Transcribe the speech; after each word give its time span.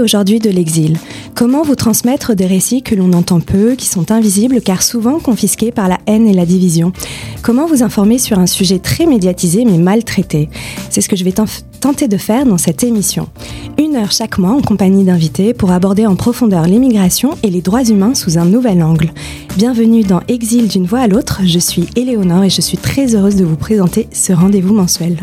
aujourd'hui 0.00 0.40
de 0.40 0.50
l'exil. 0.50 0.98
Comment 1.34 1.62
vous 1.62 1.76
transmettre 1.76 2.34
des 2.34 2.46
récits 2.46 2.82
que 2.82 2.94
l'on 2.94 3.12
entend 3.12 3.40
peu, 3.40 3.74
qui 3.76 3.86
sont 3.86 4.10
invisibles 4.10 4.60
car 4.60 4.82
souvent 4.82 5.20
confisqués 5.20 5.70
par 5.70 5.88
la 5.88 5.98
haine 6.06 6.26
et 6.26 6.34
la 6.34 6.44
division? 6.44 6.92
Comment 7.42 7.66
vous 7.66 7.82
informer 7.82 8.18
sur 8.18 8.38
un 8.38 8.46
sujet 8.46 8.78
très 8.78 9.06
médiatisé 9.06 9.64
mais 9.64 9.78
mal 9.78 10.02
traité 10.02 10.48
C'est 10.90 11.00
ce 11.00 11.08
que 11.08 11.16
je 11.16 11.24
vais 11.24 11.34
tenter 11.80 12.08
de 12.08 12.16
faire 12.16 12.46
dans 12.46 12.58
cette 12.58 12.82
émission. 12.82 13.28
Une 13.78 13.94
heure 13.94 14.10
chaque 14.10 14.38
mois 14.38 14.52
en 14.52 14.60
compagnie 14.60 15.04
d'invités 15.04 15.54
pour 15.54 15.70
aborder 15.70 16.06
en 16.06 16.16
profondeur 16.16 16.64
l'immigration 16.64 17.30
et 17.42 17.50
les 17.50 17.60
droits 17.60 17.84
humains 17.84 18.14
sous 18.14 18.38
un 18.38 18.44
nouvel 18.44 18.82
angle. 18.82 19.12
Bienvenue 19.56 20.02
dans 20.02 20.20
Exil 20.26 20.66
d'une 20.68 20.86
voix 20.86 21.00
à 21.00 21.06
l'autre, 21.06 21.42
je 21.44 21.58
suis 21.58 21.86
Éléonore 21.94 22.44
et 22.44 22.50
je 22.50 22.60
suis 22.60 22.78
très 22.78 23.14
heureuse 23.14 23.36
de 23.36 23.44
vous 23.44 23.56
présenter 23.56 24.08
ce 24.12 24.32
rendez-vous 24.32 24.74
mensuel. 24.74 25.16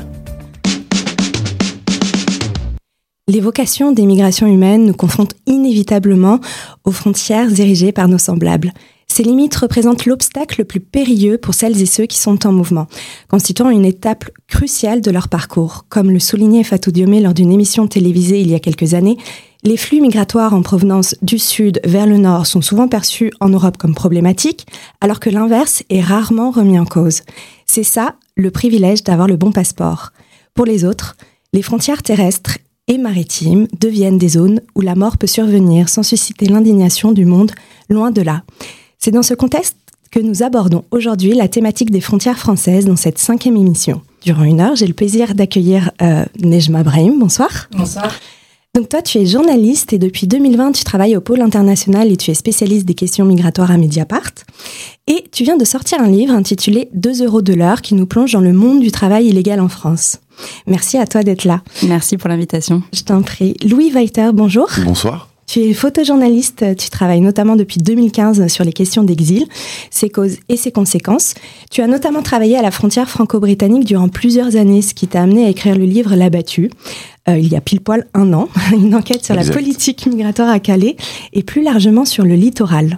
L'évocation 3.29 3.93
des 3.93 4.05
migrations 4.05 4.47
humaines 4.47 4.85
nous 4.85 4.93
confronte 4.93 5.33
inévitablement 5.45 6.41
aux 6.83 6.91
frontières 6.91 7.57
érigées 7.57 7.93
par 7.93 8.09
nos 8.09 8.17
semblables. 8.17 8.73
Ces 9.07 9.23
limites 9.23 9.55
représentent 9.55 10.05
l'obstacle 10.05 10.55
le 10.59 10.65
plus 10.65 10.81
périlleux 10.81 11.37
pour 11.37 11.53
celles 11.53 11.81
et 11.81 11.85
ceux 11.85 12.05
qui 12.05 12.17
sont 12.17 12.45
en 12.45 12.51
mouvement, 12.51 12.87
constituant 13.29 13.69
une 13.69 13.85
étape 13.85 14.25
cruciale 14.47 14.99
de 14.99 15.09
leur 15.09 15.29
parcours. 15.29 15.85
Comme 15.87 16.11
le 16.11 16.19
soulignait 16.19 16.65
Fatou 16.65 16.91
Diomé 16.91 17.21
lors 17.21 17.33
d'une 17.33 17.53
émission 17.53 17.87
télévisée 17.87 18.41
il 18.41 18.51
y 18.51 18.55
a 18.55 18.59
quelques 18.59 18.93
années, 18.93 19.17
les 19.63 19.77
flux 19.77 20.01
migratoires 20.01 20.53
en 20.53 20.61
provenance 20.61 21.15
du 21.21 21.39
sud 21.39 21.79
vers 21.85 22.07
le 22.07 22.17
nord 22.17 22.45
sont 22.45 22.61
souvent 22.61 22.89
perçus 22.89 23.31
en 23.39 23.47
Europe 23.47 23.77
comme 23.77 23.95
problématiques, 23.95 24.67
alors 24.99 25.21
que 25.21 25.29
l'inverse 25.29 25.83
est 25.89 26.01
rarement 26.01 26.51
remis 26.51 26.77
en 26.77 26.85
cause. 26.85 27.21
C'est 27.67 27.83
ça 27.83 28.15
le 28.35 28.51
privilège 28.51 29.03
d'avoir 29.03 29.29
le 29.29 29.37
bon 29.37 29.53
passeport. 29.53 30.11
Pour 30.53 30.65
les 30.65 30.83
autres, 30.83 31.15
les 31.53 31.61
frontières 31.61 32.03
terrestres 32.03 32.57
et 32.87 32.97
maritimes 32.97 33.67
deviennent 33.79 34.17
des 34.17 34.29
zones 34.29 34.61
où 34.75 34.81
la 34.81 34.95
mort 34.95 35.17
peut 35.17 35.27
survenir 35.27 35.89
sans 35.89 36.03
susciter 36.03 36.47
l'indignation 36.47 37.11
du 37.11 37.25
monde, 37.25 37.51
loin 37.89 38.11
de 38.11 38.21
là. 38.21 38.43
C'est 38.99 39.11
dans 39.11 39.23
ce 39.23 39.33
contexte 39.33 39.77
que 40.11 40.19
nous 40.19 40.43
abordons 40.43 40.83
aujourd'hui 40.91 41.33
la 41.33 41.47
thématique 41.47 41.91
des 41.91 42.01
frontières 42.01 42.37
françaises 42.37 42.85
dans 42.85 42.95
cette 42.95 43.17
cinquième 43.17 43.57
émission. 43.57 44.01
Durant 44.23 44.43
une 44.43 44.61
heure, 44.61 44.75
j'ai 44.75 44.87
le 44.87 44.93
plaisir 44.93 45.33
d'accueillir 45.33 45.91
euh, 46.01 46.23
Nejma 46.39 46.83
Brahim. 46.83 47.19
Bonsoir. 47.19 47.67
Bonsoir. 47.71 48.13
Donc 48.75 48.89
toi, 48.89 49.03
tu 49.03 49.19
es 49.19 49.27
journaliste 49.27 49.93
et 49.93 49.99
depuis 49.99 50.25
2020, 50.25 50.71
tu 50.71 50.83
travailles 50.83 51.15
au 51.15 51.21
pôle 51.21 51.41
international 51.41 52.11
et 52.11 52.17
tu 52.17 52.31
es 52.31 52.33
spécialiste 52.33 52.87
des 52.87 52.95
questions 52.95 53.23
migratoires 53.23 53.69
à 53.69 53.77
Mediapart. 53.77 54.31
Et 55.05 55.25
tu 55.31 55.43
viens 55.43 55.57
de 55.57 55.63
sortir 55.63 56.01
un 56.01 56.07
livre 56.07 56.33
intitulé 56.33 56.89
2 56.93 57.23
euros 57.23 57.43
de 57.43 57.53
l'heure 57.53 57.83
qui 57.83 57.93
nous 57.93 58.07
plonge 58.07 58.31
dans 58.31 58.41
le 58.41 58.51
monde 58.51 58.79
du 58.79 58.91
travail 58.91 59.27
illégal 59.27 59.59
en 59.59 59.69
France. 59.69 60.17
Merci 60.65 60.97
à 60.97 61.05
toi 61.05 61.21
d'être 61.21 61.45
là. 61.45 61.61
Merci 61.87 62.17
pour 62.17 62.29
l'invitation. 62.29 62.81
Je 62.93 63.03
t'en 63.03 63.21
prie. 63.21 63.55
Louis 63.63 63.91
Weiter, 63.91 64.31
bonjour. 64.33 64.67
Bonsoir. 64.83 65.29
Tu 65.53 65.59
es 65.59 65.73
photojournaliste, 65.75 66.75
tu 66.77 66.89
travailles 66.89 67.21
notamment 67.21 67.55
depuis 67.55 67.77
2015 67.77 68.47
sur 68.47 68.63
les 68.63 68.73
questions 68.73 69.03
d'exil, 69.03 69.45
ses 69.91 70.09
causes 70.09 70.37
et 70.49 70.57
ses 70.57 70.71
conséquences. 70.71 71.35
Tu 71.69 71.81
as 71.83 71.87
notamment 71.87 72.23
travaillé 72.23 72.57
à 72.57 72.63
la 72.63 72.71
frontière 72.71 73.07
franco-britannique 73.07 73.85
durant 73.85 74.09
plusieurs 74.09 74.55
années, 74.55 74.81
ce 74.81 74.95
qui 74.95 75.05
t'a 75.05 75.21
amené 75.21 75.45
à 75.45 75.49
écrire 75.49 75.77
le 75.77 75.85
livre 75.85 76.15
L'abattu, 76.15 76.71
euh, 77.29 77.37
il 77.37 77.49
y 77.49 77.55
a 77.55 77.61
pile 77.61 77.81
poil 77.81 78.07
un 78.15 78.33
an, 78.33 78.49
une 78.73 78.95
enquête 78.95 79.23
sur 79.23 79.35
la 79.35 79.43
politique 79.43 80.07
migratoire 80.07 80.49
à 80.49 80.59
Calais 80.59 80.95
et 81.33 81.43
plus 81.43 81.61
largement 81.61 82.05
sur 82.05 82.25
le 82.25 82.33
littoral. 82.33 82.97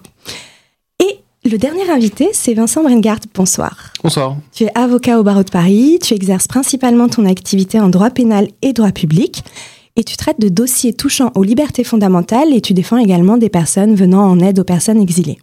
Le 1.47 1.59
dernier 1.59 1.87
invité, 1.91 2.29
c'est 2.33 2.55
Vincent 2.55 2.81
Brengard. 2.81 3.19
Bonsoir. 3.35 3.93
Bonsoir. 4.01 4.35
Tu 4.51 4.63
es 4.63 4.71
avocat 4.73 5.19
au 5.19 5.23
barreau 5.23 5.43
de 5.43 5.51
Paris, 5.51 5.99
tu 6.01 6.15
exerces 6.15 6.47
principalement 6.47 7.07
ton 7.07 7.23
activité 7.23 7.79
en 7.79 7.89
droit 7.89 8.09
pénal 8.09 8.47
et 8.63 8.73
droit 8.73 8.91
public, 8.91 9.43
et 9.95 10.03
tu 10.03 10.17
traites 10.17 10.39
de 10.39 10.49
dossiers 10.49 10.93
touchant 10.93 11.31
aux 11.35 11.43
libertés 11.43 11.83
fondamentales 11.83 12.53
et 12.53 12.61
tu 12.61 12.73
défends 12.73 12.97
également 12.97 13.37
des 13.37 13.49
personnes 13.49 13.95
venant 13.95 14.23
en 14.29 14.39
aide 14.39 14.59
aux 14.59 14.63
personnes 14.63 15.01
exilées. 15.01 15.39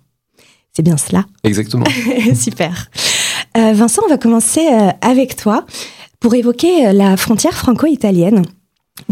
C'est 0.72 0.82
bien 0.82 0.96
cela 0.96 1.26
Exactement. 1.44 1.84
Super. 2.34 2.90
Euh, 3.56 3.72
Vincent, 3.74 4.02
on 4.06 4.08
va 4.08 4.18
commencer 4.18 4.66
euh, 4.66 4.90
avec 5.02 5.36
toi 5.36 5.66
pour 6.20 6.34
évoquer 6.34 6.86
euh, 6.86 6.92
la 6.92 7.16
frontière 7.16 7.52
franco-italienne. 7.52 8.42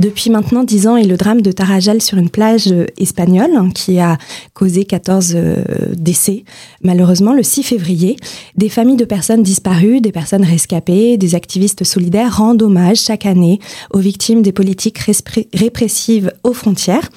Depuis 0.00 0.30
maintenant 0.30 0.64
dix 0.64 0.86
ans 0.86 0.96
et 0.96 1.04
le 1.04 1.18
drame 1.18 1.42
de 1.42 1.52
Tarajal 1.52 2.00
sur 2.00 2.16
une 2.16 2.30
plage 2.30 2.68
euh, 2.68 2.86
espagnole 2.96 3.54
hein, 3.54 3.68
qui 3.74 3.98
a 3.98 4.16
causé 4.54 4.86
14 4.86 5.34
euh, 5.34 5.56
décès. 5.92 6.44
Malheureusement, 6.82 7.34
le 7.34 7.42
6 7.42 7.62
février, 7.64 8.16
des 8.56 8.70
familles 8.70 8.96
de 8.96 9.04
personnes 9.04 9.42
disparues, 9.42 10.00
des 10.00 10.10
personnes 10.10 10.42
rescapées, 10.42 11.18
des 11.18 11.34
activistes 11.34 11.84
solidaires 11.84 12.38
rendent 12.38 12.62
hommage 12.62 12.96
chaque 12.96 13.26
année 13.26 13.60
aux 13.92 13.98
victimes 13.98 14.40
des 14.40 14.52
politiques 14.52 15.00
répressives 15.52 16.32
aux 16.44 16.54
frontières. 16.54 17.10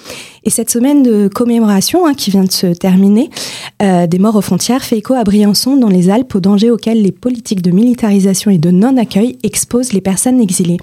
Et 0.45 0.49
cette 0.49 0.69
semaine 0.69 1.03
de 1.03 1.27
commémoration 1.27 2.05
hein, 2.05 2.13
qui 2.13 2.31
vient 2.31 2.43
de 2.43 2.51
se 2.51 2.67
terminer 2.67 3.29
euh, 3.81 4.07
des 4.07 4.19
morts 4.19 4.35
aux 4.35 4.41
frontières 4.41 4.83
fait 4.83 4.97
écho 4.97 5.13
à 5.13 5.23
Briançon 5.23 5.77
dans 5.77 5.87
les 5.87 6.09
Alpes 6.09 6.35
aux 6.35 6.39
dangers 6.41 6.69
auxquels 6.69 7.01
les 7.01 7.11
politiques 7.11 7.61
de 7.61 7.71
militarisation 7.71 8.51
et 8.51 8.57
de 8.57 8.71
non-accueil 8.71 9.37
exposent 9.43 9.93
les 9.93 10.01
personnes 10.01 10.41
exilées. 10.41 10.77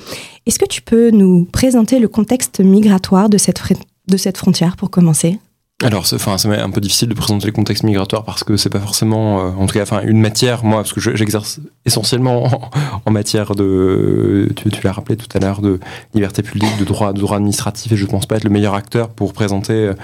Est-ce 0.47 0.59
que 0.59 0.67
tu 0.67 0.81
peux 0.83 1.11
nous 1.11 1.45
présenter 1.45 1.99
le 1.99 2.09
contexte 2.09 2.61
migratoire 2.61 3.29
de 3.29 3.37
cette 3.39 4.37
frontière 4.37 4.77
pour 4.77 4.91
commencer? 4.91 5.39
Alors, 5.83 6.07
c'est, 6.07 6.17
enfin, 6.17 6.37
c'est 6.37 6.55
un 6.55 6.71
peu 6.71 6.81
difficile 6.81 7.09
de 7.09 7.15
présenter 7.15 7.47
le 7.47 7.53
contexte 7.53 7.85
migratoire 7.85 8.25
parce 8.25 8.45
que 8.45 8.59
c'est 8.59 8.69
pas 8.69 8.81
forcément, 8.81 9.41
euh, 9.41 9.51
en 9.59 9.67
tout 9.67 9.73
cas, 9.73 9.83
enfin, 9.83 10.03
une 10.03 10.21
matière. 10.21 10.63
Moi, 10.63 10.83
parce 10.83 10.93
que 10.93 11.01
j'exerce 11.01 11.61
essentiellement 11.87 12.71
en, 13.07 13.11
matière 13.11 13.55
de, 13.55 14.51
tu, 14.57 14.69
l'as 14.85 14.93
rappelé 14.93 15.17
tout 15.17 15.29
à 15.35 15.41
l'heure, 15.41 15.63
de 15.63 15.81
liberté 16.13 16.43
publique, 16.43 16.77
de 16.79 16.85
droit, 16.85 17.15
de 17.15 17.21
droit 17.21 17.39
administratif, 17.39 17.93
et 17.93 17.97
je 17.97 18.05
pense 18.05 18.27
pas 18.27 18.37
être 18.37 18.45
le 18.45 18.51
meilleur 18.51 18.75
acteur 18.75 19.09
pour 19.09 19.33
présenter 19.33 19.73
euh, 19.73 19.95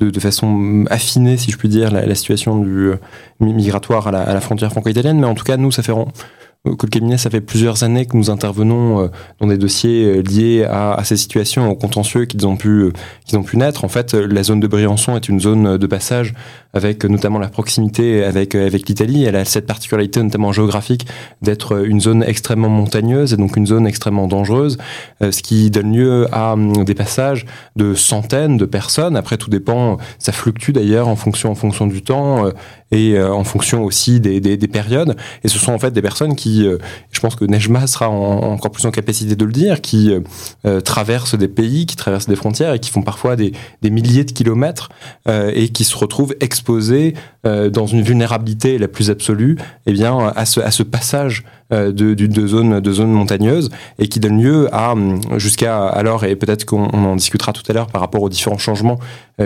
de, 0.00 0.20
façon 0.20 0.86
affinée, 0.88 1.36
si 1.36 1.50
je 1.50 1.58
puis 1.58 1.68
dire, 1.68 1.90
la, 1.90 2.14
situation 2.14 2.58
du 2.58 2.88
euh, 2.88 2.96
migratoire 3.40 4.06
à 4.08 4.12
la, 4.12 4.22
à 4.22 4.32
la 4.32 4.40
frontière 4.40 4.70
franco-italienne. 4.70 5.18
Mais 5.20 5.26
en 5.26 5.34
tout 5.34 5.44
cas, 5.44 5.58
nous, 5.58 5.70
ça 5.70 5.82
fait 5.82 5.92
le 6.66 6.88
cabinet, 6.88 7.16
ça 7.16 7.30
fait 7.30 7.40
plusieurs 7.40 7.82
années 7.82 8.06
que 8.06 8.16
nous 8.16 8.30
intervenons 8.30 9.00
euh, 9.00 9.08
dans 9.40 9.46
des 9.46 9.58
dossiers 9.58 10.04
euh, 10.04 10.22
liés 10.22 10.64
à, 10.64 11.00
ces 11.04 11.16
situations, 11.16 11.70
aux 11.70 11.74
contentieux 11.74 12.24
qu'ils 12.24 12.46
ont 12.46 12.56
pu 12.56 12.68
euh, 12.68 12.92
qu'ils 13.24 13.38
ont 13.38 13.42
pu 13.42 13.56
naître. 13.56 13.84
En 13.84 13.88
fait, 13.88 14.14
la 14.14 14.42
zone 14.42 14.60
de 14.60 14.66
Briançon 14.66 15.16
est 15.16 15.28
une 15.28 15.40
zone 15.40 15.78
de 15.78 15.86
passage 15.86 16.34
avec 16.74 17.04
notamment 17.04 17.38
la 17.38 17.48
proximité 17.48 18.24
avec 18.24 18.54
avec 18.54 18.88
l'Italie. 18.88 19.24
Elle 19.24 19.36
a 19.36 19.44
cette 19.44 19.66
particularité 19.66 20.22
notamment 20.22 20.52
géographique 20.52 21.06
d'être 21.42 21.84
une 21.86 22.00
zone 22.00 22.22
extrêmement 22.22 22.68
montagneuse 22.68 23.32
et 23.32 23.36
donc 23.36 23.56
une 23.56 23.66
zone 23.66 23.86
extrêmement 23.86 24.26
dangereuse, 24.26 24.78
ce 25.20 25.42
qui 25.42 25.70
donne 25.70 25.94
lieu 25.94 26.26
à 26.32 26.52
hum, 26.52 26.84
des 26.84 26.94
passages 26.94 27.46
de 27.76 27.94
centaines 27.94 28.56
de 28.56 28.64
personnes. 28.64 29.16
Après, 29.16 29.36
tout 29.36 29.50
dépend, 29.50 29.98
ça 30.18 30.32
fluctue 30.32 30.72
d'ailleurs 30.72 31.08
en 31.08 31.16
fonction 31.16 31.50
en 31.50 31.54
fonction 31.54 31.86
du 31.86 32.02
temps 32.02 32.50
et 32.92 33.20
en 33.20 33.44
fonction 33.44 33.84
aussi 33.84 34.20
des, 34.20 34.40
des, 34.40 34.56
des 34.56 34.68
périodes. 34.68 35.16
Et 35.44 35.48
ce 35.48 35.58
sont 35.58 35.72
en 35.72 35.78
fait 35.78 35.90
des 35.90 36.02
personnes 36.02 36.36
qui 36.36 36.66
euh, 36.66 36.78
je 37.10 37.20
pense 37.20 37.36
que 37.36 37.44
Nejma 37.44 37.86
sera 37.86 38.08
encore 38.08 38.70
plus 38.70 38.86
en 38.86 38.90
capacité 38.90 39.36
de 39.36 39.44
le 39.44 39.52
dire, 39.52 39.80
qui 39.80 40.12
euh, 40.12 40.20
euh, 40.66 40.80
traversent 40.80 41.36
des 41.36 41.48
pays, 41.48 41.86
qui 41.86 41.96
traversent 41.96 42.28
des 42.28 42.36
frontières 42.36 42.74
et 42.74 42.78
qui 42.78 42.90
font 42.90 43.02
parfois 43.02 43.36
des, 43.36 43.52
milliers 43.82 44.24
de 44.24 44.32
kilomètres 44.32 44.88
et 45.28 45.68
qui 45.68 45.84
se 45.84 45.96
retrouvent 45.96 46.34
exposés 46.40 47.14
dans 47.44 47.86
une 47.86 48.02
vulnérabilité 48.02 48.78
la 48.78 48.88
plus 48.88 49.10
absolue, 49.10 49.56
eh 49.86 49.92
bien, 49.92 50.32
à 50.34 50.44
ce, 50.44 50.60
à 50.60 50.72
ce 50.72 50.82
passage 50.82 51.44
de, 51.70 52.14
de, 52.14 52.46
zones 52.46 52.80
de 52.80 52.92
zone 52.92 53.10
montagneuse 53.10 53.70
et 53.98 54.08
qui 54.08 54.20
donne 54.20 54.40
lieu 54.40 54.68
à 54.72 54.94
jusqu'à 55.36 55.86
alors 55.86 56.24
et 56.24 56.36
peut-être 56.36 56.64
qu'on 56.64 56.86
en 56.86 57.16
discutera 57.16 57.52
tout 57.52 57.62
à 57.68 57.72
l'heure 57.72 57.88
par 57.88 58.00
rapport 58.00 58.22
aux 58.22 58.28
différents 58.28 58.58
changements 58.58 58.98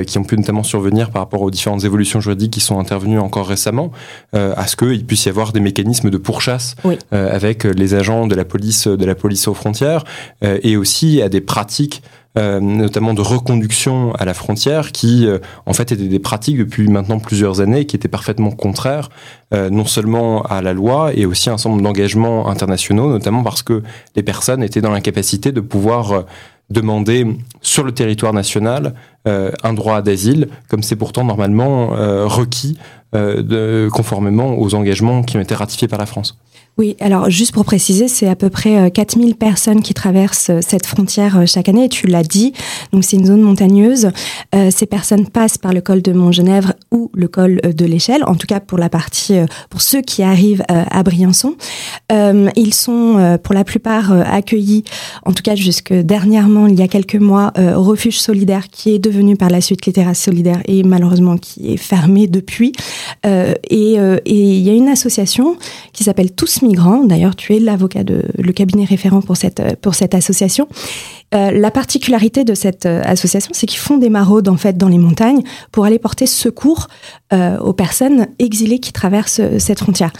qui 0.06 0.18
ont 0.18 0.24
pu 0.24 0.36
notamment 0.36 0.62
survenir 0.62 1.10
par 1.10 1.22
rapport 1.22 1.42
aux 1.42 1.50
différentes 1.50 1.84
évolutions 1.84 2.20
juridiques 2.20 2.52
qui 2.52 2.60
sont 2.60 2.78
intervenues 2.78 3.18
encore 3.18 3.48
récemment 3.48 3.90
à 4.32 4.66
ce 4.66 4.76
qu'il 4.76 5.04
puisse 5.06 5.24
y 5.24 5.28
avoir 5.28 5.52
des 5.52 5.60
mécanismes 5.60 6.10
de 6.10 6.18
pourchasse 6.18 6.76
euh, 7.12 7.34
avec 7.34 7.64
les 7.64 7.94
agents 7.94 8.26
de 8.26 8.34
la 8.34 8.44
police 8.44 8.86
de 8.86 9.04
la 9.04 9.14
police 9.14 9.48
aux 9.48 9.54
frontières 9.54 10.04
euh, 10.44 10.58
et 10.62 10.76
aussi 10.76 11.22
à 11.22 11.28
des 11.28 11.40
pratiques 11.40 12.02
euh, 12.38 12.60
notamment 12.60 13.14
de 13.14 13.20
reconduction 13.20 14.12
à 14.14 14.24
la 14.24 14.34
frontière, 14.34 14.92
qui 14.92 15.26
en 15.66 15.72
fait 15.72 15.92
étaient 15.92 16.08
des 16.08 16.18
pratiques 16.18 16.58
depuis 16.58 16.88
maintenant 16.88 17.18
plusieurs 17.18 17.60
années, 17.60 17.86
qui 17.86 17.96
étaient 17.96 18.08
parfaitement 18.08 18.50
contraires 18.50 19.08
non 19.52 19.84
seulement 19.84 20.42
à 20.42 20.62
la 20.62 20.72
loi 20.72 21.10
et 21.12 21.26
aussi 21.26 21.50
à 21.50 21.54
un 21.54 21.58
certain 21.58 21.70
nombre 21.70 21.82
d'engagements 21.82 22.48
internationaux, 22.48 23.10
notamment 23.10 23.42
parce 23.42 23.64
que 23.64 23.82
les 24.14 24.22
personnes 24.22 24.62
étaient 24.62 24.80
dans 24.80 24.92
l'incapacité 24.92 25.50
de 25.50 25.60
pouvoir 25.60 26.24
demander 26.70 27.26
sur 27.60 27.82
le 27.82 27.90
territoire 27.90 28.32
national 28.32 28.94
un 29.24 29.72
droit 29.72 30.02
d'asile, 30.02 30.46
comme 30.68 30.84
c'est 30.84 30.94
pourtant 30.94 31.24
normalement 31.24 31.88
requis 32.28 32.78
de, 33.12 33.88
conformément 33.92 34.56
aux 34.56 34.74
engagements 34.76 35.24
qui 35.24 35.36
ont 35.36 35.40
été 35.40 35.56
ratifiés 35.56 35.88
par 35.88 35.98
la 35.98 36.06
France. 36.06 36.38
Oui, 36.80 36.96
alors 36.98 37.28
juste 37.28 37.52
pour 37.52 37.66
préciser, 37.66 38.08
c'est 38.08 38.26
à 38.26 38.34
peu 38.34 38.48
près 38.48 38.90
4000 38.90 39.34
personnes 39.34 39.82
qui 39.82 39.92
traversent 39.92 40.50
cette 40.62 40.86
frontière 40.86 41.46
chaque 41.46 41.68
année, 41.68 41.84
et 41.84 41.88
tu 41.90 42.06
l'as 42.06 42.22
dit, 42.22 42.54
donc 42.94 43.04
c'est 43.04 43.18
une 43.18 43.26
zone 43.26 43.42
montagneuse. 43.42 44.08
ces 44.70 44.86
personnes 44.86 45.26
passent 45.26 45.58
par 45.58 45.74
le 45.74 45.82
col 45.82 46.00
de 46.00 46.14
Montgenèvre 46.14 46.72
ou 46.90 47.10
le 47.12 47.28
col 47.28 47.60
de 47.60 47.84
l'Échelle, 47.84 48.24
en 48.26 48.34
tout 48.34 48.46
cas 48.46 48.60
pour 48.60 48.78
la 48.78 48.88
partie, 48.88 49.34
pour 49.68 49.82
ceux 49.82 50.00
qui 50.00 50.22
arrivent 50.22 50.62
à 50.68 51.02
Briançon. 51.02 51.54
ils 52.10 52.72
sont 52.72 53.38
pour 53.42 53.54
la 53.54 53.64
plupart 53.64 54.12
accueillis, 54.12 54.84
en 55.26 55.34
tout 55.34 55.42
cas 55.42 55.56
jusque 55.56 55.92
dernièrement, 55.92 56.66
il 56.66 56.78
y 56.78 56.82
a 56.82 56.88
quelques 56.88 57.16
mois, 57.16 57.52
au 57.58 57.82
refuge 57.82 58.18
solidaire 58.18 58.68
qui 58.70 58.94
est 58.94 58.98
devenu 58.98 59.36
par 59.36 59.50
la 59.50 59.60
suite 59.60 59.84
les 59.84 59.92
terrasses 59.92 60.22
solidaires 60.22 60.62
et 60.64 60.82
malheureusement 60.82 61.36
qui 61.36 61.74
est 61.74 61.76
fermé 61.76 62.26
depuis. 62.26 62.72
et 63.26 63.98
il 64.24 64.62
y 64.62 64.70
a 64.70 64.72
une 64.72 64.88
association 64.88 65.58
qui 65.92 66.04
s'appelle 66.04 66.32
Tous 66.32 66.62
Migrants. 66.62 66.69
D'ailleurs, 67.04 67.36
tu 67.36 67.54
es 67.54 67.60
l'avocat 67.60 68.04
de 68.04 68.24
le 68.38 68.52
cabinet 68.52 68.84
référent 68.84 69.20
pour 69.20 69.36
cette 69.36 69.80
pour 69.80 69.94
cette 69.94 70.14
association. 70.14 70.68
Euh, 71.32 71.52
la 71.52 71.70
particularité 71.70 72.42
de 72.42 72.54
cette 72.54 72.86
euh, 72.86 73.02
association, 73.04 73.50
c'est 73.54 73.66
qu'ils 73.66 73.78
font 73.78 73.98
des 73.98 74.10
maraudes 74.10 74.48
en 74.48 74.56
fait 74.56 74.76
dans 74.76 74.88
les 74.88 74.98
montagnes 74.98 75.42
pour 75.70 75.84
aller 75.84 76.00
porter 76.00 76.26
secours 76.26 76.88
euh, 77.32 77.56
aux 77.58 77.72
personnes 77.72 78.26
exilées 78.40 78.80
qui 78.80 78.92
traversent 78.92 79.40
cette 79.58 79.78
frontière. 79.78 80.12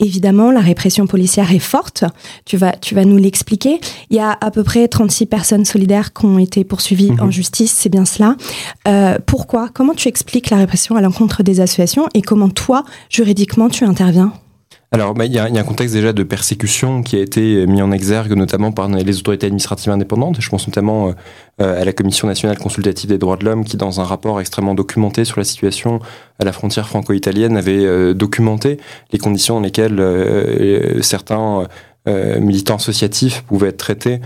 Évidemment, 0.00 0.50
la 0.50 0.60
répression 0.60 1.06
policière 1.06 1.52
est 1.52 1.58
forte. 1.58 2.04
Tu 2.46 2.56
vas, 2.56 2.72
tu 2.72 2.94
vas 2.94 3.04
nous 3.04 3.16
l'expliquer. 3.16 3.80
Il 4.10 4.16
y 4.16 4.20
a 4.20 4.36
à 4.40 4.50
peu 4.50 4.62
près 4.62 4.88
36 4.88 5.26
personnes 5.26 5.64
solidaires 5.64 6.12
qui 6.12 6.24
ont 6.24 6.38
été 6.38 6.64
poursuivies 6.64 7.12
en 7.20 7.26
mhm. 7.26 7.32
justice, 7.32 7.72
c'est 7.72 7.90
bien 7.90 8.06
cela. 8.06 8.36
pourquoi? 9.26 9.68
Comment 9.72 9.94
tu 9.94 10.08
expliques 10.08 10.48
la 10.48 10.56
répression 10.56 10.96
à 10.96 11.02
l'encontre 11.02 11.42
des 11.42 11.60
associations 11.60 12.06
et 12.14 12.22
comment 12.22 12.48
toi, 12.48 12.84
juridiquement, 13.10 13.68
tu 13.68 13.84
interviens? 13.84 14.32
Alors, 14.92 15.14
bah, 15.14 15.24
il 15.24 15.32
y, 15.32 15.38
a, 15.38 15.44
un 15.44 15.62
contexte 15.62 15.94
déjà 15.94 16.12
de 16.12 16.24
persécution 16.24 17.04
qui 17.04 17.14
a 17.14 17.20
été 17.20 17.64
mis 17.68 17.80
en 17.80 17.92
exergue 17.92 18.32
notamment 18.32 18.72
par 18.72 18.88
les 18.88 19.18
autorités 19.18 19.46
administratives 19.46 19.92
indépendantes. 19.92 20.40
Je 20.40 20.50
pense 20.50 20.66
notamment 20.66 21.14
euh, 21.60 21.80
à 21.80 21.84
la 21.84 21.92
Commission 21.92 22.26
nationale 22.26 22.58
consultative 22.58 23.08
des 23.08 23.18
droits 23.18 23.36
de 23.36 23.44
l'homme 23.44 23.64
qui, 23.64 23.76
dans 23.76 24.00
un 24.00 24.04
rapport 24.04 24.40
extrêmement 24.40 24.74
documenté 24.74 25.24
sur 25.24 25.38
la 25.38 25.44
situation 25.44 26.00
à 26.40 26.44
la 26.44 26.50
frontière 26.50 26.88
franco-italienne, 26.88 27.56
avait 27.56 27.84
euh, 27.84 28.14
documenté 28.14 28.78
les 29.12 29.20
conditions 29.20 29.54
dans 29.54 29.60
lesquelles 29.60 30.00
euh, 30.00 31.00
certains 31.02 31.68
militants 32.06 32.76
associatifs 32.76 33.42
pouvaient 33.42 33.68
être 33.68 33.76
traités 33.76 34.20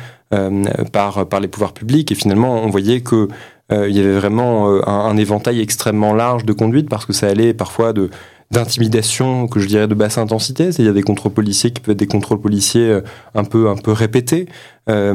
par, 0.92 1.28
par 1.28 1.40
les 1.40 1.48
pouvoirs 1.48 1.74
publics. 1.74 2.10
Et 2.10 2.14
finalement, 2.14 2.62
on 2.62 2.70
voyait 2.70 3.02
que 3.02 3.28
il 3.70 3.90
y 3.90 3.98
avait 3.98 4.14
vraiment 4.14 4.68
un, 4.86 5.10
un, 5.10 5.16
éventail 5.16 5.60
extrêmement 5.60 6.14
large 6.14 6.46
de 6.46 6.52
conduite 6.54 6.88
parce 6.88 7.04
que 7.04 7.12
ça 7.12 7.26
allait 7.26 7.52
parfois 7.52 7.92
de 7.92 8.10
d'intimidation 8.54 9.48
que 9.48 9.60
je 9.60 9.66
dirais 9.66 9.88
de 9.88 9.94
basse 9.94 10.16
intensité, 10.16 10.72
c'est-à-dire 10.72 10.94
des 10.94 11.02
contrôles 11.02 11.32
policiers 11.32 11.72
qui 11.72 11.82
peuvent 11.82 11.92
être 11.92 11.98
des 11.98 12.06
contrôles 12.06 12.40
policiers 12.40 12.88
euh, 12.88 13.00
un 13.34 13.44
peu 13.44 13.68
un 13.68 13.76
peu 13.76 13.92
répétés, 13.92 14.46
euh, 14.88 15.12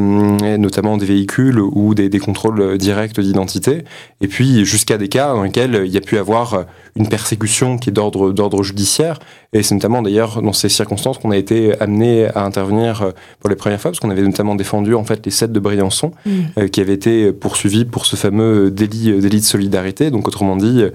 notamment 0.57 0.97
des 0.97 1.05
véhicules 1.05 1.59
ou 1.59 1.95
des, 1.95 2.09
des 2.09 2.19
contrôles 2.19 2.77
directs 2.77 3.19
d'identité, 3.19 3.83
et 4.19 4.27
puis 4.27 4.65
jusqu'à 4.65 4.97
des 4.97 5.07
cas 5.07 5.33
dans 5.33 5.43
lesquels 5.43 5.83
il 5.85 5.91
y 5.91 5.97
a 5.97 6.01
pu 6.01 6.17
avoir 6.17 6.65
une 6.95 7.07
persécution 7.07 7.77
qui 7.77 7.89
est 7.89 7.93
d'ordre 7.93 8.31
d'ordre 8.31 8.61
judiciaire, 8.61 9.19
et 9.53 9.63
c'est 9.63 9.73
notamment 9.73 10.01
d'ailleurs 10.01 10.41
dans 10.41 10.53
ces 10.53 10.69
circonstances 10.69 11.17
qu'on 11.17 11.31
a 11.31 11.37
été 11.37 11.79
amené 11.79 12.27
à 12.35 12.43
intervenir 12.43 13.01
euh, 13.01 13.11
pour 13.39 13.49
les 13.49 13.55
premières 13.55 13.79
fois, 13.79 13.91
parce 13.91 13.99
qu'on 13.99 14.09
avait 14.09 14.21
notamment 14.21 14.55
défendu 14.55 14.93
en 14.95 15.03
fait 15.03 15.25
les 15.25 15.31
sept 15.31 15.51
de 15.51 15.59
Briançon, 15.59 16.11
mmh. 16.25 16.65
qui 16.69 16.81
avaient 16.81 16.93
été 16.93 17.31
poursuivis 17.31 17.85
pour 17.85 18.05
ce 18.05 18.15
fameux 18.15 18.69
délit 18.69 19.19
délit 19.21 19.39
de 19.39 19.45
solidarité, 19.45 20.11
donc 20.11 20.27
autrement 20.27 20.57
dit 20.57 20.81
euh, 20.81 20.89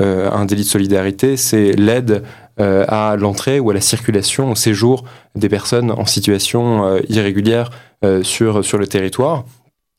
un 0.00 0.44
délit 0.46 0.62
de 0.62 0.68
solidarité, 0.68 1.36
c'est 1.36 1.72
l'aide 1.72 2.22
euh, 2.60 2.84
à 2.88 3.16
l'entrée 3.16 3.58
ou 3.58 3.70
à 3.70 3.74
la 3.74 3.80
circulation, 3.80 4.50
au 4.50 4.54
séjour 4.54 5.04
des 5.34 5.48
personnes 5.48 5.90
en 5.92 6.04
situation 6.04 6.84
euh, 6.84 7.00
irrégulière 7.08 7.70
sur, 8.22 8.64
sur 8.64 8.78
le 8.78 8.86
territoire. 8.86 9.44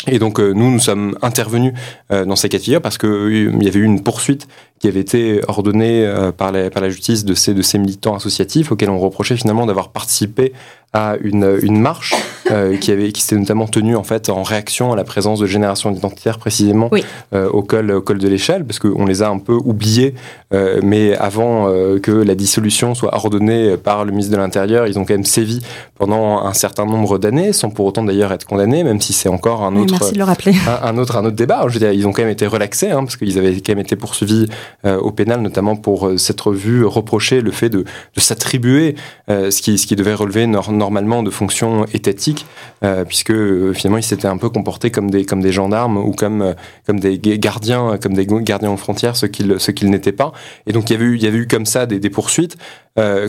Et 0.07 0.17
donc 0.17 0.39
nous, 0.39 0.71
nous 0.71 0.79
sommes 0.79 1.15
intervenus 1.21 1.73
dans 2.09 2.35
ces 2.35 2.49
cas 2.49 2.57
de 2.57 2.63
figure 2.63 2.81
parce 2.81 2.97
qu'il 2.97 3.55
y 3.61 3.67
avait 3.67 3.79
eu 3.79 3.83
une 3.83 4.01
poursuite 4.01 4.47
qui 4.79 4.87
avait 4.87 5.01
été 5.01 5.41
ordonnée 5.47 6.11
par 6.35 6.51
la, 6.51 6.71
par 6.71 6.81
la 6.81 6.89
justice 6.89 7.23
de 7.23 7.35
ces, 7.35 7.53
de 7.53 7.61
ces 7.61 7.77
militants 7.77 8.15
associatifs 8.15 8.71
auxquels 8.71 8.89
on 8.89 8.97
reprochait 8.97 9.37
finalement 9.37 9.67
d'avoir 9.67 9.91
participé 9.91 10.53
à 10.93 11.15
une, 11.21 11.57
une 11.61 11.79
marche 11.79 12.13
euh, 12.51 12.75
qui 12.75 12.91
avait 12.91 13.13
qui 13.13 13.21
s'était 13.21 13.37
notamment 13.37 13.67
tenue 13.67 13.95
en 13.95 14.03
fait 14.03 14.29
en 14.29 14.43
réaction 14.43 14.91
à 14.91 14.95
la 14.97 15.05
présence 15.05 15.39
de 15.39 15.45
générations 15.45 15.93
identitaires 15.93 16.37
précisément 16.37 16.89
euh, 17.33 17.47
au 17.49 17.63
col 17.63 17.91
au 17.91 18.01
col 18.01 18.17
de 18.17 18.27
l'échelle 18.27 18.65
parce 18.65 18.79
qu'on 18.79 19.05
les 19.05 19.21
a 19.21 19.29
un 19.29 19.37
peu 19.37 19.53
oubliés 19.53 20.15
euh, 20.53 20.81
mais 20.83 21.15
avant 21.15 21.67
que 22.01 22.11
la 22.11 22.35
dissolution 22.35 22.93
soit 22.93 23.15
ordonnée 23.15 23.77
par 23.77 24.03
le 24.03 24.11
ministre 24.11 24.33
de 24.33 24.37
l'Intérieur 24.37 24.85
ils 24.87 24.99
ont 24.99 25.05
quand 25.05 25.13
même 25.13 25.23
sévi 25.23 25.61
pendant 25.97 26.39
un 26.39 26.53
certain 26.53 26.85
nombre 26.85 27.17
d'années 27.19 27.53
sans 27.53 27.69
pour 27.69 27.85
autant 27.85 28.03
d'ailleurs 28.03 28.33
être 28.33 28.45
condamnés 28.45 28.83
même 28.83 28.99
si 28.99 29.13
c'est 29.13 29.29
encore 29.29 29.63
un 29.63 29.75
autre 29.77 29.95
merci 29.97 30.13
de 30.13 30.17
le 30.17 30.25
rappeler. 30.25 30.53
Un, 30.83 30.97
autre 30.97 31.15
un 31.15 31.23
autre 31.23 31.37
débat 31.37 31.63
je 31.67 31.73
veux 31.73 31.79
dire, 31.79 31.93
ils 31.93 32.05
ont 32.05 32.11
quand 32.11 32.23
même 32.23 32.31
été 32.31 32.47
relaxés 32.47 32.91
hein, 32.91 33.03
parce 33.03 33.15
qu'ils 33.15 33.37
avaient 33.37 33.53
quand 33.53 33.69
même 33.69 33.79
été 33.79 33.95
poursuivis 33.95 34.47
au 34.83 35.11
pénal 35.11 35.41
notamment 35.41 35.77
pour 35.77 36.11
s'être 36.17 36.51
vu 36.51 36.83
reprocher 36.85 37.39
le 37.39 37.51
fait 37.51 37.69
de, 37.69 37.85
de 38.15 38.19
s'attribuer 38.19 38.95
ce 39.29 39.61
qui 39.61 39.77
ce 39.77 39.87
qui 39.87 39.95
devait 39.95 40.15
relever 40.15 40.47
normalement 40.81 41.21
de 41.21 41.29
fonctions 41.29 41.85
étatiques, 41.93 42.47
euh, 42.83 43.05
puisque 43.05 43.29
euh, 43.29 43.71
finalement 43.73 43.99
ils 43.99 44.03
s'étaient 44.03 44.27
un 44.27 44.37
peu 44.37 44.49
comportés 44.49 44.89
comme 44.89 45.11
des, 45.11 45.25
comme 45.25 45.41
des 45.41 45.51
gendarmes 45.51 45.97
ou 45.97 46.11
comme, 46.11 46.41
euh, 46.41 46.53
comme 46.87 46.99
des 46.99 47.19
gardiens, 47.19 47.99
comme 48.01 48.15
des 48.15 48.25
gardiens 48.25 48.71
aux 48.71 48.77
frontières, 48.77 49.15
ce 49.15 49.27
qu'ils 49.27 49.57
qu'ils 49.57 49.91
n'étaient 49.91 50.11
pas. 50.11 50.31
Et 50.65 50.73
donc 50.73 50.89
il 50.89 50.93
y 50.93 50.95
avait 50.95 51.05
eu, 51.05 51.15
il 51.15 51.23
y 51.23 51.27
avait 51.27 51.37
eu 51.37 51.47
comme 51.47 51.67
ça 51.67 51.85
des, 51.85 52.09
poursuites 52.09 52.57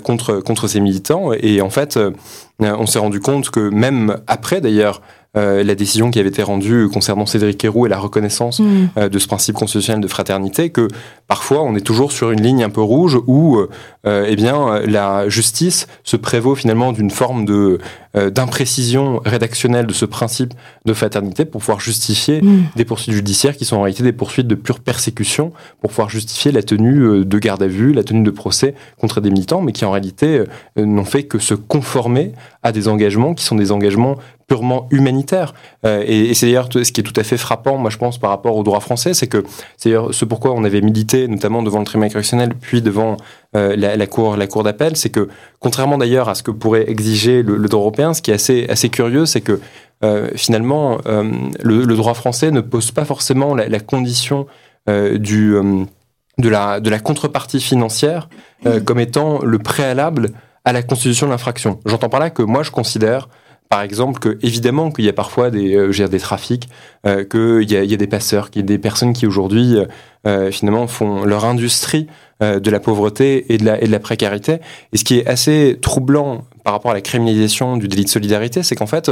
contre, 0.02 0.40
contre 0.40 0.66
ces 0.66 0.80
militants. 0.80 1.32
Et 1.34 1.60
en 1.60 1.70
fait, 1.70 1.98
on 2.58 2.86
s'est 2.86 2.98
rendu 2.98 3.20
compte 3.20 3.50
que 3.50 3.68
même 3.68 4.16
après 4.26 4.60
d'ailleurs, 4.60 5.02
euh, 5.34 5.64
la 5.64 5.74
décision 5.74 6.10
qui 6.10 6.18
avait 6.18 6.28
été 6.28 6.42
rendue 6.42 6.90
concernant 6.92 7.24
Cédric 7.24 7.64
Héroux 7.64 7.86
et 7.86 7.88
la 7.88 7.98
reconnaissance 7.98 8.60
mm. 8.60 8.88
euh, 8.98 9.08
de 9.08 9.18
ce 9.18 9.26
principe 9.26 9.54
constitutionnel 9.54 10.02
de 10.02 10.06
fraternité, 10.06 10.68
que 10.68 10.88
parfois 11.26 11.62
on 11.62 11.74
est 11.74 11.80
toujours 11.80 12.12
sur 12.12 12.32
une 12.32 12.42
ligne 12.42 12.62
un 12.62 12.68
peu 12.68 12.82
rouge 12.82 13.18
où 13.26 13.56
euh, 14.04 14.26
eh 14.28 14.36
bien, 14.36 14.80
la 14.80 15.30
justice 15.30 15.86
se 16.04 16.16
prévaut 16.18 16.54
finalement 16.54 16.92
d'une 16.92 17.10
forme 17.10 17.46
de 17.46 17.78
d'imprécision 18.14 19.22
rédactionnelle 19.24 19.86
de 19.86 19.94
ce 19.94 20.04
principe 20.04 20.52
de 20.84 20.92
fraternité 20.92 21.46
pour 21.46 21.62
pouvoir 21.62 21.80
justifier 21.80 22.42
mm. 22.42 22.64
des 22.76 22.84
poursuites 22.84 23.14
judiciaires 23.14 23.56
qui 23.56 23.64
sont 23.64 23.76
en 23.76 23.80
réalité 23.80 24.02
des 24.02 24.12
poursuites 24.12 24.46
de 24.46 24.54
pure 24.54 24.80
persécution, 24.80 25.50
pour 25.80 25.88
pouvoir 25.88 26.10
justifier 26.10 26.52
la 26.52 26.62
tenue 26.62 27.24
de 27.24 27.38
garde 27.38 27.62
à 27.62 27.66
vue, 27.66 27.94
la 27.94 28.04
tenue 28.04 28.22
de 28.22 28.30
procès 28.30 28.74
contre 29.00 29.22
des 29.22 29.30
militants, 29.30 29.62
mais 29.62 29.72
qui 29.72 29.86
en 29.86 29.92
réalité 29.92 30.44
n'ont 30.76 31.06
fait 31.06 31.22
que 31.22 31.38
se 31.38 31.54
conformer 31.54 32.32
à 32.62 32.70
des 32.70 32.86
engagements 32.86 33.32
qui 33.32 33.44
sont 33.44 33.56
des 33.56 33.72
engagements 33.72 34.18
purement 34.46 34.88
humanitaire. 34.90 35.54
Euh, 35.84 36.04
et, 36.06 36.34
c'est 36.34 36.46
d'ailleurs 36.46 36.68
ce 36.72 36.92
qui 36.92 37.00
est 37.00 37.04
tout 37.04 37.18
à 37.18 37.24
fait 37.24 37.36
frappant, 37.36 37.78
moi 37.78 37.90
je 37.90 37.98
pense, 37.98 38.18
par 38.18 38.30
rapport 38.30 38.56
au 38.56 38.62
droit 38.62 38.80
français, 38.80 39.14
c'est 39.14 39.26
que 39.26 39.44
c'est 39.76 39.90
d'ailleurs 39.90 40.14
ce 40.14 40.24
pourquoi 40.24 40.52
on 40.52 40.64
avait 40.64 40.80
milité, 40.80 41.28
notamment 41.28 41.62
devant 41.62 41.78
le 41.78 41.84
tribunal 41.84 42.10
correctionnel, 42.10 42.54
puis 42.60 42.82
devant 42.82 43.16
euh, 43.56 43.76
la, 43.76 44.06
cour, 44.06 44.36
la 44.36 44.46
cour 44.46 44.62
d'appel, 44.62 44.96
c'est 44.96 45.10
que 45.10 45.28
contrairement 45.58 45.98
d'ailleurs 45.98 46.28
à 46.28 46.34
ce 46.34 46.42
que 46.42 46.50
pourrait 46.50 46.88
exiger 46.88 47.42
le, 47.42 47.68
droit 47.68 47.82
européen, 47.82 48.14
ce 48.14 48.22
qui 48.22 48.30
est 48.30 48.34
assez, 48.34 48.66
assez 48.68 48.88
curieux, 48.88 49.26
c'est 49.26 49.40
que 49.40 49.60
euh, 50.04 50.30
finalement 50.34 50.98
le, 51.06 51.84
droit 51.96 52.14
français 52.14 52.50
ne 52.50 52.60
pose 52.60 52.90
pas 52.90 53.04
forcément 53.04 53.54
la, 53.54 53.80
condition 53.80 54.46
du 54.88 55.54
de 56.38 56.48
la, 56.48 56.80
de 56.80 56.90
la 56.90 56.98
contrepartie 56.98 57.60
financière 57.60 58.28
comme 58.84 58.98
étant 58.98 59.40
le 59.42 59.58
préalable 59.58 60.30
à 60.64 60.72
la 60.72 60.82
constitution 60.82 61.26
de 61.26 61.32
l'infraction. 61.32 61.80
J'entends 61.86 62.08
par 62.08 62.20
là 62.20 62.30
que 62.30 62.42
moi 62.42 62.62
je 62.62 62.70
considère 62.70 63.28
par 63.72 63.80
exemple, 63.80 64.20
que 64.20 64.38
évidemment 64.42 64.90
qu'il 64.90 65.06
y 65.06 65.08
a 65.08 65.14
parfois 65.14 65.50
des, 65.50 65.74
euh, 65.74 66.06
des 66.06 66.20
trafics, 66.20 66.68
euh, 67.06 67.24
qu'il 67.24 67.72
y 67.72 67.74
a, 67.74 67.82
y 67.82 67.94
a, 67.94 67.96
des 67.96 68.06
passeurs, 68.06 68.50
qu'il 68.50 68.60
y 68.60 68.64
a 68.64 68.66
des 68.66 68.76
personnes 68.76 69.14
qui 69.14 69.26
aujourd'hui 69.26 69.78
euh, 70.26 70.50
finalement 70.50 70.86
font 70.86 71.24
leur 71.24 71.46
industrie 71.46 72.06
euh, 72.42 72.60
de 72.60 72.70
la 72.70 72.80
pauvreté 72.80 73.50
et 73.50 73.56
de 73.56 73.64
la, 73.64 73.82
et 73.82 73.86
de 73.86 73.90
la 73.90 73.98
précarité. 73.98 74.58
Et 74.92 74.98
ce 74.98 75.04
qui 75.04 75.20
est 75.20 75.26
assez 75.26 75.78
troublant 75.80 76.44
par 76.64 76.74
rapport 76.74 76.90
à 76.90 76.94
la 76.94 77.00
criminalisation 77.00 77.78
du 77.78 77.88
délit 77.88 78.04
de 78.04 78.10
solidarité, 78.10 78.62
c'est 78.62 78.74
qu'en 78.74 78.86
fait, 78.86 79.10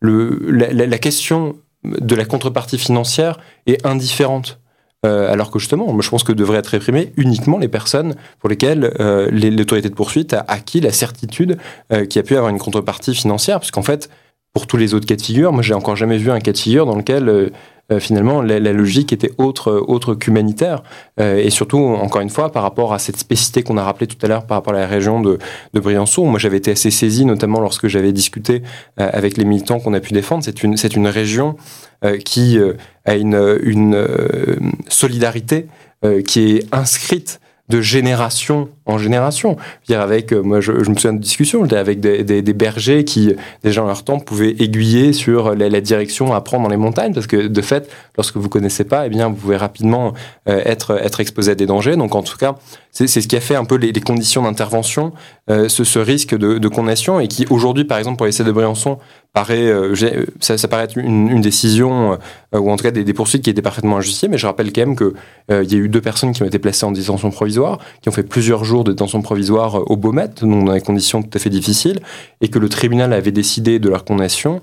le, 0.00 0.50
la, 0.50 0.72
la, 0.72 0.98
question 0.98 1.54
de 1.84 2.16
la 2.16 2.24
contrepartie 2.24 2.78
financière 2.78 3.38
est 3.68 3.86
indifférente. 3.86 4.58
Euh, 5.04 5.32
alors 5.32 5.50
que 5.50 5.58
justement, 5.58 6.00
je 6.00 6.08
pense 6.08 6.22
que 6.22 6.32
devraient 6.32 6.58
être 6.58 6.68
réprimées 6.68 7.12
uniquement 7.16 7.58
les 7.58 7.66
personnes 7.66 8.14
pour 8.38 8.48
lesquelles 8.48 8.94
euh, 9.00 9.28
l'autorité 9.32 9.88
de 9.88 9.94
poursuite 9.94 10.32
a 10.32 10.44
acquis 10.46 10.80
la 10.80 10.92
certitude 10.92 11.58
euh, 11.92 12.06
qu'il 12.06 12.20
y 12.20 12.20
a 12.20 12.22
pu 12.22 12.36
avoir 12.36 12.50
une 12.50 12.58
contrepartie 12.58 13.14
financière, 13.14 13.58
puisqu'en 13.58 13.82
fait, 13.82 14.08
pour 14.52 14.68
tous 14.68 14.76
les 14.76 14.94
autres 14.94 15.06
cas 15.06 15.16
de 15.16 15.22
figure, 15.22 15.52
moi 15.52 15.62
j'ai 15.62 15.74
encore 15.74 15.96
jamais 15.96 16.18
vu 16.18 16.30
un 16.30 16.38
cas 16.38 16.52
de 16.52 16.58
figure 16.58 16.86
dans 16.86 16.94
lequel 16.94 17.50
euh, 17.90 18.00
finalement, 18.00 18.42
la, 18.42 18.58
logique 18.60 19.12
était 19.12 19.32
autre, 19.38 19.72
autre 19.86 20.14
qu'humanitaire. 20.14 20.82
Euh, 21.20 21.38
et 21.38 21.50
surtout, 21.50 21.78
encore 21.78 22.20
une 22.20 22.30
fois, 22.30 22.52
par 22.52 22.62
rapport 22.62 22.92
à 22.92 22.98
cette 22.98 23.16
spécificité 23.16 23.62
qu'on 23.62 23.76
a 23.76 23.82
rappelée 23.82 24.06
tout 24.06 24.16
à 24.22 24.28
l'heure 24.28 24.46
par 24.46 24.58
rapport 24.58 24.74
à 24.74 24.78
la 24.78 24.86
région 24.86 25.20
de, 25.20 25.38
de 25.74 25.80
Briançon, 25.80 26.26
moi 26.26 26.38
j'avais 26.38 26.58
été 26.58 26.70
assez 26.70 26.90
saisi, 26.90 27.24
notamment 27.24 27.60
lorsque 27.60 27.88
j'avais 27.88 28.12
discuté 28.12 28.62
euh, 29.00 29.10
avec 29.12 29.36
les 29.36 29.44
militants 29.44 29.80
qu'on 29.80 29.94
a 29.94 30.00
pu 30.00 30.12
défendre. 30.12 30.44
C'est 30.44 30.62
une, 30.62 30.76
c'est 30.76 30.94
une 30.94 31.08
région 31.08 31.56
qui 32.24 32.58
a 33.04 33.14
une, 33.14 33.58
une 33.62 34.06
solidarité 34.88 35.68
qui 36.26 36.56
est 36.56 36.74
inscrite 36.74 37.40
de 37.68 37.80
génération 37.80 38.68
en 38.86 38.98
génération. 38.98 39.56
Dire 39.86 40.00
avec, 40.00 40.32
moi, 40.32 40.60
je, 40.60 40.72
me 40.72 40.94
souviens 40.94 41.12
de 41.12 41.20
discussions 41.20 41.64
avec 41.64 42.00
des, 42.00 42.52
bergers 42.52 43.04
qui, 43.04 43.34
déjà 43.62 43.82
en 43.82 43.86
leur 43.86 44.04
temps, 44.04 44.18
pouvaient 44.18 44.54
aiguiller 44.58 45.12
sur 45.12 45.54
la, 45.54 45.80
direction 45.80 46.32
à 46.34 46.40
prendre 46.40 46.64
dans 46.64 46.70
les 46.70 46.76
montagnes, 46.76 47.12
parce 47.12 47.26
que 47.26 47.48
de 47.48 47.62
fait, 47.62 47.90
lorsque 48.16 48.36
vous 48.36 48.48
connaissez 48.48 48.84
pas, 48.84 49.06
eh 49.06 49.08
bien, 49.08 49.28
vous 49.28 49.34
pouvez 49.34 49.56
rapidement 49.56 50.12
être 50.46 50.98
être 51.02 51.20
exposé 51.20 51.52
à 51.52 51.54
des 51.54 51.66
dangers. 51.66 51.96
Donc, 51.96 52.14
en 52.14 52.22
tout 52.22 52.36
cas, 52.36 52.54
c'est 52.90 53.06
ce 53.06 53.26
qui 53.26 53.36
a 53.36 53.40
fait 53.40 53.54
un 53.56 53.64
peu 53.64 53.76
les, 53.76 53.92
conditions 54.00 54.42
d'intervention, 54.42 55.12
ce, 55.48 55.68
ce, 55.68 55.98
risque 55.98 56.36
de, 56.36 56.68
condamnation, 56.68 57.20
et 57.20 57.28
qui 57.28 57.46
aujourd'hui, 57.50 57.84
par 57.84 57.98
exemple, 57.98 58.16
pour 58.16 58.26
l'essai 58.26 58.44
de 58.44 58.52
Briançon, 58.52 58.98
paraît, 59.32 59.66
euh, 59.66 59.94
ça, 60.40 60.68
paraît 60.68 60.84
être 60.84 60.98
une, 60.98 61.40
décision, 61.40 62.18
euh, 62.54 62.58
ou 62.58 62.70
en 62.70 62.76
tout 62.76 62.84
cas 62.84 62.90
des, 62.90 63.12
poursuites 63.14 63.42
qui 63.42 63.50
étaient 63.50 63.62
parfaitement 63.62 63.96
injustifiées, 63.96 64.28
mais 64.28 64.38
je 64.38 64.46
rappelle 64.46 64.72
quand 64.72 64.82
même 64.82 64.96
qu'il 64.96 65.12
euh, 65.50 65.64
y 65.64 65.74
a 65.74 65.78
eu 65.78 65.88
deux 65.88 66.00
personnes 66.00 66.32
qui 66.32 66.42
ont 66.42 66.46
été 66.46 66.58
placées 66.58 66.84
en 66.84 66.92
détention 66.92 67.30
provisoire, 67.30 67.78
qui 68.02 68.08
ont 68.08 68.12
fait 68.12 68.22
plusieurs 68.22 68.64
jours 68.64 68.71
de 68.84 68.92
détention 68.92 69.22
provisoire 69.22 69.90
au 69.90 69.96
Beaumet, 69.96 70.28
donc 70.40 70.64
dans 70.64 70.72
des 70.72 70.80
conditions 70.80 71.22
tout 71.22 71.30
à 71.34 71.38
fait 71.38 71.50
difficiles, 71.50 72.00
et 72.40 72.48
que 72.48 72.58
le 72.58 72.68
tribunal 72.68 73.12
avait 73.12 73.32
décidé 73.32 73.78
de 73.78 73.88
leur 73.88 74.04
condamnation 74.04 74.60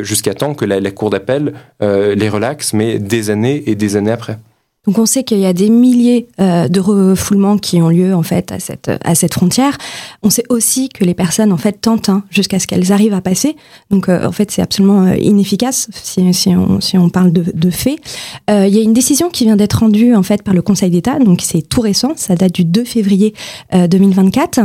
jusqu'à 0.00 0.34
temps 0.34 0.54
que 0.54 0.64
la, 0.64 0.80
la 0.80 0.90
Cour 0.90 1.10
d'appel 1.10 1.54
les 1.80 2.28
relaxe, 2.28 2.72
mais 2.72 2.98
des 2.98 3.30
années 3.30 3.62
et 3.66 3.74
des 3.74 3.96
années 3.96 4.12
après. 4.12 4.38
Donc 4.86 4.98
on 4.98 5.06
sait 5.06 5.24
qu'il 5.24 5.38
y 5.38 5.46
a 5.46 5.52
des 5.52 5.68
milliers 5.68 6.28
euh, 6.40 6.68
de 6.68 6.80
refoulements 6.80 7.58
qui 7.58 7.82
ont 7.82 7.88
lieu 7.88 8.14
en 8.14 8.22
fait 8.22 8.52
à 8.52 8.60
cette 8.60 8.90
à 9.04 9.14
cette 9.14 9.34
frontière. 9.34 9.76
On 10.22 10.30
sait 10.30 10.44
aussi 10.48 10.88
que 10.88 11.04
les 11.04 11.14
personnes 11.14 11.52
en 11.52 11.56
fait 11.56 11.80
tentent 11.80 12.08
hein, 12.08 12.22
jusqu'à 12.30 12.58
ce 12.58 12.66
qu'elles 12.66 12.92
arrivent 12.92 13.14
à 13.14 13.20
passer. 13.20 13.56
Donc 13.90 14.08
euh, 14.08 14.26
en 14.26 14.32
fait 14.32 14.50
c'est 14.50 14.62
absolument 14.62 15.06
euh, 15.06 15.16
inefficace 15.16 15.88
si, 15.92 16.20
on, 16.50 16.80
si 16.80 16.96
on 16.96 17.08
parle 17.08 17.32
de, 17.32 17.44
de 17.52 17.70
faits. 17.70 17.98
il 18.48 18.68
y 18.68 18.78
a 18.78 18.82
une 18.82 18.92
décision 18.92 19.28
qui 19.28 19.44
vient 19.44 19.56
d'être 19.56 19.80
rendue 19.80 20.14
en 20.14 20.22
fait 20.22 20.42
par 20.42 20.54
le 20.54 20.62
Conseil 20.62 20.90
d'État. 20.90 21.18
Donc 21.18 21.40
c'est 21.42 21.62
tout 21.62 21.80
récent, 21.80 22.12
ça 22.16 22.36
date 22.36 22.52
du 22.52 22.64
2 22.64 22.84
février 22.84 23.34
2024. 23.72 24.60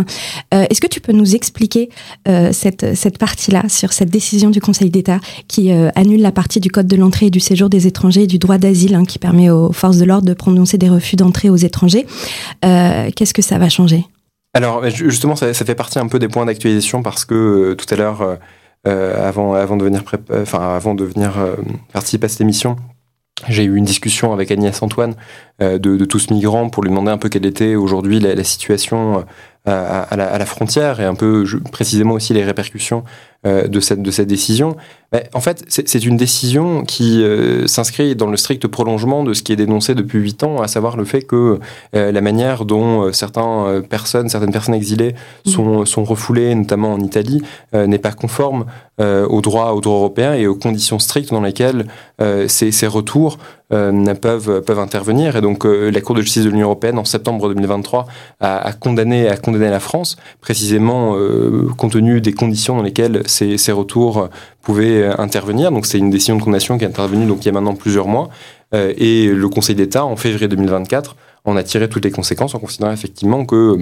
Est-ce 0.51 0.81
que 0.81 0.87
tu 0.87 1.01
peux 1.01 1.13
nous 1.13 1.35
expliquer 1.35 1.89
cette 2.51 2.95
cette 2.95 3.17
partie 3.17 3.51
là 3.51 3.63
sur 3.69 3.93
cette 3.93 4.09
décision 4.09 4.49
du 4.49 4.61
Conseil 4.61 4.89
d'État 4.89 5.19
qui 5.47 5.71
annule 5.71 6.21
la 6.21 6.31
partie 6.31 6.59
du 6.59 6.69
Code 6.69 6.87
de 6.87 6.95
l'entrée 6.95 7.27
et 7.27 7.29
du 7.29 7.39
séjour 7.39 7.69
des 7.69 7.87
étrangers 7.87 8.23
et 8.23 8.27
du 8.27 8.39
droit 8.39 8.57
d'asile 8.57 8.95
hein, 8.95 9.05
qui 9.05 9.19
permet 9.19 9.49
aux 9.49 9.71
forces 9.71 9.97
de 9.97 10.05
de 10.19 10.33
prononcer 10.33 10.77
des 10.77 10.89
refus 10.89 11.15
d'entrée 11.15 11.49
aux 11.49 11.55
étrangers. 11.55 12.05
Euh, 12.65 13.09
qu'est-ce 13.15 13.33
que 13.33 13.41
ça 13.41 13.57
va 13.57 13.69
changer? 13.69 14.05
Alors 14.53 14.89
justement, 14.89 15.37
ça, 15.37 15.53
fait 15.53 15.75
partie 15.75 15.99
un 15.99 16.07
peu 16.07 16.19
des 16.19 16.27
points 16.27 16.45
d'actualisation 16.45 17.01
parce 17.01 17.23
que 17.23 17.33
euh, 17.33 17.75
tout 17.75 17.85
à 17.93 17.95
l'heure, 17.95 18.37
euh, 18.85 19.27
avant, 19.27 19.77
de 19.77 19.83
venir, 19.83 20.03
enfin, 20.33 20.75
avant 20.75 20.93
de 20.93 21.05
venir 21.05 21.33
participer 21.93 22.25
à 22.25 22.29
cette 22.29 22.41
émission, 22.41 22.75
j'ai 23.47 23.63
eu 23.63 23.75
une 23.75 23.85
discussion 23.85 24.33
avec 24.33 24.51
Agnès 24.51 24.81
Antoine 24.81 25.15
de, 25.59 26.05
tous 26.05 26.29
migrants 26.29 26.69
pour 26.69 26.83
lui 26.83 26.89
demander 26.89 27.11
un 27.11 27.17
peu 27.17 27.29
quelle 27.29 27.45
était 27.45 27.75
aujourd'hui 27.75 28.19
la, 28.19 28.43
situation 28.43 29.25
à, 29.65 30.15
la, 30.15 30.45
frontière 30.45 30.99
et 30.99 31.05
un 31.05 31.15
peu 31.15 31.45
précisément 31.71 32.15
aussi 32.15 32.33
les 32.33 32.43
répercussions 32.43 33.03
de 33.43 33.79
cette 33.79 34.01
de 34.01 34.11
cette 34.11 34.27
décision. 34.27 34.75
En 35.33 35.41
fait, 35.41 35.65
c'est 35.67 36.05
une 36.05 36.15
décision 36.15 36.85
qui 36.85 37.21
euh, 37.21 37.67
s'inscrit 37.67 38.15
dans 38.15 38.27
le 38.27 38.37
strict 38.37 38.65
prolongement 38.67 39.25
de 39.25 39.33
ce 39.33 39.43
qui 39.43 39.51
est 39.51 39.57
dénoncé 39.57 39.93
depuis 39.93 40.19
huit 40.19 40.41
ans, 40.41 40.61
à 40.61 40.69
savoir 40.69 40.95
le 40.95 41.03
fait 41.03 41.23
que 41.23 41.59
euh, 41.97 42.11
la 42.13 42.21
manière 42.21 42.63
dont 42.63 43.01
euh, 43.01 43.11
certaines 43.11 43.81
personnes, 43.89 44.29
certaines 44.29 44.53
personnes 44.53 44.73
exilées 44.73 45.13
mmh. 45.45 45.49
sont, 45.49 45.85
sont 45.85 46.05
refoulées, 46.05 46.55
notamment 46.55 46.93
en 46.93 46.99
Italie, 47.01 47.41
n'est 47.73 47.97
pas 47.97 48.11
conforme 48.11 48.65
au 48.99 49.41
droit, 49.41 49.71
au 49.71 49.81
droit 49.81 49.95
européen 49.95 50.33
et 50.33 50.45
aux 50.45 50.55
conditions 50.55 50.99
strictes 50.99 51.31
dans 51.31 51.41
lesquelles 51.41 51.85
ces, 52.47 52.71
ces, 52.71 52.87
retours 52.87 53.39
peuvent, 53.69 54.61
peuvent 54.61 54.79
intervenir. 54.79 55.35
Et 55.35 55.41
donc, 55.41 55.65
la 55.65 56.01
Cour 56.01 56.15
de 56.15 56.21
justice 56.21 56.43
de 56.43 56.49
l'Union 56.49 56.67
européenne, 56.67 56.99
en 56.99 57.05
septembre 57.05 57.47
2023, 57.47 58.05
a, 58.41 58.57
a, 58.57 58.73
condamné, 58.73 59.27
a 59.27 59.37
condamné 59.37 59.69
la 59.69 59.79
France, 59.79 60.17
précisément 60.39 61.15
compte 61.77 61.93
tenu 61.93 62.21
des 62.21 62.33
conditions 62.33 62.77
dans 62.77 62.83
lesquelles 62.83 63.23
ces, 63.31 63.57
ces 63.57 63.71
retours 63.71 64.29
pouvaient 64.61 65.03
euh, 65.03 65.15
intervenir. 65.17 65.71
Donc 65.71 65.85
c'est 65.85 65.97
une 65.97 66.09
décision 66.09 66.35
de 66.35 66.41
condamnation 66.41 66.77
qui 66.77 66.83
est 66.83 66.87
intervenue 66.87 67.25
donc 67.25 67.43
il 67.43 67.45
y 67.45 67.49
a 67.49 67.51
maintenant 67.51 67.75
plusieurs 67.75 68.07
mois. 68.07 68.29
Euh, 68.73 68.93
et 68.97 69.27
le 69.27 69.49
Conseil 69.49 69.75
d'État, 69.75 70.05
en 70.05 70.15
février 70.15 70.47
2024, 70.47 71.15
en 71.45 71.55
a 71.55 71.63
tiré 71.63 71.89
toutes 71.89 72.05
les 72.05 72.11
conséquences 72.11 72.55
en 72.55 72.59
considérant 72.59 72.91
effectivement 72.91 73.45
que 73.45 73.79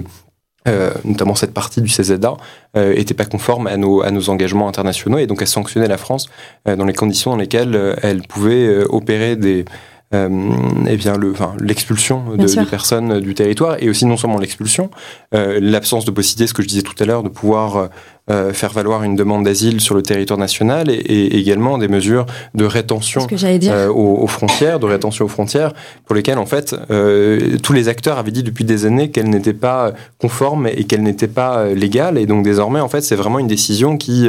euh, 0.68 0.90
notamment 1.04 1.34
cette 1.34 1.54
partie 1.54 1.80
du 1.80 1.88
CZA, 1.88 2.36
n'était 2.76 3.14
pas 3.14 3.24
conforme 3.24 3.66
à 3.66 3.76
nos, 3.76 4.02
à 4.02 4.10
nos 4.10 4.28
engagements 4.28 4.68
internationaux 4.68 5.18
et 5.18 5.26
donc 5.26 5.40
a 5.40 5.46
sanctionné 5.46 5.88
la 5.88 5.96
France 5.96 6.28
dans 6.66 6.84
les 6.84 6.92
conditions 6.92 7.30
dans 7.30 7.38
lesquelles 7.38 7.96
elle 8.02 8.22
pouvait 8.22 8.84
opérer 8.84 9.36
des, 9.36 9.64
eh 10.12 10.96
bien 10.96 11.16
le, 11.16 11.30
enfin, 11.30 11.54
l'expulsion 11.60 12.36
de, 12.36 12.44
de, 12.44 12.64
personnes 12.68 13.20
du 13.20 13.34
territoire 13.34 13.76
et 13.80 13.88
aussi 13.88 14.06
non 14.06 14.16
seulement 14.16 14.38
l'expulsion, 14.38 14.90
euh, 15.34 15.58
l'absence 15.62 16.04
de 16.04 16.10
possibilité, 16.10 16.48
ce 16.48 16.54
que 16.54 16.62
je 16.62 16.68
disais 16.68 16.82
tout 16.82 17.00
à 17.00 17.04
l'heure, 17.04 17.22
de 17.22 17.28
pouvoir 17.28 17.90
euh, 18.30 18.52
faire 18.52 18.70
valoir 18.70 19.02
une 19.02 19.16
demande 19.16 19.44
d'asile 19.44 19.80
sur 19.80 19.96
le 19.96 20.02
territoire 20.02 20.38
national 20.38 20.88
et, 20.88 20.94
et 20.94 21.36
également 21.36 21.78
des 21.78 21.88
mesures 21.88 22.26
de 22.54 22.64
rétention 22.64 23.26
euh, 23.32 23.88
aux, 23.88 24.22
aux, 24.22 24.26
frontières, 24.28 24.78
de 24.78 24.86
rétention 24.86 25.24
aux 25.24 25.28
frontières, 25.28 25.72
pour 26.06 26.14
lesquelles 26.14 26.38
en 26.38 26.46
fait 26.46 26.76
euh, 26.92 27.56
tous 27.60 27.72
les 27.72 27.88
acteurs 27.88 28.18
avaient 28.18 28.30
dit 28.30 28.44
depuis 28.44 28.62
des 28.62 28.86
années 28.86 29.10
qu'elles 29.10 29.30
n'étaient 29.30 29.52
pas 29.52 29.94
conformes 30.18 30.68
et 30.68 30.84
qu'elles 30.84 31.02
n'étaient 31.02 31.26
pas 31.26 31.70
légales 31.70 32.18
et 32.18 32.26
donc 32.26 32.44
désormais 32.44 32.78
en 32.78 32.88
fait 32.88 33.00
c'est 33.00 33.16
vraiment 33.16 33.40
une 33.40 33.48
décision 33.48 33.96
qui 33.96 34.28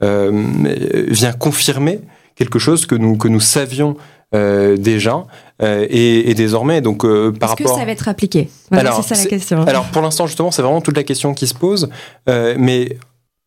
vient 0.00 1.32
confirmer 1.38 2.00
quelque 2.34 2.58
chose 2.58 2.84
que 2.84 2.96
nous 2.96 3.16
que 3.16 3.28
nous 3.28 3.40
savions 3.40 3.96
euh, 4.34 4.76
déjà 4.76 5.24
euh, 5.62 5.86
et, 5.88 6.30
et, 6.30 6.34
désormais 6.34 6.80
donc 6.80 7.04
euh, 7.04 7.30
par 7.30 7.50
Est-ce 7.50 7.62
rapport 7.62 7.74
que 7.74 7.80
ça 7.80 7.86
va 7.86 7.92
être 7.92 8.08
appliqué? 8.08 8.48
Voilà, 8.70 8.92
c'est 8.92 9.14
ça 9.14 9.22
la 9.22 9.30
question 9.30 9.62
alors 9.62 9.84
pour 9.86 10.02
l'instant 10.02 10.26
justement 10.26 10.50
c'est 10.50 10.62
vraiment 10.62 10.80
toute 10.80 10.96
la 10.96 11.04
question 11.04 11.32
qui 11.32 11.46
se 11.46 11.54
pose 11.54 11.88
mais 12.26 12.98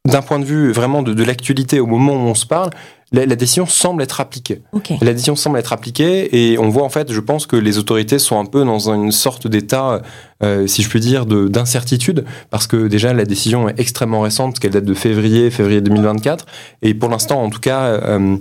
d'un 0.08 0.22
point 0.22 0.40
de 0.40 0.46
vue 0.46 0.72
vraiment 0.72 1.04
de, 1.04 1.14
de 1.14 1.24
l'actualité 1.24 1.80
au 1.80 1.86
moment 1.86 2.14
où 2.14 2.28
on 2.28 2.34
se 2.34 2.46
parle 2.46 2.70
la, 3.12 3.26
la 3.26 3.36
décision 3.36 3.66
semble 3.66 4.04
être 4.04 4.22
appliquée. 4.22 4.62
Okay. 4.72 4.98
La 5.02 5.14
décision 5.14 5.36
semble 5.36 5.58
être 5.58 5.74
appliquée 5.74 6.52
et 6.52 6.60
on 6.60 6.70
voit 6.70 6.84
en 6.84 6.90
fait, 6.90 7.12
je 7.12 7.20
pense 7.20 7.48
que 7.48 7.56
les 7.56 7.78
autorités 7.78 8.20
sont 8.20 8.40
un 8.40 8.46
peu 8.46 8.64
dans 8.64 8.92
une 8.92 9.12
sorte 9.12 9.48
d'état, 9.48 10.02
euh, 10.44 10.68
si 10.68 10.84
je 10.84 10.90
puis 10.90 11.00
dire, 11.00 11.26
d'incertitude, 11.26 12.26
parce 12.50 12.68
que 12.68 12.88
déjà 12.88 13.14
la 13.14 13.26
décision 13.26 13.70
est 13.70 13.80
extrêmement 13.80 14.22
récente, 14.22 14.52
parce 14.52 14.60
qu'elle 14.60 14.72
date 14.72 14.86
de 14.86 14.94
février, 14.94 15.50
février 15.50 15.82
2024, 15.82 16.46
et 16.82 16.94
pour 16.94 17.10
l'instant, 17.10 17.42
en 17.42 17.50
tout 17.50 17.60
cas, 17.60 17.86
euh, 17.86 18.38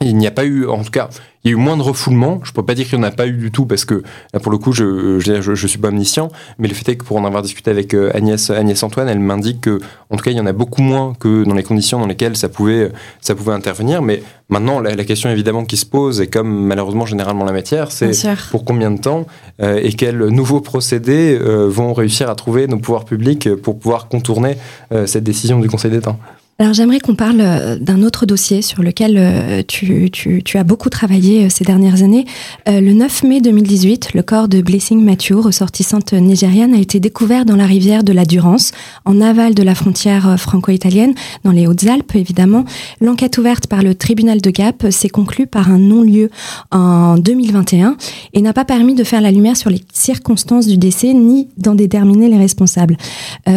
il 0.00 0.16
n'y 0.16 0.26
a 0.26 0.30
pas 0.30 0.44
eu, 0.44 0.66
en 0.66 0.82
tout 0.82 0.90
cas, 0.90 1.10
il 1.44 1.50
y 1.50 1.54
a 1.54 1.56
eu 1.56 1.60
moins 1.60 1.76
de 1.76 1.82
refoulement. 1.82 2.40
Je 2.44 2.52
peux 2.52 2.64
pas 2.64 2.74
dire 2.74 2.86
qu'il 2.86 2.98
n'y 2.98 3.04
en 3.04 3.08
a 3.08 3.10
pas 3.10 3.26
eu 3.26 3.32
du 3.32 3.50
tout 3.50 3.66
parce 3.66 3.84
que 3.84 4.02
là, 4.32 4.40
pour 4.40 4.52
le 4.52 4.58
coup, 4.58 4.72
je, 4.72 5.18
je, 5.18 5.54
je, 5.54 5.66
suis 5.66 5.78
pas 5.78 5.88
omniscient. 5.88 6.30
Mais 6.58 6.68
le 6.68 6.74
fait 6.74 6.92
est 6.92 6.96
que 6.96 7.04
pour 7.04 7.16
en 7.16 7.24
avoir 7.24 7.42
discuté 7.42 7.70
avec 7.70 7.94
euh, 7.94 8.10
Agnès, 8.14 8.50
Agnès 8.50 8.82
Antoine, 8.82 9.08
elle 9.08 9.18
m'indique 9.18 9.60
que, 9.60 9.80
en 10.10 10.16
tout 10.16 10.24
cas, 10.24 10.30
il 10.30 10.36
y 10.36 10.40
en 10.40 10.46
a 10.46 10.52
beaucoup 10.52 10.82
moins 10.82 11.14
que 11.18 11.44
dans 11.44 11.54
les 11.54 11.62
conditions 11.62 11.98
dans 11.98 12.06
lesquelles 12.06 12.36
ça 12.36 12.48
pouvait, 12.48 12.92
ça 13.20 13.34
pouvait 13.34 13.52
intervenir. 13.52 14.02
Mais 14.02 14.22
maintenant, 14.48 14.78
la, 14.80 14.94
la 14.94 15.04
question 15.04 15.30
évidemment 15.30 15.64
qui 15.64 15.76
se 15.76 15.86
pose, 15.86 16.20
et 16.20 16.28
comme 16.28 16.66
malheureusement 16.66 17.06
généralement 17.06 17.44
la 17.44 17.52
matière, 17.52 17.90
c'est 17.90 18.12
pour 18.50 18.64
combien 18.64 18.90
de 18.90 19.00
temps 19.00 19.26
euh, 19.60 19.80
et 19.82 19.92
quels 19.92 20.26
nouveaux 20.28 20.60
procédés 20.60 21.38
euh, 21.40 21.68
vont 21.68 21.92
réussir 21.92 22.30
à 22.30 22.34
trouver 22.34 22.66
nos 22.68 22.78
pouvoirs 22.78 23.04
publics 23.04 23.54
pour 23.56 23.78
pouvoir 23.78 24.08
contourner 24.08 24.56
euh, 24.92 25.06
cette 25.06 25.24
décision 25.24 25.58
du 25.58 25.68
Conseil 25.68 25.90
d'État? 25.90 26.16
Alors 26.58 26.74
j'aimerais 26.74 27.00
qu'on 27.00 27.14
parle 27.14 27.40
euh, 27.40 27.76
d'un 27.78 28.02
autre 28.02 28.26
dossier 28.26 28.60
sur 28.60 28.82
lequel 28.82 29.16
euh, 29.16 29.62
tu, 29.66 30.10
tu, 30.10 30.42
tu, 30.42 30.58
as 30.58 30.64
beaucoup 30.64 30.90
travaillé 30.90 31.46
euh, 31.46 31.48
ces 31.48 31.64
dernières 31.64 32.02
années. 32.02 32.26
Le 32.66 32.92
9 32.92 33.24
mai 33.24 33.40
2018, 33.40 34.12
le 34.14 34.22
corps 34.22 34.48
de 34.48 34.60
Blessing 34.60 35.02
Matthew, 35.02 35.32
ressortissante 35.32 36.12
nigériane, 36.12 36.74
a 36.74 36.78
été 36.78 37.00
découvert 37.00 37.44
dans 37.44 37.56
la 37.56 37.64
rivière 37.64 38.04
de 38.04 38.12
la 38.12 38.24
Durance, 38.24 38.72
en 39.04 39.20
aval 39.20 39.54
de 39.54 39.62
la 39.62 39.74
frontière 39.74 40.38
franco-italienne, 40.38 41.14
dans 41.42 41.50
les 41.50 41.66
Hautes-Alpes 41.66 42.14
évidemment. 42.14 42.64
L'enquête 43.00 43.38
ouverte 43.38 43.66
par 43.66 43.82
le 43.82 43.94
tribunal 43.94 44.40
de 44.40 44.50
Gap 44.50 44.86
s'est 44.90 45.08
conclue 45.08 45.46
par 45.46 45.70
un 45.70 45.78
non-lieu 45.78 46.30
en 46.70 47.16
2021 47.16 47.96
et 48.34 48.42
n'a 48.42 48.52
pas 48.52 48.64
permis 48.64 48.94
de 48.94 49.04
faire 49.04 49.20
la 49.20 49.32
lumière 49.32 49.56
sur 49.56 49.70
les 49.70 49.80
circonstances 49.92 50.66
du 50.66 50.76
décès 50.76 51.14
ni 51.14 51.48
d'en 51.56 51.74
déterminer 51.74 52.28
les 52.28 52.38
responsables. 52.38 52.96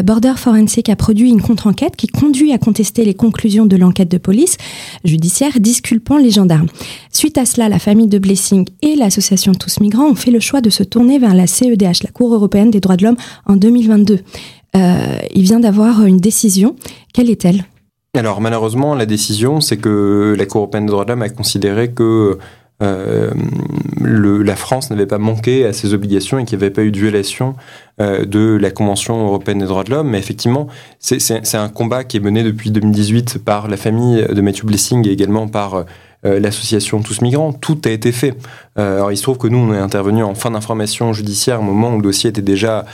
Border 0.03 0.33
Forensic 0.37 0.89
a 0.89 0.95
produit 0.95 1.29
une 1.29 1.41
contre-enquête 1.41 1.95
qui 1.95 2.07
conduit 2.07 2.51
à 2.53 2.57
contester 2.57 2.94
les 3.03 3.13
conclusions 3.13 3.65
de 3.65 3.75
l'enquête 3.75 4.09
de 4.09 4.17
police 4.17 4.57
judiciaire 5.03 5.59
disculpant 5.59 6.17
les 6.17 6.31
gendarmes. 6.31 6.67
Suite 7.11 7.37
à 7.37 7.45
cela, 7.45 7.69
la 7.69 7.79
famille 7.79 8.07
de 8.07 8.19
Blessing 8.19 8.67
et 8.81 8.95
l'association 8.95 9.53
Tous 9.53 9.79
Migrants 9.79 10.09
ont 10.09 10.15
fait 10.15 10.31
le 10.31 10.39
choix 10.39 10.61
de 10.61 10.69
se 10.69 10.83
tourner 10.83 11.19
vers 11.19 11.33
la 11.33 11.47
CEDH, 11.47 12.03
la 12.03 12.11
Cour 12.11 12.33
européenne 12.33 12.71
des 12.71 12.79
droits 12.79 12.97
de 12.97 13.03
l'homme, 13.03 13.17
en 13.45 13.55
2022. 13.55 14.19
Euh, 14.75 15.17
il 15.33 15.43
vient 15.43 15.59
d'avoir 15.59 16.05
une 16.05 16.17
décision. 16.17 16.75
Quelle 17.13 17.29
est-elle? 17.29 17.65
Alors 18.15 18.39
malheureusement, 18.39 18.95
la 18.95 19.05
décision, 19.05 19.59
c'est 19.59 19.77
que 19.77 20.35
la 20.37 20.45
Cour 20.45 20.61
européenne 20.61 20.85
des 20.85 20.91
droits 20.91 21.05
de 21.05 21.09
l'homme 21.09 21.21
a 21.21 21.29
considéré 21.29 21.91
que 21.91 22.37
euh, 22.83 23.31
la 24.01 24.55
France 24.55 24.89
n'avait 24.89 25.05
pas 25.05 25.17
manqué 25.17 25.65
à 25.65 25.73
ses 25.73 25.93
obligations 25.93 26.39
et 26.39 26.45
qu'il 26.45 26.57
n'y 26.57 26.63
avait 26.63 26.73
pas 26.73 26.83
eu 26.83 26.91
de 26.91 26.99
violation 26.99 27.55
euh, 28.01 28.25
de 28.25 28.57
la 28.59 28.71
Convention 28.71 29.25
européenne 29.25 29.59
des 29.59 29.65
droits 29.65 29.83
de 29.83 29.91
l'homme. 29.91 30.09
Mais 30.09 30.19
effectivement, 30.19 30.67
c'est 30.99 31.55
un 31.55 31.69
combat 31.69 32.03
qui 32.03 32.17
est 32.17 32.21
mené 32.21 32.43
depuis 32.43 32.71
2018 32.71 33.39
par 33.43 33.67
la 33.67 33.77
famille 33.77 34.25
de 34.29 34.41
Matthew 34.41 34.65
Blessing 34.65 35.07
et 35.07 35.11
également 35.11 35.47
par 35.47 35.85
l'association 36.23 37.03
Tous 37.03 37.21
Migrants, 37.21 37.53
tout 37.53 37.79
a 37.85 37.89
été 37.89 38.11
fait. 38.11 38.35
alors 38.77 39.11
il 39.11 39.17
se 39.17 39.21
trouve 39.21 39.37
que 39.37 39.47
nous, 39.47 39.59
on 39.59 39.75
est 39.75 39.77
intervenu 39.77 40.23
en 40.23 40.33
fin 40.33 40.49
d'information 40.49 41.13
judiciaire, 41.13 41.59
au 41.59 41.63
moment 41.63 41.93
où 41.93 41.97
le 41.97 42.01
dossier 42.01 42.31
était 42.31 42.41
déjà 42.41 42.85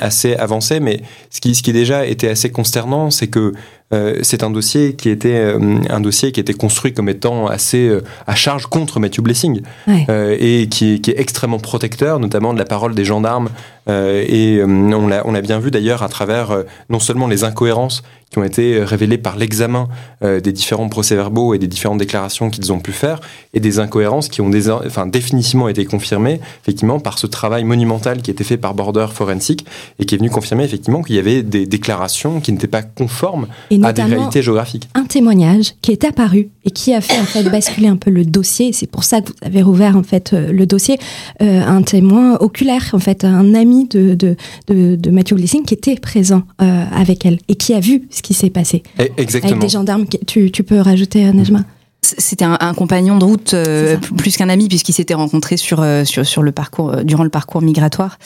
assez 0.00 0.34
avancé, 0.34 0.78
mais 0.78 1.00
ce 1.30 1.40
qui, 1.40 1.54
ce 1.54 1.62
qui 1.62 1.72
déjà 1.72 2.06
était 2.06 2.28
assez 2.28 2.50
consternant, 2.50 3.10
c'est 3.10 3.28
que 3.28 3.54
euh, 3.92 4.18
c'est 4.22 4.42
un 4.42 4.50
dossier 4.50 4.94
qui 4.94 5.08
était 5.10 5.36
euh, 5.36 5.78
un 5.90 6.00
dossier 6.00 6.32
qui 6.32 6.40
était 6.40 6.54
construit 6.54 6.92
comme 6.94 7.08
étant 7.08 7.46
assez 7.46 7.86
euh, 7.86 8.02
à 8.26 8.34
charge 8.34 8.66
contre 8.66 8.98
Matthew 8.98 9.20
Blessing 9.20 9.60
et 10.08 10.68
qui, 10.70 11.00
qui, 11.00 11.10
est 11.10 11.20
extrêmement 11.20 11.58
protecteur, 11.58 12.18
notamment 12.18 12.54
de 12.54 12.58
la 12.58 12.64
parole 12.64 12.94
des 12.94 13.04
gendarmes 13.04 13.50
euh, 13.88 14.24
et 14.26 14.58
euh, 14.58 14.66
on 14.66 15.32
l'a 15.32 15.40
bien 15.42 15.58
vu 15.58 15.70
d'ailleurs 15.70 16.02
à 16.02 16.08
travers 16.08 16.50
euh, 16.50 16.62
non 16.88 17.00
seulement 17.00 17.26
les 17.26 17.44
incohérences 17.44 18.02
qui 18.30 18.38
ont 18.38 18.44
été 18.44 18.82
révélées 18.82 19.18
par 19.18 19.36
l'examen 19.36 19.86
des 20.20 20.50
différents 20.50 20.88
procès-verbaux 20.88 21.54
et 21.54 21.58
des 21.58 21.68
différentes 21.68 21.98
déclarations 21.98 22.50
qu'ils 22.50 22.72
ont 22.72 22.80
pu 22.80 22.90
faire, 22.90 23.20
et 23.52 23.60
des 23.60 23.78
incohérences 23.78 24.28
qui 24.28 24.40
ont 24.40 24.50
enfin, 24.84 25.06
définitivement 25.06 25.68
été 25.68 25.84
confirmées 25.84 26.40
effectivement 26.60 26.98
par 26.98 27.16
ce 27.16 27.28
travail 27.28 27.62
monumental 27.62 28.22
qui 28.22 28.32
a 28.32 28.32
été 28.32 28.42
fait 28.42 28.56
par 28.56 28.74
Border 28.74 29.06
Forensic 29.14 29.53
et 29.98 30.04
qui 30.04 30.14
est 30.14 30.18
venu 30.18 30.30
confirmer 30.30 30.64
effectivement 30.64 31.02
qu'il 31.02 31.16
y 31.16 31.18
avait 31.18 31.42
des 31.42 31.66
déclarations 31.66 32.40
qui 32.40 32.52
n'étaient 32.52 32.66
pas 32.66 32.82
conformes 32.82 33.46
à 33.82 33.92
des 33.92 34.02
réalités 34.02 34.42
géographiques. 34.42 34.88
Un 34.94 35.04
témoignage 35.04 35.74
qui 35.82 35.92
est 35.92 36.04
apparu 36.04 36.48
et 36.64 36.70
qui 36.70 36.94
a 36.94 37.00
fait 37.00 37.20
en 37.20 37.24
fait 37.24 37.44
basculer 37.44 37.88
un 37.88 37.96
peu 37.96 38.10
le 38.10 38.24
dossier. 38.24 38.72
C'est 38.72 38.86
pour 38.86 39.04
ça 39.04 39.20
que 39.20 39.28
vous 39.28 39.34
avez 39.42 39.62
rouvert 39.62 39.96
en 39.96 40.02
fait 40.02 40.32
le 40.32 40.66
dossier. 40.66 40.98
un 41.40 41.82
témoin 41.82 42.36
oculaire 42.40 42.90
en 42.92 42.98
fait, 42.98 43.24
un 43.24 43.54
ami 43.54 43.86
de, 43.88 44.14
de, 44.14 44.36
de, 44.68 45.10
Matthew 45.10 45.34
Blessing 45.34 45.64
qui 45.64 45.74
était 45.74 45.96
présent 45.96 46.42
euh, 46.62 46.84
avec 46.92 47.26
elle 47.26 47.38
et 47.48 47.56
qui 47.56 47.74
a 47.74 47.80
vu 47.80 48.06
ce 48.10 48.22
qui 48.22 48.34
s'est 48.34 48.50
passé. 48.50 48.82
Exactement. 49.16 49.52
Avec 49.52 49.62
des 49.62 49.68
gendarmes. 49.68 50.06
Tu, 50.26 50.50
tu 50.50 50.62
peux 50.62 50.80
rajouter, 50.80 51.32
Najma? 51.32 51.64
C'était 52.04 52.44
un, 52.44 52.74
compagnon 52.74 53.18
de 53.18 53.24
route 53.24 53.54
euh, 53.54 53.96
plus 54.16 54.36
qu'un 54.36 54.48
ami 54.48 54.68
puisqu'ils 54.68 54.92
s'étaient 54.92 55.14
rencontrés 55.14 55.56
sur, 55.56 55.80
euh, 55.80 56.04
sur 56.04 56.26
sur 56.26 56.42
le 56.42 56.52
parcours 56.52 56.92
euh, 56.92 57.02
durant 57.02 57.24
le 57.24 57.30
parcours 57.30 57.62
migratoire. 57.62 58.18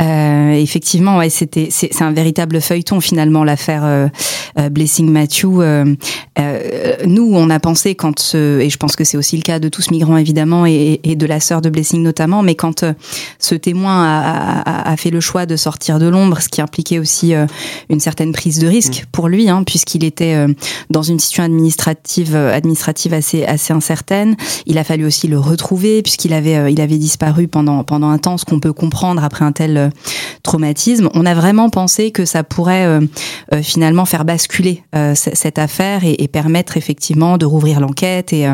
Euh, 0.00 0.52
effectivement, 0.52 1.18
ouais, 1.18 1.30
c'était 1.30 1.68
c'est 1.70 2.02
un 2.02 2.12
véritable 2.12 2.60
feuilleton 2.60 3.00
finalement 3.00 3.44
l'affaire 3.44 4.10
Blessing 4.70 5.10
Matthew. 5.10 5.44
nous, 7.06 7.30
on 7.34 7.50
a 7.50 7.60
pensé 7.60 7.94
quand 7.94 8.34
et 8.34 8.70
je 8.70 8.76
pense 8.76 8.96
que 8.96 9.04
c'est 9.04 9.16
aussi 9.16 9.36
le 9.36 9.42
cas 9.42 9.58
de 9.58 9.68
tous 9.68 9.90
migrants 9.90 10.16
évidemment 10.16 10.66
et, 10.66 11.00
et 11.04 11.16
de 11.16 11.26
la 11.26 11.40
sœur 11.40 11.60
de 11.60 11.68
Blessing 11.68 12.02
notamment, 12.02 12.42
mais 12.42 12.54
quand 12.54 12.84
ce 13.38 13.54
témoin 13.54 14.04
a, 14.04 14.60
a, 14.60 14.92
a, 14.92 14.96
fait 14.96 15.10
le 15.10 15.20
choix 15.20 15.46
de 15.46 15.56
sortir 15.56 15.98
de 15.98 16.06
l'ombre, 16.06 16.40
ce 16.40 16.48
qui 16.48 16.60
impliquait 16.60 16.98
aussi 16.98 17.34
une 17.88 18.00
certaine 18.00 18.32
prise 18.32 18.58
de 18.58 18.66
risque 18.66 19.02
mmh. 19.02 19.06
pour 19.12 19.28
lui, 19.28 19.48
hein, 19.48 19.62
puisqu'il 19.64 20.04
était 20.04 20.46
dans 20.90 21.02
une 21.02 21.18
situation 21.18 21.44
administrative 21.44 22.36
administrative 22.36 23.14
assez 23.14 23.25
assez, 23.46 23.72
incertaine. 23.72 24.36
Il 24.66 24.78
a 24.78 24.84
fallu 24.84 25.04
aussi 25.04 25.28
le 25.28 25.38
retrouver 25.38 26.02
puisqu'il 26.02 26.32
avait, 26.32 26.56
euh, 26.56 26.70
il 26.70 26.80
avait 26.80 26.98
disparu 26.98 27.48
pendant, 27.48 27.84
pendant 27.84 28.08
un 28.08 28.18
temps, 28.18 28.38
ce 28.38 28.44
qu'on 28.44 28.60
peut 28.60 28.72
comprendre 28.72 29.22
après 29.24 29.44
un 29.44 29.52
tel 29.52 29.76
euh, 29.76 29.88
traumatisme. 30.42 31.08
On 31.14 31.26
a 31.26 31.34
vraiment 31.34 31.70
pensé 31.70 32.10
que 32.10 32.24
ça 32.24 32.44
pourrait 32.44 32.86
euh, 32.86 33.00
finalement 33.62 34.04
faire 34.04 34.24
basculer 34.24 34.82
cette 35.14 35.58
affaire 35.58 36.02
et, 36.04 36.28
permettre 36.28 36.76
effectivement 36.76 37.38
de 37.38 37.46
rouvrir 37.46 37.80
l'enquête 37.80 38.32
et, 38.32 38.46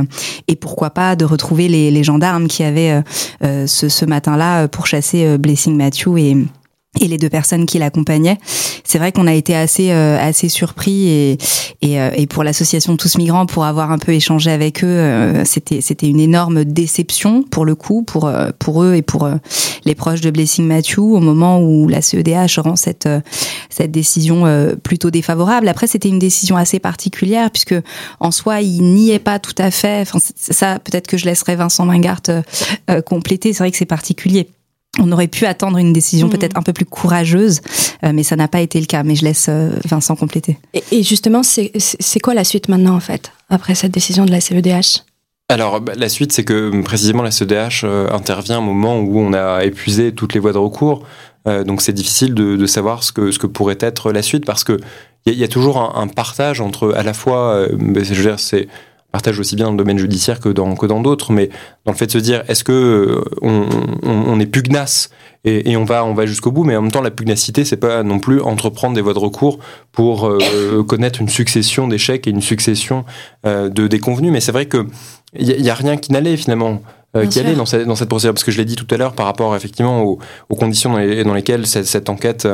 et 0.47 0.57
pourquoi 0.57 0.91
pas 0.91 1.17
de 1.17 1.25
retrouver 1.25 1.69
les, 1.69 1.91
les 1.91 2.05
gendarmes 2.05 2.47
qui 2.47 2.63
avaient 2.63 3.03
ce, 3.43 3.89
ce 3.89 4.05
matin-là 4.05 4.69
pour 4.69 4.87
chasser 4.87 5.39
Blessing 5.39 5.77
Matthew 5.77 6.19
et 6.19 6.37
et 7.01 7.09
les 7.09 7.17
deux 7.17 7.31
personnes 7.31 7.65
qui 7.65 7.79
l'accompagnaient. 7.79 8.39
C'est 8.85 8.99
vrai 8.99 9.13
qu'on 9.13 9.27
a 9.27 9.33
été 9.33 9.55
assez 9.55 9.91
euh, 9.93 10.19
assez 10.21 10.49
surpris 10.49 11.09
et 11.09 11.39
et, 11.81 12.01
euh, 12.01 12.11
et 12.15 12.27
pour 12.29 12.45
l'association 12.45 12.97
Tous 12.97 13.17
Migrants 13.17 13.47
pour 13.47 13.65
avoir 13.65 13.91
un 13.91 13.99
peu 13.99 14.13
échangé 14.13 14.53
avec 14.53 14.85
eux, 14.85 14.87
euh, 14.87 15.45
c'était 15.45 15.81
c'était 15.81 16.07
une 16.07 16.21
énorme 16.21 16.65
déception 16.65 17.43
pour 17.43 17.65
le 17.65 17.75
coup 17.75 18.03
pour 18.03 18.31
pour 18.59 18.85
eux 18.85 18.95
et 18.95 19.03
pour 19.03 19.29
les 19.85 19.95
proches 19.95 20.21
de 20.21 20.31
Blessing 20.31 20.67
Matthew 20.67 20.99
au 20.99 21.21
moment 21.21 21.61
où 21.61 21.89
la 21.89 22.03
CEDH 22.03 22.59
rend 22.59 22.77
cette 22.77 23.09
cette 23.71 23.91
décision 23.91 24.45
plutôt 24.83 25.11
défavorable. 25.11 25.69
Après 25.69 25.87
c'était 25.87 26.11
une 26.11 26.19
décision 26.19 26.57
assez 26.57 26.79
particulière 26.79 27.51
puisque 27.51 27.75
en 28.21 28.31
soi 28.31 28.61
il 28.61 28.83
n'y 28.83 29.11
est 29.11 29.19
pas 29.19 29.39
tout 29.39 29.55
à 29.57 29.71
fait. 29.71 30.03
Enfin 30.03 30.19
ça 30.37 30.79
peut-être 30.79 31.07
que 31.07 31.17
je 31.17 31.25
laisserai 31.25 31.57
Vincent 31.57 31.87
Mingart 31.87 32.23
compléter. 33.07 33.55
C'est 33.55 33.61
vrai 33.61 33.71
que 33.71 33.79
c'est 33.79 33.87
particulier 33.87 34.49
on 35.01 35.11
aurait 35.11 35.29
pu 35.29 35.47
attendre 35.47 35.79
une 35.79 35.93
décision 35.93 36.27
mhm. 36.27 36.35
peut-être 36.35 36.57
un 36.57 36.63
peu 36.63 36.73
plus 36.73 36.85
courageuse, 36.85 37.61
euh, 38.05 38.13
mais 38.13 38.23
ça 38.23 38.37
n'a 38.37 38.49
pas 38.49 38.61
été 38.61 38.79
le 38.79 38.87
cas. 38.87 39.03
Mais 39.03 39.15
je 39.15 39.25
laisse 39.25 39.47
euh, 39.49 39.71
Vincent 39.87 40.17
compléter. 40.17 40.59
Et, 40.91 41.03
justement, 41.03 41.43
c'est 41.43 42.21
quoi 42.21 42.35
la 42.35 42.45
suite 42.45 42.69
maintenant, 42.69 42.95
en 42.95 43.01
fait, 43.01 43.33
après 43.49 43.75
cette 43.75 43.93
décision 43.93 44.25
de 44.25 44.31
la 44.31 44.41
CEDH 44.41 45.05
alors, 45.49 45.83
bah, 45.83 45.93
la 45.97 46.09
suite, 46.09 46.33
c'est 46.33 46.45
que 46.45 46.81
précisément 46.83 47.23
la 47.23 47.31
CEDH 47.31 47.83
euh, 47.85 48.09
intervient 48.11 48.59
au 48.59 48.63
moment 48.63 48.99
où 49.01 49.19
on 49.19 49.35
a 49.35 49.65
épuisé 49.65 50.13
toutes 50.13 50.33
les 50.33 50.41
voies 50.41 50.53
de 50.53 50.59
recours. 50.59 51.07
donc, 51.45 51.83
c'est 51.83 51.93
difficile 51.93 52.33
de, 52.33 52.67
savoir 52.67 53.03
ce 53.03 53.13
que, 53.13 53.31
ce 53.33 53.39
que 53.39 53.47
pourrait 53.47 53.77
être 53.81 54.13
la 54.13 54.23
suite 54.23 54.47
parce 54.47 54.65
que 54.65 54.79
il 55.27 55.35
y, 55.35 55.45
a 55.45 55.49
toujours 55.49 55.97
un, 55.99 56.07
partage 56.09 56.61
entre 56.61 56.95
à 56.97 57.03
la 57.03 57.13
fois, 57.13 57.67
je 57.69 58.15
veux 58.15 58.23
dire, 58.23 58.41
c'est 58.41 58.67
partage 59.13 59.39
aussi 59.39 59.55
bien 59.55 59.67
dans 59.67 59.73
le 59.73 59.77
domaine 59.77 59.99
judiciaire 59.99 60.41
que 60.41 60.49
dans 60.49 60.75
que 60.75 60.87
dans 60.87 61.01
d'autres, 61.01 61.33
mais 61.33 61.51
dans 61.85 61.93
le 61.93 61.97
fait 61.97 62.07
de 62.07 62.13
se 62.13 62.19
dire 62.19 62.43
est-ce 62.49 62.65
que 62.65 62.73
euh, 62.73 63.25
on, 63.43 63.69
on, 64.03 64.41
est 64.41 64.47
pugnace 64.47 65.11
et, 65.45 65.71
et, 65.71 65.77
on 65.77 65.85
va 65.85 66.05
on 66.05 66.15
va 66.15 66.27
jusqu'au 66.27 66.51
bout, 66.51 66.65
mais 66.65 66.75
en 66.75 66.83
même 66.83 66.91
temps 66.91 67.03
la 67.03 67.11
pugnacité 67.11 67.65
c'est 67.65 67.77
pas 67.77 68.03
non 68.03 68.19
plus 68.19 68.41
entreprendre 68.41 68.95
des 68.95 69.03
voies 69.03 69.13
de 69.13 69.19
recours 69.19 69.59
pour 69.93 70.27
euh, 70.27 70.83
connaître 70.89 71.21
une 71.21 71.29
succession 71.29 71.87
d'échecs 71.87 72.27
et 72.27 72.31
une 72.31 72.41
succession 72.41 73.05
euh, 73.47 73.69
de 73.69 73.87
déconvenus, 73.87 74.33
mais 74.33 74.41
c'est 74.41 74.53
vrai 74.53 74.67
que 74.67 74.87
il 75.39 75.49
y, 75.49 75.71
a 75.71 75.75
rien 75.75 75.97
qui 75.97 76.13
n'allait 76.13 76.37
finalement. 76.37 76.83
qui 77.31 77.41
allait 77.41 77.55
dans 77.55 77.65
cette, 77.65 77.87
dans 77.87 77.95
cette 77.95 78.11
procédure 78.11 78.35
parce 78.35 78.45
que 78.45 78.51
je 78.51 78.59
l'ai 78.59 78.67
dit 78.67 78.77
tout 78.77 78.87
à 78.91 78.99
l'heure 78.99 79.15
par 79.15 79.25
rapport 79.25 79.57
effectivement 79.57 80.03
aux, 80.03 80.19
aux 80.51 80.57
conditions 80.57 80.93
dans, 80.93 80.99
les, 80.99 81.25
dans 81.25 81.33
lesquelles 81.33 81.67
cette, 81.67 81.87
cette 81.87 82.11
enquête 82.11 82.47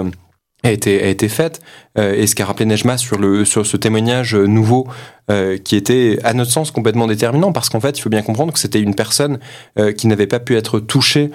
a 0.64 0.72
été, 0.72 1.02
a 1.02 1.06
été 1.06 1.28
faite 1.28 1.60
euh, 1.98 2.14
et 2.14 2.26
ce 2.26 2.34
qu'a 2.34 2.44
rappelé 2.44 2.66
Nejma 2.66 2.98
sur, 2.98 3.16
le, 3.16 3.44
sur 3.44 3.64
ce 3.64 3.76
témoignage 3.76 4.34
nouveau 4.34 4.88
euh, 5.30 5.56
qui 5.56 5.76
était 5.76 6.18
à 6.24 6.32
notre 6.32 6.50
sens 6.50 6.72
complètement 6.72 7.06
déterminant 7.06 7.52
parce 7.52 7.68
qu'en 7.68 7.78
fait 7.78 7.96
il 7.96 8.02
faut 8.02 8.10
bien 8.10 8.22
comprendre 8.22 8.52
que 8.52 8.58
c'était 8.58 8.80
une 8.80 8.96
personne 8.96 9.38
euh, 9.78 9.92
qui 9.92 10.08
n'avait 10.08 10.26
pas 10.26 10.40
pu 10.40 10.56
être 10.56 10.80
touchée 10.80 11.30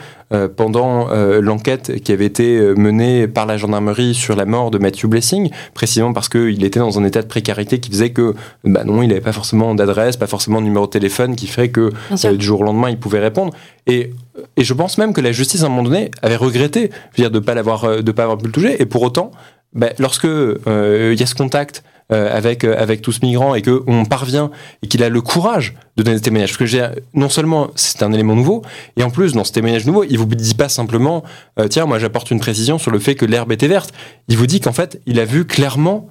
pendant 0.57 1.09
l'enquête 1.41 2.01
qui 2.01 2.11
avait 2.11 2.25
été 2.25 2.59
menée 2.75 3.27
par 3.27 3.45
la 3.45 3.55
gendarmerie 3.55 4.15
sur 4.15 4.35
la 4.35 4.45
mort 4.45 4.71
de 4.71 4.79
Matthew 4.79 5.05
Blessing 5.05 5.51
précisément 5.75 6.11
parce 6.11 6.27
qu'il 6.27 6.63
était 6.63 6.79
dans 6.79 6.97
un 6.97 7.03
état 7.03 7.21
de 7.21 7.27
précarité 7.27 7.79
qui 7.79 7.91
faisait 7.91 8.09
que 8.09 8.33
bah 8.63 8.83
non 8.83 9.03
il 9.03 9.09
n'avait 9.09 9.21
pas 9.21 9.31
forcément 9.31 9.75
d'adresse 9.75 10.17
pas 10.17 10.25
forcément 10.25 10.59
de 10.59 10.65
numéro 10.65 10.87
de 10.87 10.89
téléphone 10.89 11.35
qui 11.35 11.45
ferait 11.45 11.69
que 11.69 11.91
du 12.33 12.43
jour 12.43 12.61
au 12.61 12.63
lendemain 12.63 12.89
il 12.89 12.97
pouvait 12.97 13.19
répondre. 13.19 13.53
Et 13.85 14.11
et 14.57 14.63
je 14.63 14.73
pense 14.73 14.97
même 14.97 15.13
que 15.13 15.21
la 15.21 15.31
justice 15.31 15.63
à 15.63 15.67
un 15.67 15.69
moment 15.69 15.83
donné 15.83 16.11
avait 16.21 16.35
regretté 16.35 16.91
dire 17.15 17.31
de 17.31 17.39
pas 17.39 17.53
l'avoir 17.53 18.03
de 18.03 18.11
pas 18.11 18.23
avoir 18.23 18.37
pu 18.37 18.47
le 18.47 18.51
toucher. 18.51 18.81
Et 18.81 18.85
pour 18.85 19.03
autant 19.03 19.31
ben, 19.73 19.91
lorsque 19.97 20.25
euh, 20.25 21.11
il 21.13 21.19
y 21.19 21.23
a 21.23 21.25
ce 21.25 21.33
contact 21.33 21.83
euh, 22.11 22.35
avec 22.35 22.63
euh, 22.63 22.75
avec 22.77 23.01
tous 23.01 23.23
migrants 23.23 23.55
et 23.55 23.63
que 23.63 23.83
on 23.87 24.05
parvient 24.05 24.51
et 24.83 24.87
qu'il 24.87 25.01
a 25.03 25.09
le 25.09 25.21
courage 25.21 25.73
de 25.97 26.03
donner 26.03 26.17
ce 26.17 26.23
témoignage 26.23 26.55
parce 26.55 26.69
que 26.69 27.01
non 27.15 27.29
seulement 27.29 27.71
c'est 27.75 28.03
un 28.03 28.11
élément 28.11 28.35
nouveau 28.35 28.61
et 28.97 29.03
en 29.03 29.09
plus 29.09 29.33
dans 29.33 29.43
ce 29.43 29.51
témoignage 29.51 29.87
nouveau 29.87 30.03
il 30.03 30.17
vous 30.19 30.25
dit 30.25 30.53
pas 30.53 30.69
simplement 30.69 31.23
tiens 31.69 31.85
moi 31.85 31.97
j'apporte 31.97 32.29
une 32.29 32.39
précision 32.39 32.77
sur 32.77 32.91
le 32.91 32.99
fait 32.99 33.15
que 33.15 33.25
l'herbe 33.25 33.51
était 33.51 33.67
verte. 33.67 33.93
Il 34.27 34.37
vous 34.37 34.47
dit 34.47 34.59
qu'en 34.59 34.73
fait 34.73 35.01
il 35.07 35.19
a 35.19 35.25
vu 35.25 35.45
clairement 35.45 36.07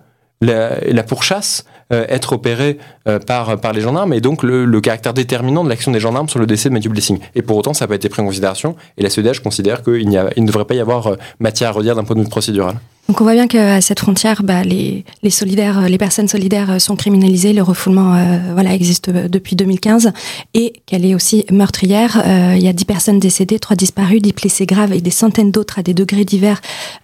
la, 0.46 1.02
pourchasse 1.02 1.64
être 1.90 2.32
opérée 2.32 2.78
par, 3.26 3.60
par 3.60 3.72
les 3.74 3.82
gendarmes 3.82 4.14
et 4.14 4.22
donc 4.22 4.42
le, 4.42 4.80
caractère 4.80 5.12
déterminant 5.12 5.62
de 5.62 5.68
l'action 5.68 5.92
des 5.92 6.00
gendarmes 6.00 6.28
sur 6.28 6.38
le 6.38 6.46
décès 6.46 6.70
de 6.70 6.74
Matthew 6.74 6.88
Blessing. 6.88 7.18
Et 7.34 7.42
pour 7.42 7.56
autant, 7.56 7.74
ça 7.74 7.84
n'a 7.84 7.88
pas 7.88 7.96
été 7.96 8.08
pris 8.08 8.22
en 8.22 8.26
considération 8.26 8.76
et 8.96 9.02
la 9.02 9.10
CEDH 9.10 9.40
considère 9.42 9.82
qu'il 9.82 10.00
il 10.00 10.42
ne 10.42 10.46
devrait 10.46 10.64
pas 10.64 10.74
y 10.74 10.80
avoir 10.80 11.16
matière 11.38 11.70
à 11.70 11.72
redire 11.72 11.94
d'un 11.94 12.04
point 12.04 12.16
de 12.16 12.22
vue 12.22 12.28
procédural. 12.28 12.76
Donc 13.08 13.20
on 13.20 13.24
voit 13.24 13.34
bien 13.34 13.48
qu'à 13.48 13.80
cette 13.80 13.98
frontière, 13.98 14.42
bah, 14.44 14.62
les, 14.62 15.04
les, 15.22 15.30
solidaires, 15.30 15.88
les 15.88 15.98
personnes 15.98 16.28
solidaires 16.28 16.80
sont 16.80 16.94
criminalisées, 16.94 17.52
le 17.52 17.62
refoulement 17.62 18.14
euh, 18.14 18.38
voilà, 18.54 18.72
existe 18.74 19.10
depuis 19.10 19.56
2015 19.56 20.12
et 20.54 20.72
qu'elle 20.86 21.04
est 21.04 21.14
aussi 21.14 21.44
meurtrière. 21.50 22.22
Euh, 22.24 22.54
il 22.56 22.62
y 22.62 22.68
a 22.68 22.72
10 22.72 22.84
personnes 22.84 23.18
décédées, 23.18 23.58
3 23.58 23.74
disparues, 23.74 24.20
10 24.20 24.32
blessés 24.32 24.66
graves 24.66 24.92
et 24.92 25.00
des 25.00 25.10
centaines 25.10 25.50
d'autres 25.50 25.80
à 25.80 25.82
des 25.82 25.94
degrés 25.94 26.24
divers 26.24 26.60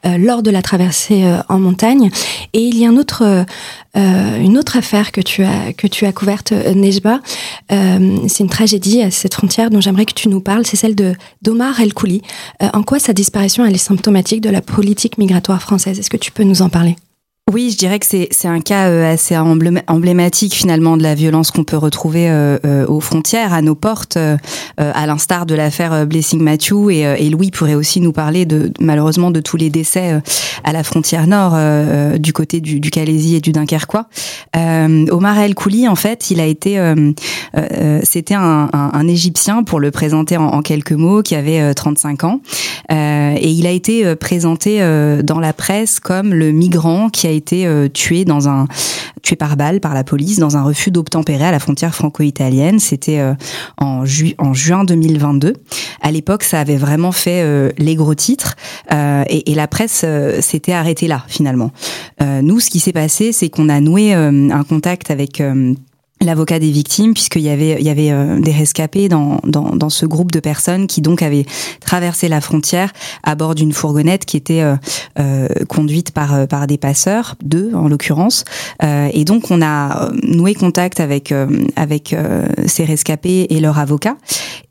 euh, 0.06 0.18
lors 0.18 0.44
de 0.44 0.50
la 0.50 0.62
traversée 0.62 1.24
en 1.48 1.58
montagne. 1.58 2.10
Et 2.52 2.60
il 2.60 2.78
y 2.78 2.86
a 2.86 2.88
un 2.88 2.96
autre, 2.96 3.44
une 3.98 4.56
autre 4.56 4.76
affaire 4.76 5.12
que 5.12 5.20
tu 5.20 5.42
as, 5.42 5.72
que 5.72 5.86
tu 5.86 6.06
as 6.06 6.12
couverte, 6.12 6.52
Nejba. 6.52 7.20
C'est 7.68 8.40
une 8.40 8.48
tragédie 8.48 9.02
à 9.02 9.10
cette 9.10 9.34
frontière 9.34 9.70
dont 9.70 9.80
j'aimerais 9.80 10.06
que 10.06 10.14
tu 10.14 10.28
nous 10.28 10.40
parles, 10.40 10.66
c'est 10.66 10.76
celle 10.76 10.94
de 10.94 11.14
d'Omar 11.42 11.80
El 11.80 11.92
Kouli. 11.94 12.22
en 12.60 12.82
quoi 12.82 12.98
sa 12.98 13.12
disparition 13.12 13.64
elle 13.64 13.74
est 13.74 13.78
symptomatique 13.78 14.40
de 14.40 14.50
la 14.50 14.62
politique 14.62 15.18
migratoire 15.18 15.60
française? 15.60 15.98
Est-ce 15.98 16.10
que 16.10 16.16
tu 16.16 16.30
peux 16.30 16.44
nous 16.44 16.62
en 16.62 16.68
parler? 16.68 16.96
Oui, 17.50 17.70
je 17.70 17.78
dirais 17.78 17.98
que 17.98 18.04
c'est 18.06 18.28
un 18.48 18.60
cas 18.60 18.88
euh, 18.88 19.10
assez 19.10 19.34
emblématique 19.34 20.52
finalement 20.52 20.98
de 20.98 21.02
la 21.02 21.14
violence 21.14 21.50
qu'on 21.50 21.64
peut 21.64 21.78
retrouver 21.78 22.28
euh, 22.28 22.58
euh, 22.66 22.86
aux 22.86 23.00
frontières, 23.00 23.54
à 23.54 23.62
nos 23.62 23.74
portes, 23.74 24.18
à 24.76 25.06
l'instar 25.06 25.46
de 25.46 25.54
l'affaire 25.54 26.06
Blessing 26.06 26.42
Matthew 26.42 26.90
et, 26.90 27.00
et, 27.00 27.30
Louis 27.30 27.50
pourrait 27.50 27.74
aussi 27.74 28.00
nous 28.00 28.12
parler 28.12 28.44
de 28.44 28.70
malheureusement 28.80 29.30
de 29.30 29.40
tous 29.40 29.56
les 29.56 29.70
décès 29.70 30.20
à 30.62 30.72
la 30.72 30.84
frontière 30.84 31.26
nord 31.26 31.56
du 32.18 32.32
côté 32.32 32.60
du, 32.60 32.80
du 32.80 32.90
Calaisie 32.90 33.36
et 33.36 33.40
du 33.40 33.52
Dunkerquois. 33.52 34.06
Omar 34.54 35.38
El 35.38 35.54
Kouli, 35.54 35.88
en 35.88 35.96
fait, 35.96 36.30
il 36.30 36.40
a 36.40 36.46
été 36.46 36.80
c'était 38.02 38.34
un, 38.34 38.68
un, 38.72 38.90
un, 38.92 39.08
Égyptien 39.08 39.64
pour 39.64 39.80
le 39.80 39.90
présenter 39.90 40.36
en, 40.36 40.46
en 40.46 40.62
quelques 40.62 40.92
mots 40.92 41.22
qui 41.22 41.34
avait 41.34 41.74
35 41.74 42.24
ans 42.24 42.40
et 42.90 43.50
il 43.50 43.66
a 43.66 43.70
été 43.70 44.14
présenté 44.16 44.80
dans 45.24 45.40
la 45.40 45.52
presse 45.52 45.98
comme 45.98 46.32
le 46.32 46.52
migrant 46.52 47.08
qui 47.08 47.26
a 47.26 47.37
été 47.38 47.66
euh, 47.66 47.88
tué 47.88 48.24
dans 48.24 48.48
un 48.48 48.66
tué 49.22 49.36
par 49.36 49.56
balle 49.56 49.80
par 49.80 49.94
la 49.94 50.04
police 50.04 50.38
dans 50.38 50.56
un 50.56 50.62
refus 50.62 50.90
d'obtempérer 50.90 51.44
à 51.44 51.50
la 51.50 51.58
frontière 51.58 51.94
franco-italienne. 51.94 52.78
C'était 52.78 53.18
euh, 53.18 53.34
en, 53.78 54.04
en 54.38 54.54
juin 54.54 54.84
2022. 54.84 55.54
À 56.02 56.10
l'époque, 56.10 56.42
ça 56.44 56.60
avait 56.60 56.76
vraiment 56.76 57.12
fait 57.12 57.42
euh, 57.42 57.70
les 57.78 57.94
gros 57.94 58.14
titres 58.14 58.56
et, 58.90 59.50
et, 59.50 59.54
la 59.54 59.66
presse 59.66 60.04
s'était 60.40 60.72
arrêtée 60.72 61.08
là 61.08 61.24
finalement. 61.26 61.72
nous, 62.20 62.60
ce 62.60 62.70
qui 62.70 62.80
s'est 62.80 62.92
passé, 62.92 63.32
c'est 63.32 63.48
qu'on 63.48 63.68
a 63.68 63.80
noué 63.80 64.12
un 64.12 64.64
contact 64.64 65.10
avec 65.10 65.42
l'avocat 66.20 66.58
des 66.58 66.70
victimes 66.70 67.14
puisqu'il 67.14 67.42
y 67.42 67.48
avait 67.48 67.76
il 67.78 67.86
y 67.86 67.90
avait 67.90 68.10
euh, 68.10 68.40
des 68.40 68.50
rescapés 68.50 69.08
dans, 69.08 69.40
dans, 69.44 69.76
dans 69.76 69.90
ce 69.90 70.04
groupe 70.04 70.32
de 70.32 70.40
personnes 70.40 70.86
qui 70.86 71.00
donc 71.00 71.22
avaient 71.22 71.46
traversé 71.80 72.28
la 72.28 72.40
frontière 72.40 72.92
à 73.22 73.34
bord 73.34 73.54
d'une 73.54 73.72
fourgonnette 73.72 74.24
qui 74.24 74.36
était 74.36 74.62
euh, 74.62 74.76
euh 75.18 75.48
conduite 75.68 76.12
par 76.12 76.46
par 76.48 76.66
des 76.66 76.78
passeurs 76.78 77.36
deux 77.42 77.72
en 77.74 77.88
l'occurrence. 77.88 78.44
Euh, 78.82 79.08
et 79.12 79.24
donc 79.24 79.50
on 79.50 79.62
a 79.62 80.10
noué 80.22 80.54
contact 80.54 81.00
avec 81.00 81.32
avec 81.76 82.14
ces 82.66 82.84
rescapés 82.84 83.46
et 83.50 83.60
leur 83.60 83.78
avocat. 83.78 84.16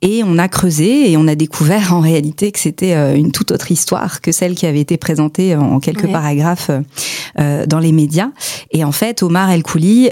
Et 0.01 0.23
on 0.23 0.37
a 0.37 0.47
creusé 0.47 1.11
et 1.11 1.17
on 1.17 1.27
a 1.27 1.35
découvert 1.35 1.93
en 1.93 2.01
réalité 2.01 2.51
que 2.51 2.59
c'était 2.59 2.93
une 3.17 3.31
toute 3.31 3.51
autre 3.51 3.71
histoire 3.71 4.21
que 4.21 4.31
celle 4.31 4.55
qui 4.55 4.65
avait 4.65 4.79
été 4.79 4.97
présentée 4.97 5.55
en 5.55 5.79
quelques 5.79 6.11
paragraphes 6.11 6.71
dans 7.37 7.79
les 7.79 7.91
médias. 7.91 8.29
Et 8.71 8.83
en 8.83 8.91
fait 8.91 9.23
Omar 9.23 9.49
El 9.49 9.63
Kouli 9.63 10.09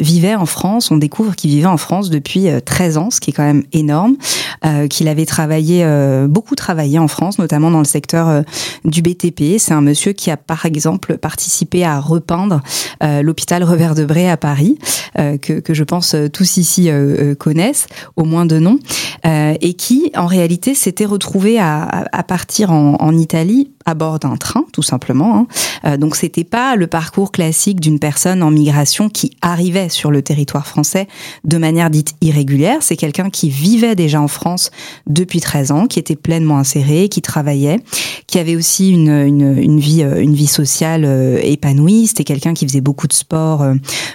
vivait 0.00 0.34
en 0.34 0.46
France 0.46 0.67
on 0.90 0.96
découvre 0.96 1.34
qu'il 1.34 1.50
vivait 1.50 1.66
en 1.66 1.76
France 1.76 2.10
depuis 2.10 2.46
13 2.64 2.96
euh, 2.96 3.00
ans, 3.00 3.10
ce 3.10 3.20
qui 3.20 3.30
est 3.30 3.32
quand 3.32 3.44
même 3.44 3.64
énorme, 3.72 4.16
euh, 4.64 4.86
qu'il 4.86 5.08
avait 5.08 5.26
travaillé, 5.26 5.84
euh, 5.84 6.26
beaucoup 6.28 6.54
travaillé 6.54 6.98
en 6.98 7.08
France, 7.08 7.38
notamment 7.38 7.70
dans 7.70 7.78
le 7.78 7.84
secteur 7.84 8.42
du 8.84 9.02
BTP. 9.02 9.58
C'est 9.58 9.72
un 9.72 9.80
monsieur 9.80 10.12
qui 10.12 10.30
a 10.30 10.36
par 10.36 10.66
exemple 10.66 11.18
participé 11.18 11.84
à 11.84 12.00
repeindre 12.00 12.60
l'hôpital 13.00 13.62
Revers 13.62 13.94
de 13.94 14.04
Bray 14.04 14.28
à 14.28 14.36
Paris, 14.36 14.78
que, 15.16 15.62
je 15.74 15.84
pense 15.84 16.14
tous 16.32 16.56
ici 16.56 16.90
connaissent, 17.38 17.86
au 18.16 18.24
moins 18.24 18.46
de 18.46 18.58
nom, 18.58 18.78
et 19.24 19.74
qui 19.74 20.10
en 20.16 20.26
réalité 20.26 20.74
s'était 20.74 21.04
retrouvé 21.04 21.58
à, 21.58 22.24
partir 22.26 22.70
en, 22.72 23.16
Italie 23.16 23.70
à 23.86 23.94
bord 23.94 24.18
d'un 24.18 24.36
train, 24.36 24.64
tout 24.72 24.82
simplement. 24.82 25.46
Hein. 25.84 25.96
Donc 25.96 26.16
c'était 26.16 26.44
pas 26.44 26.76
le 26.76 26.86
parcours 26.86 27.32
classique 27.32 27.80
d'une 27.80 27.98
personne 27.98 28.42
en 28.42 28.50
migration 28.50 29.08
qui 29.08 29.36
arrivait 29.40 29.88
sur 29.88 30.10
le 30.10 30.22
territoire 30.22 30.57
français 30.66 31.06
de 31.44 31.58
manière 31.58 31.90
dite 31.90 32.14
irrégulière. 32.20 32.78
C'est 32.80 32.96
quelqu'un 32.96 33.30
qui 33.30 33.48
vivait 33.48 33.94
déjà 33.94 34.20
en 34.20 34.28
France 34.28 34.70
depuis 35.06 35.40
13 35.40 35.70
ans, 35.70 35.86
qui 35.86 35.98
était 35.98 36.16
pleinement 36.16 36.58
inséré, 36.58 37.08
qui 37.08 37.22
travaillait, 37.22 37.80
qui 38.26 38.38
avait 38.38 38.56
aussi 38.56 38.90
une, 38.90 39.10
une, 39.10 39.58
une 39.58 39.80
vie, 39.80 40.02
euh, 40.02 40.20
une 40.20 40.34
vie 40.34 40.46
sociale 40.46 41.04
euh, 41.04 41.38
épanouie. 41.42 42.06
C'était 42.08 42.24
quelqu'un 42.24 42.54
qui 42.54 42.66
faisait 42.66 42.80
beaucoup 42.80 43.06
de 43.06 43.12
sport 43.12 43.64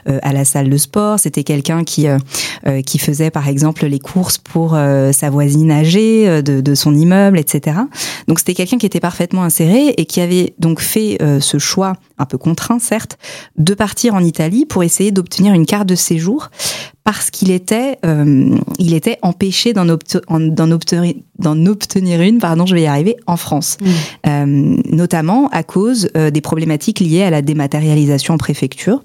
à 0.05 0.33
la 0.33 0.45
salle 0.45 0.69
de 0.69 0.77
sport. 0.77 1.19
C'était 1.19 1.43
quelqu'un 1.43 1.83
qui 1.83 2.07
qui 2.85 2.99
faisait 2.99 3.29
par 3.29 3.47
exemple 3.47 3.85
les 3.85 3.99
courses 3.99 4.37
pour 4.37 4.71
sa 4.71 5.29
voisine 5.29 5.71
âgée 5.71 6.41
de, 6.41 6.75
son 6.75 6.95
immeuble, 6.95 7.39
etc. 7.39 7.77
Donc 8.27 8.39
c'était 8.39 8.53
quelqu'un 8.53 8.77
qui 8.77 8.85
était 8.85 8.99
parfaitement 8.99 9.43
inséré 9.43 9.89
et 9.97 10.05
qui 10.05 10.21
avait 10.21 10.53
donc 10.59 10.79
fait 10.79 11.17
euh, 11.21 11.39
ce 11.39 11.57
choix 11.57 11.93
un 12.17 12.25
peu 12.25 12.37
contraint 12.37 12.79
certes 12.79 13.17
de 13.57 13.73
partir 13.73 14.15
en 14.15 14.23
Italie 14.23 14.65
pour 14.65 14.83
essayer 14.83 15.11
d'obtenir 15.11 15.53
une 15.53 15.65
carte 15.65 15.87
de 15.87 15.95
séjour 15.95 16.32
parce 17.03 17.29
qu'il 17.29 17.51
était 17.51 17.97
euh, 18.05 18.57
il 18.79 18.93
était 18.93 19.17
empêché 19.21 19.73
d'en 19.73 19.89
obtenir 19.89 22.21
une. 22.21 22.39
Pardon 22.39 22.65
je 22.65 22.75
vais 22.75 22.83
y 22.83 22.87
arriver. 22.87 23.17
En 23.27 23.37
France. 23.37 23.77
Mmh. 23.81 23.87
euh, 24.27 24.45
notamment 24.91 25.49
à 25.49 25.63
cause 25.63 26.09
des 26.13 26.41
problématiques 26.41 26.99
liées 26.99 27.23
à 27.23 27.29
la 27.29 27.41
dématérialisation 27.41 28.33
en 28.33 28.37
préfecture 28.37 29.03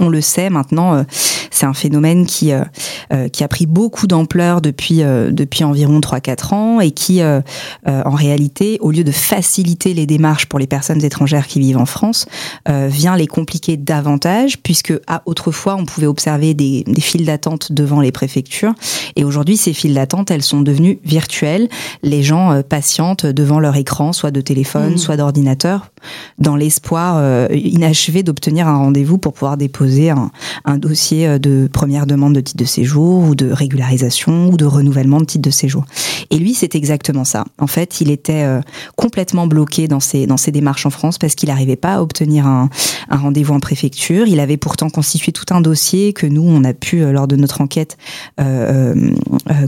on 0.00 0.08
le 0.08 0.20
sait 0.20 0.50
maintenant, 0.50 0.94
euh, 0.94 1.02
c'est 1.50 1.66
un 1.66 1.74
phénomène 1.74 2.26
qui 2.26 2.52
euh, 2.52 2.64
euh, 3.12 3.28
qui 3.28 3.44
a 3.44 3.48
pris 3.48 3.66
beaucoup 3.66 4.06
d'ampleur 4.06 4.60
depuis 4.60 5.02
depuis 5.04 5.64
environ 5.64 6.00
3-4 6.00 6.54
ans 6.54 6.80
et 6.80 6.90
qui, 6.90 7.22
en 7.22 8.10
réalité, 8.10 8.78
au 8.80 8.90
lieu 8.90 9.04
de 9.04 9.12
faciliter 9.12 9.94
les 9.94 10.06
démarches 10.06 10.46
pour 10.46 10.58
les 10.58 10.66
personnes 10.66 11.02
étrangères 11.04 11.46
qui 11.46 11.60
vivent 11.60 11.78
en 11.78 11.86
France, 11.86 12.26
vient 12.66 13.16
les 13.16 13.26
compliquer 13.26 13.76
davantage 13.76 14.58
puisque 14.58 14.92
à 15.06 15.22
autrefois 15.26 15.76
on 15.76 15.84
pouvait 15.84 16.06
observer 16.06 16.54
des, 16.54 16.84
des 16.86 17.00
files 17.00 17.26
d'attente 17.26 17.72
devant 17.72 18.00
les 18.00 18.12
préfectures 18.12 18.74
et 19.16 19.24
aujourd'hui 19.24 19.56
ces 19.56 19.72
files 19.72 19.94
d'attente 19.94 20.30
elles 20.30 20.42
sont 20.42 20.60
devenues 20.60 20.98
virtuelles. 21.04 21.68
Les 22.02 22.22
gens 22.22 22.62
patientent 22.62 23.26
devant 23.26 23.60
leur 23.60 23.76
écran, 23.76 24.12
soit 24.12 24.30
de 24.30 24.40
téléphone, 24.40 24.94
mmh. 24.94 24.98
soit 24.98 25.16
d'ordinateur, 25.16 25.90
dans 26.38 26.56
l'espoir 26.56 27.48
inachevé 27.52 28.22
d'obtenir 28.22 28.68
un 28.68 28.76
rendez-vous 28.76 29.18
pour 29.18 29.32
pouvoir 29.32 29.56
déposer 29.56 30.10
un, 30.10 30.78
dossier 30.78 31.26
euh, 31.26 31.38
de 31.38 31.68
première 31.72 32.06
demande 32.06 32.34
de 32.34 32.40
titre 32.40 32.58
de 32.58 32.64
séjour 32.64 33.24
ou 33.28 33.34
de 33.34 33.50
régularisation 33.50 34.48
ou 34.48 34.56
de 34.56 34.64
renouvellement 34.64 35.20
de 35.20 35.24
titre 35.24 35.42
de 35.42 35.50
séjour. 35.50 35.84
Et 36.30 36.38
lui, 36.38 36.54
c'est 36.54 36.74
exactement 36.74 37.24
ça. 37.24 37.44
En 37.58 37.66
fait, 37.66 38.00
il 38.00 38.10
était 38.10 38.44
euh, 38.44 38.60
complètement 38.96 39.46
bloqué 39.46 39.88
dans 39.88 40.00
ses, 40.00 40.26
dans 40.26 40.36
ses 40.36 40.52
démarches 40.52 40.86
en 40.86 40.90
France 40.90 41.18
parce 41.18 41.34
qu'il 41.34 41.48
n'arrivait 41.48 41.76
pas 41.76 41.94
à 41.94 42.02
obtenir 42.02 42.46
un, 42.46 42.68
rendez-vous 43.10 43.54
en 43.54 43.60
préfecture. 43.60 44.26
Il 44.26 44.40
avait 44.40 44.56
pourtant 44.56 44.90
constitué 44.90 45.32
tout 45.32 45.44
un 45.50 45.60
dossier 45.60 46.12
que 46.12 46.26
nous, 46.26 46.42
on 46.42 46.64
a 46.64 46.72
pu, 46.72 47.02
euh, 47.02 47.12
lors 47.12 47.28
de 47.28 47.36
notre 47.36 47.60
enquête, 47.60 47.96
euh, 48.40 49.14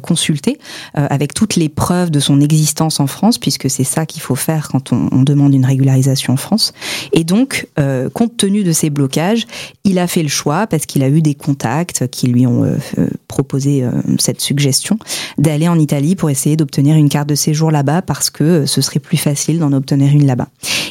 consulter 0.02 0.58
avec 0.94 1.34
toutes 1.34 1.56
les 1.56 1.68
preuves 1.68 2.10
de 2.10 2.20
son 2.20 2.40
existence 2.40 3.00
en 3.00 3.06
France, 3.06 3.38
puisque 3.38 3.70
c'est 3.70 3.84
ça 3.84 4.06
qu'il 4.06 4.20
faut 4.20 4.34
faire 4.34 4.68
quand 4.68 4.92
on, 4.92 5.08
on, 5.12 5.22
demande 5.22 5.54
une 5.54 5.64
régularisation 5.64 6.25
en 6.28 6.36
France. 6.36 6.72
Et 7.12 7.24
donc, 7.24 7.68
compte 8.12 8.36
tenu 8.36 8.64
de 8.64 8.72
ces 8.72 8.90
blocages, 8.90 9.46
il 9.84 9.98
a 9.98 10.06
fait 10.06 10.22
le 10.22 10.28
choix, 10.28 10.66
parce 10.66 10.86
qu'il 10.86 11.02
a 11.02 11.08
eu 11.08 11.22
des 11.22 11.34
contacts 11.34 12.08
qui 12.08 12.26
lui 12.26 12.46
ont 12.46 12.64
euh, 12.64 12.76
euh, 12.98 13.08
proposé 13.28 13.84
euh, 13.84 13.90
cette 14.18 14.40
suggestion, 14.40 14.98
d'aller 15.38 15.68
en 15.68 15.78
Italie 15.78 16.16
pour 16.16 16.30
essayer 16.30 16.56
d'obtenir 16.56 16.96
une 16.96 17.08
carte 17.08 17.28
de 17.28 17.34
séjour 17.34 17.70
là-bas, 17.70 18.02
parce 18.02 18.30
que 18.30 18.66
ce 18.66 18.80
serait 18.80 19.00
plus 19.00 19.16
facile 19.16 19.58
d'en 19.58 19.72
obtenir 19.72 20.12
une 20.12 20.26
là-bas. 20.26 20.48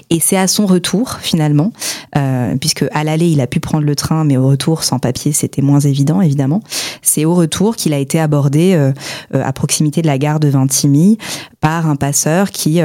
Et 0.10 0.20
c'est 0.20 0.38
à 0.38 0.48
son 0.48 0.66
retour, 0.66 1.18
finalement, 1.22 1.72
puisque 2.60 2.86
à 2.92 3.04
l'aller, 3.04 3.28
il 3.28 3.42
a 3.42 3.48
pu 3.48 3.60
prendre 3.60 3.86
le 3.86 3.96
train, 3.96 4.24
mais 4.24 4.38
au 4.38 4.48
retour, 4.48 4.84
sans 4.84 5.00
papier, 5.00 5.32
c'était 5.32 5.64
moins 5.64 5.80
évident, 5.80 6.22
évidemment. 6.22 6.62
C'est 7.02 7.26
au 7.26 7.34
retour 7.34 7.76
qu'il 7.76 7.92
a 7.92 7.98
été 7.98 8.20
abordé 8.20 8.92
à 9.34 9.54
proximité 9.54 10.04
de 10.04 10.08
la 10.08 10.20
gare 10.20 10.40
de 10.40 10.48
Vintimille 10.48 11.18
par 11.66 11.90
un 11.90 11.96
passeur 11.96 12.52
qui 12.52 12.80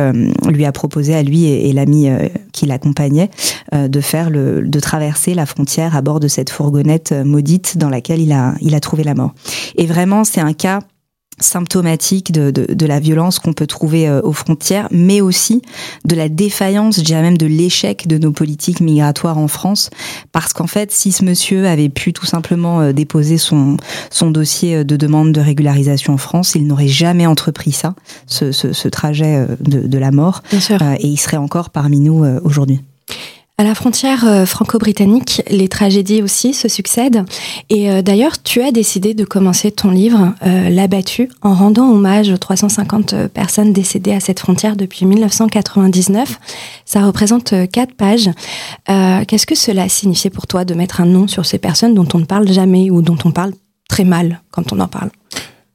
lui 0.48 0.64
a 0.64 0.72
proposé 0.72 1.14
à 1.14 1.22
lui 1.22 1.44
et, 1.44 1.70
l'ami 1.74 2.08
qui 2.52 2.64
l'accompagnait 2.64 3.28
de 3.72 4.00
faire 4.00 4.30
le, 4.30 4.62
de 4.66 4.80
traverser 4.80 5.34
la 5.34 5.44
frontière 5.44 5.94
à 5.94 6.00
bord 6.00 6.18
de 6.18 6.28
cette 6.28 6.48
fourgonnette 6.48 7.12
euh, 7.12 7.24
maudite 7.24 7.76
dans 7.76 7.88
laquelle 7.88 8.20
il 8.20 8.32
a, 8.32 8.54
il 8.60 8.74
a 8.74 8.80
trouvé 8.80 9.04
la 9.04 9.14
mort. 9.14 9.34
Et 9.76 9.86
vraiment, 9.86 10.24
c'est 10.24 10.40
un 10.40 10.52
cas 10.52 10.80
symptomatique 11.40 12.32
de, 12.32 12.50
de, 12.50 12.72
de, 12.72 12.86
la 12.86 13.00
violence 13.00 13.38
qu'on 13.38 13.52
peut 13.52 13.66
trouver 13.66 14.08
euh, 14.08 14.20
aux 14.22 14.32
frontières, 14.32 14.88
mais 14.90 15.20
aussi 15.20 15.62
de 16.04 16.14
la 16.14 16.28
défaillance, 16.28 16.96
je 16.96 17.02
dirais 17.02 17.22
même 17.22 17.38
de 17.38 17.46
l'échec 17.46 18.06
de 18.06 18.18
nos 18.18 18.32
politiques 18.32 18.80
migratoires 18.80 19.38
en 19.38 19.48
France, 19.48 19.90
parce 20.32 20.52
qu'en 20.52 20.66
fait, 20.66 20.92
si 20.92 21.12
ce 21.12 21.24
monsieur 21.24 21.66
avait 21.66 21.88
pu 21.88 22.12
tout 22.12 22.26
simplement 22.26 22.80
euh, 22.80 22.92
déposer 22.92 23.38
son, 23.38 23.76
son 24.10 24.30
dossier 24.30 24.84
de 24.84 24.96
demande 24.96 25.32
de 25.32 25.40
régularisation 25.40 26.14
en 26.14 26.18
France, 26.18 26.54
il 26.54 26.66
n'aurait 26.66 26.88
jamais 26.88 27.26
entrepris 27.26 27.72
ça, 27.72 27.94
ce, 28.26 28.52
ce, 28.52 28.72
ce 28.72 28.88
trajet 28.88 29.46
de, 29.60 29.86
de, 29.86 29.98
la 29.98 30.10
mort, 30.10 30.42
et 30.52 31.06
il 31.06 31.16
serait 31.16 31.36
encore 31.36 31.70
parmi 31.70 32.00
nous 32.00 32.24
aujourd'hui. 32.44 32.80
À 33.60 33.62
la 33.62 33.74
frontière 33.74 34.26
euh, 34.26 34.46
franco-britannique, 34.46 35.42
les 35.50 35.68
tragédies 35.68 36.22
aussi 36.22 36.54
se 36.54 36.66
succèdent. 36.66 37.26
Et 37.68 37.90
euh, 37.90 38.00
d'ailleurs, 38.00 38.42
tu 38.42 38.62
as 38.62 38.72
décidé 38.72 39.12
de 39.12 39.22
commencer 39.26 39.70
ton 39.70 39.90
livre, 39.90 40.32
euh, 40.46 40.70
L'abattu, 40.70 41.28
en 41.42 41.52
rendant 41.52 41.90
hommage 41.90 42.30
aux 42.30 42.38
350 42.38 43.26
personnes 43.26 43.74
décédées 43.74 44.12
à 44.12 44.20
cette 44.20 44.40
frontière 44.40 44.76
depuis 44.76 45.04
1999. 45.04 46.40
Ça 46.86 47.04
représente 47.04 47.52
quatre 47.70 47.92
pages. 47.92 48.30
Qu'est-ce 48.86 49.46
que 49.46 49.54
cela 49.54 49.90
signifiait 49.90 50.30
pour 50.30 50.46
toi 50.46 50.64
de 50.64 50.72
mettre 50.72 51.02
un 51.02 51.06
nom 51.06 51.28
sur 51.28 51.44
ces 51.44 51.58
personnes 51.58 51.92
dont 51.92 52.08
on 52.14 52.18
ne 52.20 52.24
parle 52.24 52.50
jamais 52.50 52.90
ou 52.90 53.02
dont 53.02 53.18
on 53.26 53.30
parle 53.30 53.52
très 53.90 54.04
mal 54.04 54.40
quand 54.52 54.72
on 54.72 54.80
en 54.80 54.88
parle? 54.88 55.10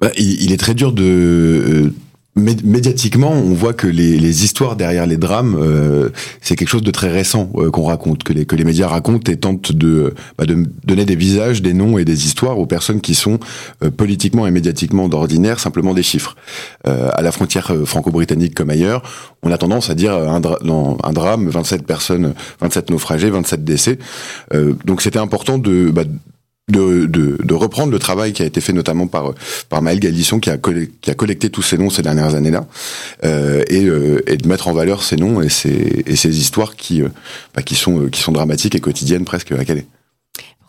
Bah, 0.02 0.10
il, 0.17 0.52
est 0.52 0.58
très 0.58 0.74
dur 0.74 0.91
de 0.91 1.93
médiatiquement, 2.36 3.32
on 3.32 3.54
voit 3.54 3.74
que 3.74 3.88
les, 3.88 4.17
les, 4.17 4.43
histoires 4.43 4.76
derrière 4.76 5.06
les 5.06 5.15
drames, 5.15 5.58
euh, 5.58 6.10
c'est 6.41 6.58
quelque 6.58 6.67
chose 6.67 6.82
de 6.82 6.91
très 6.91 7.10
récent 7.10 7.50
euh, 7.56 7.71
qu'on 7.71 7.84
raconte, 7.84 8.24
que 8.24 8.34
les, 8.34 8.45
que 8.45 8.58
les 8.58 8.65
médias 8.65 8.89
racontent 8.89 9.32
et 9.32 9.38
tentent 9.38 9.71
de, 9.71 10.13
bah, 10.38 10.45
de 10.45 10.65
donner 10.84 11.06
des 11.06 11.15
visages, 11.15 11.62
des 11.62 11.74
noms 11.74 11.98
et 11.98 12.04
des 12.04 12.26
histoires 12.26 12.60
aux 12.60 12.65
personnes 12.65 13.00
qui 13.00 13.15
sont 13.15 13.39
euh, 13.84 13.89
politiquement 13.89 14.45
et 14.48 14.52
médiatiquement 14.52 15.08
d'ordinaire 15.08 15.62
simplement 15.62 15.93
des 15.93 16.04
chiffres. 16.04 16.36
à 16.84 17.21
la 17.21 17.32
frontière 17.32 17.71
franco-britannique 17.86 18.54
comme 18.54 18.69
ailleurs, 18.69 19.02
on 19.43 19.52
a 19.52 19.58
tendance 19.58 19.89
à 19.89 19.95
dire 19.95 20.13
un, 20.13 20.41
un 21.04 21.13
drame, 21.13 21.50
27 21.50 21.86
personnes, 21.86 22.34
27 22.60 22.89
naufragés, 22.89 23.30
27 23.30 23.63
décès. 23.63 23.98
donc 24.86 25.02
c'était 25.02 25.19
important 25.19 25.58
de, 25.58 25.89
bah, 25.89 26.04
de, 26.67 27.06
de, 27.06 27.38
de, 27.43 27.54
reprendre 27.54 27.91
le 27.91 27.99
travail 27.99 28.34
qui 28.34 28.41
a 28.41 28.45
été 28.45 28.60
fait 28.60 28.73
notamment 28.73 29.06
par 29.06 29.36
par 29.69 29.84
Maël 29.84 29.99
Galisson 29.99 30.39
qui 30.39 30.49
a 30.49 30.58
collecté, 30.58 30.95
qui 30.99 31.12
a 31.12 31.13
collecté 31.13 31.51
tous 31.51 31.62
ces 31.62 31.78
noms 31.78 31.91
ces 31.91 32.01
dernières 32.01 32.34
années-là 32.34 32.65
euh, 33.23 33.63
et, 33.67 33.86
euh, 33.86 34.23
et, 34.25 34.38
de 34.38 34.47
mettre 34.47 34.67
en 34.67 34.73
valeur 34.73 35.04
ces 35.04 35.15
noms 35.15 35.41
et 35.41 35.49
ces, 35.49 36.04
et 36.08 36.15
ces 36.15 36.39
histoires 36.39 36.75
qui 36.75 37.04
euh, 37.04 37.10
bah, 37.54 37.62
qui 37.62 37.75
sont 37.75 38.08
qui 38.08 38.19
sont 38.19 38.32
dramatiques 38.32 38.73
et 38.73 38.80
quotidiennes 38.80 39.25
presque 39.25 39.51
à 39.51 39.63
Calais. 39.63 39.86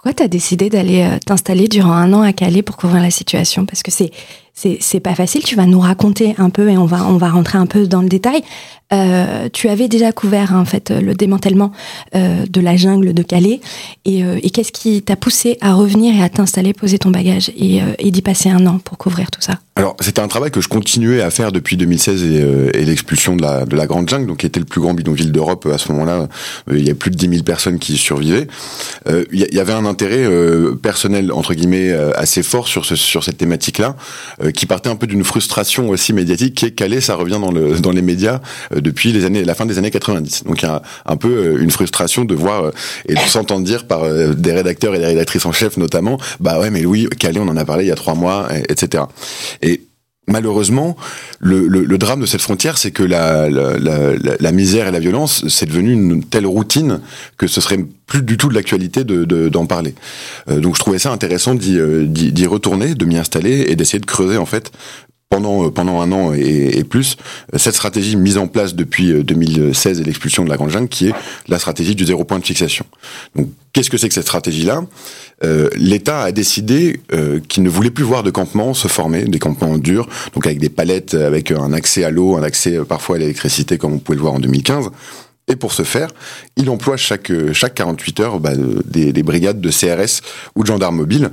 Pourquoi 0.07 0.13
tu 0.13 0.23
as 0.23 0.29
décidé 0.29 0.71
d'aller 0.71 1.03
euh, 1.03 1.19
t'installer 1.19 1.67
durant 1.67 1.91
un 1.91 2.13
an 2.13 2.23
à 2.23 2.33
Calais 2.33 2.63
pour 2.63 2.77
couvrir 2.77 3.03
la 3.03 3.11
situation? 3.11 3.67
Parce 3.67 3.83
que 3.83 3.91
c'est 3.91 4.13
c'est 4.57 5.01
pas 5.01 5.15
facile. 5.15 5.43
Tu 5.43 5.55
vas 5.55 5.67
nous 5.67 5.81
raconter 5.81 6.35
un 6.39 6.49
peu 6.51 6.71
et 6.71 6.79
on 6.79 6.87
va 6.87 7.07
on 7.07 7.19
va 7.19 7.29
rentrer 7.29 7.59
un 7.59 7.67
peu 7.67 7.87
dans 7.87 8.01
le 8.01 8.09
détail. 8.09 8.43
Euh, 8.93 9.49
tu 9.53 9.69
avais 9.69 9.89
déjà 9.89 10.13
couvert 10.13 10.53
en 10.53 10.65
fait 10.65 10.91
le 10.91 11.15
démantèlement 11.15 11.73
euh, 12.15 12.47
de 12.49 12.61
la 12.61 12.77
jungle 12.77 13.15
de 13.15 13.23
Calais 13.25 13.61
et, 14.05 14.23
euh, 14.23 14.39
et 14.43 14.51
qu'est-ce 14.51 14.71
qui 14.71 15.03
t'a 15.03 15.17
poussé 15.17 15.59
à 15.61 15.75
revenir 15.75 16.15
et 16.15 16.23
à 16.23 16.29
t'installer, 16.29 16.73
poser 16.73 17.01
ton 17.01 17.11
bagage 17.11 17.51
et, 17.57 17.83
euh, 17.83 17.87
et 17.99 18.13
d'y 18.13 18.23
passer 18.23 18.49
un 18.49 18.65
an 18.67 18.79
pour 18.79 18.97
couvrir 18.97 19.33
tout 19.33 19.41
ça? 19.41 19.55
Alors 19.75 19.97
c'était 20.01 20.21
un 20.21 20.29
travail 20.29 20.53
que 20.53 20.61
je 20.61 20.69
continuais 20.69 21.21
à 21.21 21.31
faire 21.31 21.51
depuis 21.51 21.77
2016 21.77 22.23
et, 22.23 22.43
euh, 22.43 22.71
et 22.75 22.85
l'expulsion 22.85 23.35
de 23.35 23.43
la, 23.43 23.67
de 23.67 23.75
la 23.75 23.87
Grande 23.87 24.09
Jungle, 24.09 24.29
donc 24.29 24.39
qui 24.39 24.47
était 24.47 24.61
le 24.61 24.67
plus 24.67 24.81
grand 24.81 24.95
bidonville 24.95 25.33
d'Europe 25.33 25.67
à 25.67 25.79
ce 25.79 25.91
moment-là. 25.91 26.29
il 26.71 26.87
y 26.87 26.91
a 26.91 26.95
plus 26.95 27.11
de 27.11 27.17
10 27.17 27.29
000 27.29 27.43
personnes 27.43 27.81
qui 27.81 27.97
survivaient. 27.97 28.47
Il 29.33 29.41
y, 29.41 29.55
y, 29.55 29.61
avait 29.61 29.73
un 29.73 29.85
intérêt 29.85 30.27
personnel 30.83 31.33
entre 31.33 31.55
guillemets 31.55 31.93
assez 31.93 32.43
fort 32.43 32.69
sur 32.69 32.85
ce, 32.85 32.97
sur 32.97 33.25
cette 33.25 33.39
thématique-là, 33.39 33.97
qui 34.51 34.67
partait 34.67 34.89
un 34.89 34.97
peu 34.97 35.07
d'une 35.07 35.25
frustration 35.25 35.89
aussi 35.89 36.13
médiatique 36.13 36.55
qui 36.55 36.67
est 36.67 36.71
Calais, 36.71 37.01
ça 37.01 37.15
revient 37.15 37.39
dans, 37.41 37.51
le, 37.51 37.79
dans 37.79 37.93
les 37.93 38.03
médias 38.03 38.41
euh, 38.75 38.81
depuis 38.81 39.13
les 39.13 39.25
années, 39.25 39.45
la 39.45 39.55
fin 39.55 39.67
des 39.67 39.79
années 39.79 39.91
90. 39.91 40.45
Donc 40.45 40.63
il 40.63 40.67
y 40.67 40.69
a 40.69 40.83
un, 41.05 41.17
peu 41.17 41.29
euh, 41.29 41.63
une 41.63 41.71
frustration 41.71 42.25
de 42.25 42.35
voir 42.35 42.65
euh, 42.65 42.71
et 43.09 43.15
de 43.15 43.21
s'entendre 43.21 43.65
dire 43.65 43.87
par 43.87 44.03
des 44.35 44.53
rédacteurs 44.53 44.95
et 44.95 44.99
des 44.99 45.07
rédactrices 45.07 45.47
en 45.47 45.53
chef 45.53 45.77
notamment, 45.77 46.19
bah 46.41 46.59
ouais 46.59 46.71
mais 46.71 46.85
oui, 46.85 47.09
Calais 47.19 47.41
on 47.41 47.49
en 47.49 47.57
a 47.57 47.65
parlé 47.65 47.85
il 47.85 47.89
y 47.89 47.93
a 47.93 47.97
trois 47.97 48.15
mois, 48.15 48.49
etc. 48.69 49.05
Et 49.63 49.83
malheureusement, 50.27 50.97
le, 51.39 51.67
le, 51.69 51.85
le, 51.85 51.99
drame 51.99 52.21
de 52.21 52.27
cette 52.27 52.43
frontière, 52.43 52.79
c'est 52.79 52.91
que 52.91 53.03
la, 53.03 53.49
la, 53.49 53.79
la, 53.79 54.13
la, 54.39 54.53
misère 54.53 54.89
et 54.89 54.91
la 54.91 54.99
violence, 54.99 55.47
c'est 55.49 55.67
devenu 55.67 55.93
une 55.93 56.25
telle 56.25 56.47
routine 56.47 57.01
que 57.37 57.47
ce 57.47 57.61
serait 57.61 57.79
plus 58.07 58.23
du 58.23 58.37
tout 58.37 58.49
de 58.49 58.55
l'actualité 58.55 59.05
d'en 59.05 59.25
de, 59.25 59.67
parler. 59.67 59.95
Euh, 60.49 60.61
donc 60.61 60.77
je 60.77 60.81
trouvais 60.81 60.99
ça 60.99 61.13
intéressant 61.13 61.55
d'y 61.55 62.47
retourner, 62.47 62.95
de 62.95 63.05
m'y 63.05 63.19
installer 63.19 63.67
et 63.69 63.77
d'essayer 63.77 64.01
de 64.01 64.07
creuser 64.07 64.37
en 64.37 64.47
fait 64.47 64.73
pendant 65.37 65.67
euh, 65.67 65.71
pendant 65.71 66.01
un 66.01 66.13
an 66.13 66.33
et, 66.33 66.83
plus 66.85 67.17
cette 67.57 67.75
stratégie 67.75 68.17
mise 68.17 68.39
en 68.39 68.47
place 68.47 68.75
depuis 68.75 69.13
2016 69.23 69.99
euh, 69.99 70.03
et 70.03 70.05
l'expulsion 70.05 70.45
de 70.45 70.49
la 70.49 70.57
Grande 70.57 70.71
Jungle 70.71 70.89
qui 70.89 71.09
est 71.09 71.13
la 71.49 71.59
stratégie 71.59 71.95
du 71.95 72.05
zéro 72.05 72.25
point 72.25 72.39
de 72.39 72.45
fixation. 72.45 72.87
Donc 73.35 73.49
qu'est-ce 73.73 73.91
que 73.91 73.99
c'est 73.99 74.09
que 74.09 74.15
cette 74.15 74.25
stratégie-là? 74.25 74.83
Euh, 75.45 75.69
L'État 75.77 76.23
a 76.23 76.33
décidé 76.33 77.01
euh, 77.13 77.41
qu'il 77.47 77.63
ne 77.65 77.69
voulait 77.69 77.91
plus 77.91 78.05
voir 78.05 78.23
de 78.23 78.31
campements 78.31 78.73
se 78.73 78.89
former, 78.89 79.25
des 79.25 79.39
campements 79.39 79.77
durs, 79.77 80.09
donc 80.33 80.47
avec 80.47 80.59
des 80.59 80.71
palettes, 80.71 81.13
avec 81.13 81.51
un 81.51 81.73
accès 81.75 82.05
à 82.05 82.11
l'eau, 82.11 82.37
un 82.37 82.43
accès 82.43 82.79
parfois 82.89 83.17
à 83.17 83.19
l'électricité 83.19 83.77
comme 83.77 83.95
on 83.95 83.99
pouvait 83.99 84.17
le 84.17 84.23
voir 84.23 84.35
en 84.35 84.41
2015. 84.41 84.91
Et 85.49 85.55
pour 85.55 85.73
ce 85.73 85.85
faire, 85.85 86.09
il 86.57 86.69
emploie 86.71 86.97
chaque 86.97 87.31
chaque 87.53 87.75
48 87.75 88.21
heures 88.21 88.41
bah, 88.41 88.51
des, 88.85 89.13
des, 89.13 89.23
brigades 89.23 89.61
de 89.61 89.71
CRS 89.71 90.21
ou 90.57 90.63
de 90.63 90.67
gendarmes 90.67 90.97
mobiles 90.97 91.31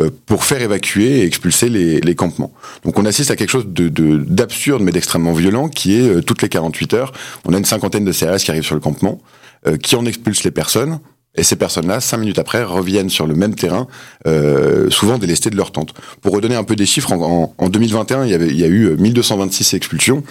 euh, 0.00 0.10
pour 0.26 0.44
faire 0.44 0.62
évacuer 0.62 1.18
et 1.18 1.24
expulser 1.24 1.68
les, 1.68 2.00
les, 2.00 2.14
campements. 2.14 2.52
Donc 2.84 2.96
on 2.96 3.04
assiste 3.04 3.32
à 3.32 3.36
quelque 3.36 3.50
chose 3.50 3.66
de 3.66 3.88
d'absurde 3.88 4.82
mais 4.82 4.92
d'extrêmement 4.92 5.32
violent 5.32 5.68
qui 5.68 5.96
est 5.98 6.08
euh, 6.08 6.22
toutes 6.22 6.42
les 6.42 6.48
48 6.48 6.94
heures, 6.94 7.12
on 7.44 7.54
a 7.54 7.58
une 7.58 7.64
cinquantaine 7.64 8.04
de 8.04 8.12
CRS 8.12 8.38
qui 8.44 8.52
arrivent 8.52 8.64
sur 8.64 8.76
le 8.76 8.80
campement, 8.80 9.20
euh, 9.66 9.76
qui 9.76 9.96
en 9.96 10.06
expulsent 10.06 10.44
les 10.44 10.52
personnes, 10.52 11.00
et 11.36 11.42
ces 11.42 11.56
personnes-là, 11.56 12.00
cinq 12.00 12.18
minutes 12.18 12.38
après, 12.38 12.62
reviennent 12.62 13.10
sur 13.10 13.26
le 13.26 13.34
même 13.34 13.54
terrain, 13.54 13.86
euh, 14.26 14.90
souvent 14.90 15.18
délestées 15.18 15.50
de 15.50 15.56
leur 15.56 15.72
tente. 15.72 15.94
Pour 16.22 16.34
redonner 16.34 16.56
un 16.56 16.64
peu 16.64 16.76
des 16.76 16.86
chiffres, 16.86 17.12
en, 17.12 17.54
en, 17.56 17.68
2021, 17.68 18.24
il 18.24 18.30
y, 18.30 18.34
avait, 18.34 18.48
il 18.48 18.58
y 18.58 18.64
a 18.64 18.68
eu 18.68 18.96
1226 18.96 19.74
expulsions. 19.74 20.22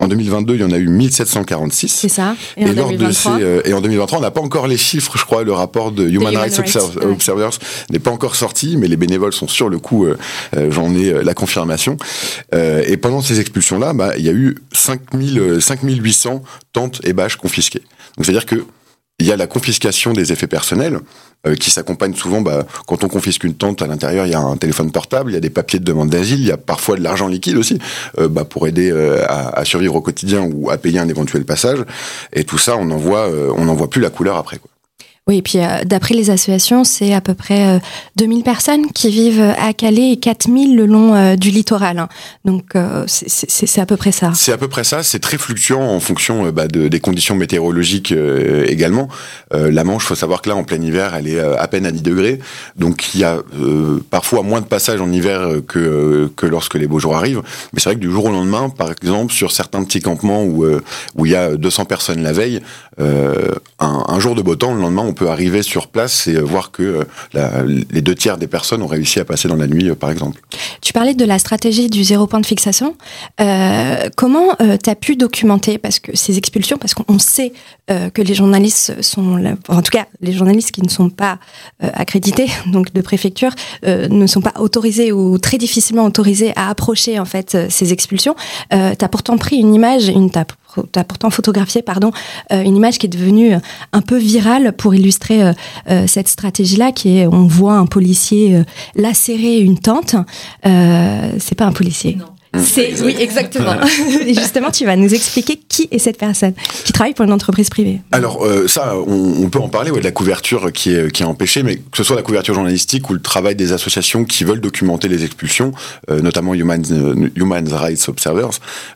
En 0.00 0.08
2022, 0.08 0.54
il 0.54 0.60
y 0.62 0.64
en 0.64 0.72
a 0.72 0.78
eu 0.78 0.88
1746. 0.88 1.88
C'est 1.88 2.08
ça. 2.08 2.34
Et, 2.56 2.62
et, 2.62 2.70
en 2.70 2.74
2023 2.74 3.36
ces, 3.36 3.44
euh, 3.44 3.60
et 3.66 3.74
en 3.74 3.82
2023, 3.82 4.18
on 4.18 4.22
n'a 4.22 4.30
pas 4.30 4.40
encore 4.40 4.66
les 4.66 4.78
chiffres, 4.78 5.18
je 5.18 5.24
crois. 5.24 5.44
Le 5.44 5.52
rapport 5.52 5.92
de 5.92 6.08
Human, 6.08 6.34
Rights, 6.34 6.56
Rights 6.56 6.78
Observers 7.02 7.50
n'est 7.90 7.98
pas 7.98 8.10
encore 8.10 8.34
sorti, 8.34 8.78
mais 8.78 8.88
les 8.88 8.96
bénévoles 8.96 9.34
sont 9.34 9.46
sur 9.46 9.68
le 9.68 9.78
coup. 9.78 10.06
Euh, 10.06 10.16
euh 10.56 10.70
J'en 10.70 10.94
ai 10.94 11.12
euh, 11.12 11.22
la 11.22 11.34
confirmation. 11.34 11.98
Euh, 12.54 12.82
et 12.86 12.96
pendant 12.96 13.20
ces 13.20 13.40
expulsions-là, 13.40 13.92
bah, 13.92 14.12
il 14.16 14.24
y 14.24 14.30
a 14.30 14.32
eu 14.32 14.56
5000, 14.72 15.58
5800 15.60 16.42
tentes 16.72 17.00
et 17.04 17.12
bâches 17.12 17.36
confisquées. 17.36 17.82
Donc, 18.16 18.24
c'est-à-dire 18.24 18.46
que 18.46 18.64
il 19.20 19.26
y 19.26 19.32
a 19.32 19.36
la 19.36 19.46
confiscation 19.46 20.12
des 20.12 20.32
effets 20.32 20.46
personnels 20.46 21.00
euh, 21.46 21.54
qui 21.54 21.70
s'accompagne 21.70 22.14
souvent, 22.14 22.40
bah, 22.40 22.66
quand 22.86 23.04
on 23.04 23.08
confisque 23.08 23.44
une 23.44 23.54
tente, 23.54 23.82
à 23.82 23.86
l'intérieur, 23.86 24.26
il 24.26 24.32
y 24.32 24.34
a 24.34 24.40
un 24.40 24.56
téléphone 24.56 24.90
portable, 24.90 25.30
il 25.30 25.34
y 25.34 25.36
a 25.36 25.40
des 25.40 25.50
papiers 25.50 25.78
de 25.78 25.84
demande 25.84 26.10
d'asile, 26.10 26.40
il 26.40 26.46
y 26.46 26.52
a 26.52 26.56
parfois 26.56 26.96
de 26.96 27.02
l'argent 27.02 27.28
liquide 27.28 27.56
aussi, 27.56 27.78
euh, 28.18 28.28
bah, 28.28 28.44
pour 28.44 28.66
aider 28.66 28.90
euh, 28.90 29.24
à, 29.28 29.58
à, 29.58 29.64
survivre 29.64 29.96
au 29.96 30.00
quotidien 30.00 30.42
ou 30.42 30.70
à 30.70 30.78
payer 30.78 30.98
un 30.98 31.08
éventuel 31.08 31.44
passage. 31.44 31.84
Et 32.32 32.44
tout 32.44 32.58
ça, 32.58 32.76
on 32.76 32.90
en 32.90 32.96
voit, 32.96 33.30
euh, 33.30 33.52
on 33.56 33.66
n'en 33.66 33.74
voit 33.74 33.90
plus 33.90 34.00
la 34.00 34.10
couleur 34.10 34.36
après. 34.36 34.58
Quoi. 34.58 34.70
Oui, 35.26 35.36
et 35.36 35.42
puis 35.42 35.58
euh, 35.58 35.84
d'après 35.84 36.14
les 36.14 36.30
associations, 36.30 36.82
c'est 36.82 37.12
à 37.12 37.20
peu 37.20 37.34
près 37.34 37.76
euh, 37.76 37.78
2000 38.16 38.42
personnes 38.42 38.86
qui 38.90 39.10
vivent 39.10 39.54
à 39.58 39.72
Calais 39.74 40.12
et 40.12 40.16
4000 40.16 40.74
le 40.74 40.86
long 40.86 41.14
euh, 41.14 41.36
du 41.36 41.50
littoral. 41.50 41.98
Hein. 41.98 42.08
Donc 42.44 42.74
euh, 42.74 43.04
c'est 43.06 43.80
à 43.80 43.86
peu 43.86 43.96
près 43.96 44.12
ça. 44.12 44.32
C'est 44.34 44.50
à 44.50 44.56
peu 44.56 44.66
près 44.66 44.82
ça. 44.82 45.02
C'est 45.02 45.18
très 45.20 45.36
fluctuant 45.36 45.82
en 45.82 46.00
fonction 46.00 46.50
bah, 46.50 46.66
de, 46.66 46.88
des 46.88 47.00
conditions 47.00 47.36
météorologiques 47.36 48.12
également. 48.66 49.08
la 49.52 49.84
Manche, 49.84 50.04
faut 50.04 50.14
savoir 50.14 50.42
que 50.42 50.48
là, 50.48 50.56
en 50.56 50.64
plein 50.64 50.80
hiver, 50.80 51.14
elle 51.14 51.28
est 51.28 51.38
à 51.38 51.68
peine 51.68 51.86
à 51.86 51.92
10 51.92 52.02
degrés. 52.02 52.40
Donc 52.76 53.14
il 53.14 53.20
y 53.20 53.24
a 53.24 53.38
parfois 54.10 54.42
moins 54.42 54.60
de 54.60 54.66
passages 54.66 55.00
en 55.00 55.12
hiver 55.12 55.60
que, 55.68 56.30
que 56.34 56.46
lorsque 56.46 56.74
les 56.74 56.86
beaux 56.86 56.98
jours 56.98 57.16
arrivent. 57.16 57.42
Mais 57.72 57.80
c'est 57.80 57.90
vrai 57.90 57.96
que 57.96 58.00
du 58.00 58.10
jour 58.10 58.24
au 58.24 58.30
lendemain, 58.30 58.68
par 58.68 58.90
exemple, 58.90 59.32
sur 59.32 59.52
certains 59.52 59.84
petits 59.84 60.00
campements 60.00 60.44
où, 60.44 60.66
il 61.24 61.30
y 61.30 61.36
a 61.36 61.56
200 61.56 61.84
personnes 61.84 62.22
la 62.22 62.32
veille, 62.32 62.60
un 62.98 64.20
jour 64.20 64.34
de 64.34 64.42
beau 64.42 64.56
temps, 64.56 64.74
le 64.74 64.80
lendemain, 64.80 65.09
on 65.10 65.14
peut 65.14 65.28
arriver 65.28 65.62
sur 65.62 65.88
place 65.88 66.28
et 66.28 66.40
voir 66.40 66.70
que 66.70 67.06
la, 67.32 67.62
les 67.64 68.00
deux 68.00 68.14
tiers 68.14 68.38
des 68.38 68.46
personnes 68.46 68.82
ont 68.82 68.86
réussi 68.86 69.18
à 69.18 69.24
passer 69.24 69.48
dans 69.48 69.56
la 69.56 69.66
nuit, 69.66 69.90
par 69.94 70.10
exemple. 70.10 70.40
Tu 70.80 70.92
parlais 70.92 71.14
de 71.14 71.24
la 71.24 71.38
stratégie 71.38 71.88
du 71.88 72.04
zéro 72.04 72.26
point 72.26 72.40
de 72.40 72.46
fixation. 72.46 72.94
Euh, 73.40 74.08
comment 74.16 74.54
euh, 74.60 74.76
tu 74.82 74.88
as 74.88 74.94
pu 74.94 75.16
documenter 75.16 75.78
parce 75.78 75.98
que 75.98 76.16
ces 76.16 76.38
expulsions, 76.38 76.78
parce 76.78 76.94
qu'on 76.94 77.18
sait 77.18 77.52
euh, 77.90 78.08
que 78.08 78.22
les 78.22 78.34
journalistes 78.34 79.02
sont, 79.02 79.56
en 79.68 79.82
tout 79.82 79.90
cas 79.90 80.06
les 80.20 80.32
journalistes 80.32 80.70
qui 80.70 80.82
ne 80.82 80.88
sont 80.88 81.10
pas 81.10 81.38
euh, 81.82 81.90
accrédités, 81.92 82.46
donc 82.66 82.92
de 82.92 83.00
préfecture, 83.00 83.50
euh, 83.84 84.06
ne 84.08 84.26
sont 84.28 84.40
pas 84.40 84.54
autorisés 84.60 85.10
ou 85.10 85.38
très 85.38 85.58
difficilement 85.58 86.04
autorisés 86.04 86.52
à 86.54 86.70
approcher 86.70 87.18
en 87.18 87.24
fait 87.24 87.56
ces 87.68 87.92
expulsions. 87.92 88.36
tu 88.70 88.76
as 88.76 89.08
pourtant 89.08 89.38
pris 89.38 89.56
une 89.56 89.74
image, 89.74 90.08
une 90.08 90.30
t'as 90.92 91.00
as 91.00 91.04
pourtant 91.04 91.30
photographié 91.30 91.82
pardon 91.82 92.12
une 92.50 92.76
image 92.76 92.98
qui 92.98 93.06
est 93.06 93.10
devenue 93.10 93.54
un 93.92 94.00
peu 94.02 94.18
virale 94.18 94.72
pour 94.72 94.94
illustrer 94.94 95.52
cette 96.06 96.28
stratégie 96.28 96.76
là 96.76 96.92
qui 96.92 97.18
est 97.18 97.26
on 97.26 97.46
voit 97.46 97.74
un 97.74 97.86
policier 97.86 98.62
lacérer 98.94 99.58
une 99.58 99.78
tente 99.78 100.16
euh, 100.66 101.32
c'est 101.38 101.54
pas 101.54 101.66
un 101.66 101.72
policier. 101.72 102.18
C'est 102.58 103.00
oui 103.02 103.14
exactement. 103.18 103.74
Et 104.26 104.34
justement, 104.34 104.70
tu 104.70 104.84
vas 104.84 104.96
nous 104.96 105.14
expliquer 105.14 105.60
qui 105.68 105.88
est 105.90 105.98
cette 105.98 106.18
personne 106.18 106.54
qui 106.84 106.92
travaille 106.92 107.14
pour 107.14 107.24
une 107.24 107.32
entreprise 107.32 107.68
privée. 107.68 108.00
Alors 108.10 108.44
euh, 108.44 108.66
ça, 108.66 108.96
on, 108.96 109.44
on, 109.44 109.48
peut 109.48 109.60
en 109.60 109.68
parler 109.68 109.90
ouais, 109.90 110.00
de 110.00 110.04
la 110.04 110.10
couverture 110.10 110.72
qui 110.72 110.92
est 110.92 111.12
qui 111.12 111.22
est 111.22 111.26
empêchée, 111.26 111.62
mais 111.62 111.76
que 111.76 111.96
ce 111.96 112.02
soit 112.02 112.16
la 112.16 112.22
couverture 112.22 112.54
journalistique 112.54 113.08
ou 113.08 113.14
le 113.14 113.22
travail 113.22 113.54
des 113.54 113.72
associations 113.72 114.24
qui 114.24 114.44
veulent 114.44 114.60
documenter 114.60 115.06
les 115.08 115.24
expulsions, 115.24 115.72
euh, 116.10 116.20
notamment 116.20 116.54
Human 116.54 116.82
Human 117.36 117.72
Rights 117.72 118.08
Observers, 118.08 118.50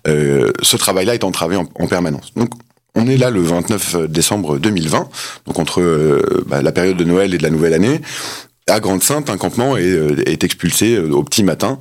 euh, 0.09 0.51
ce 0.63 0.77
travail-là 0.77 1.15
est 1.15 1.25
entravé 1.25 1.57
en, 1.57 1.69
en 1.79 1.87
permanence. 1.87 2.33
Donc 2.37 2.51
on 2.97 3.07
est 3.07 3.17
là 3.17 3.31
le 3.31 3.41
29 3.41 4.09
décembre 4.09 4.59
2020, 4.59 5.09
donc 5.47 5.59
entre 5.59 5.81
euh, 5.81 6.45
bah, 6.47 6.63
la 6.63 6.73
période 6.73 6.97
de 6.97 7.05
Noël 7.05 7.35
et 7.35 7.39
de 7.39 7.43
la 7.43 7.51
nouvelle 7.51 7.75
année 7.75 8.01
à 8.69 8.81
Grande-Sainte, 8.81 9.29
un 9.31 9.37
campement 9.37 9.77
est, 9.77 9.83
euh, 9.83 10.23
est 10.27 10.43
expulsé 10.45 10.95
euh, 10.95 11.11
au 11.11 11.23
petit 11.23 11.43
matin. 11.43 11.79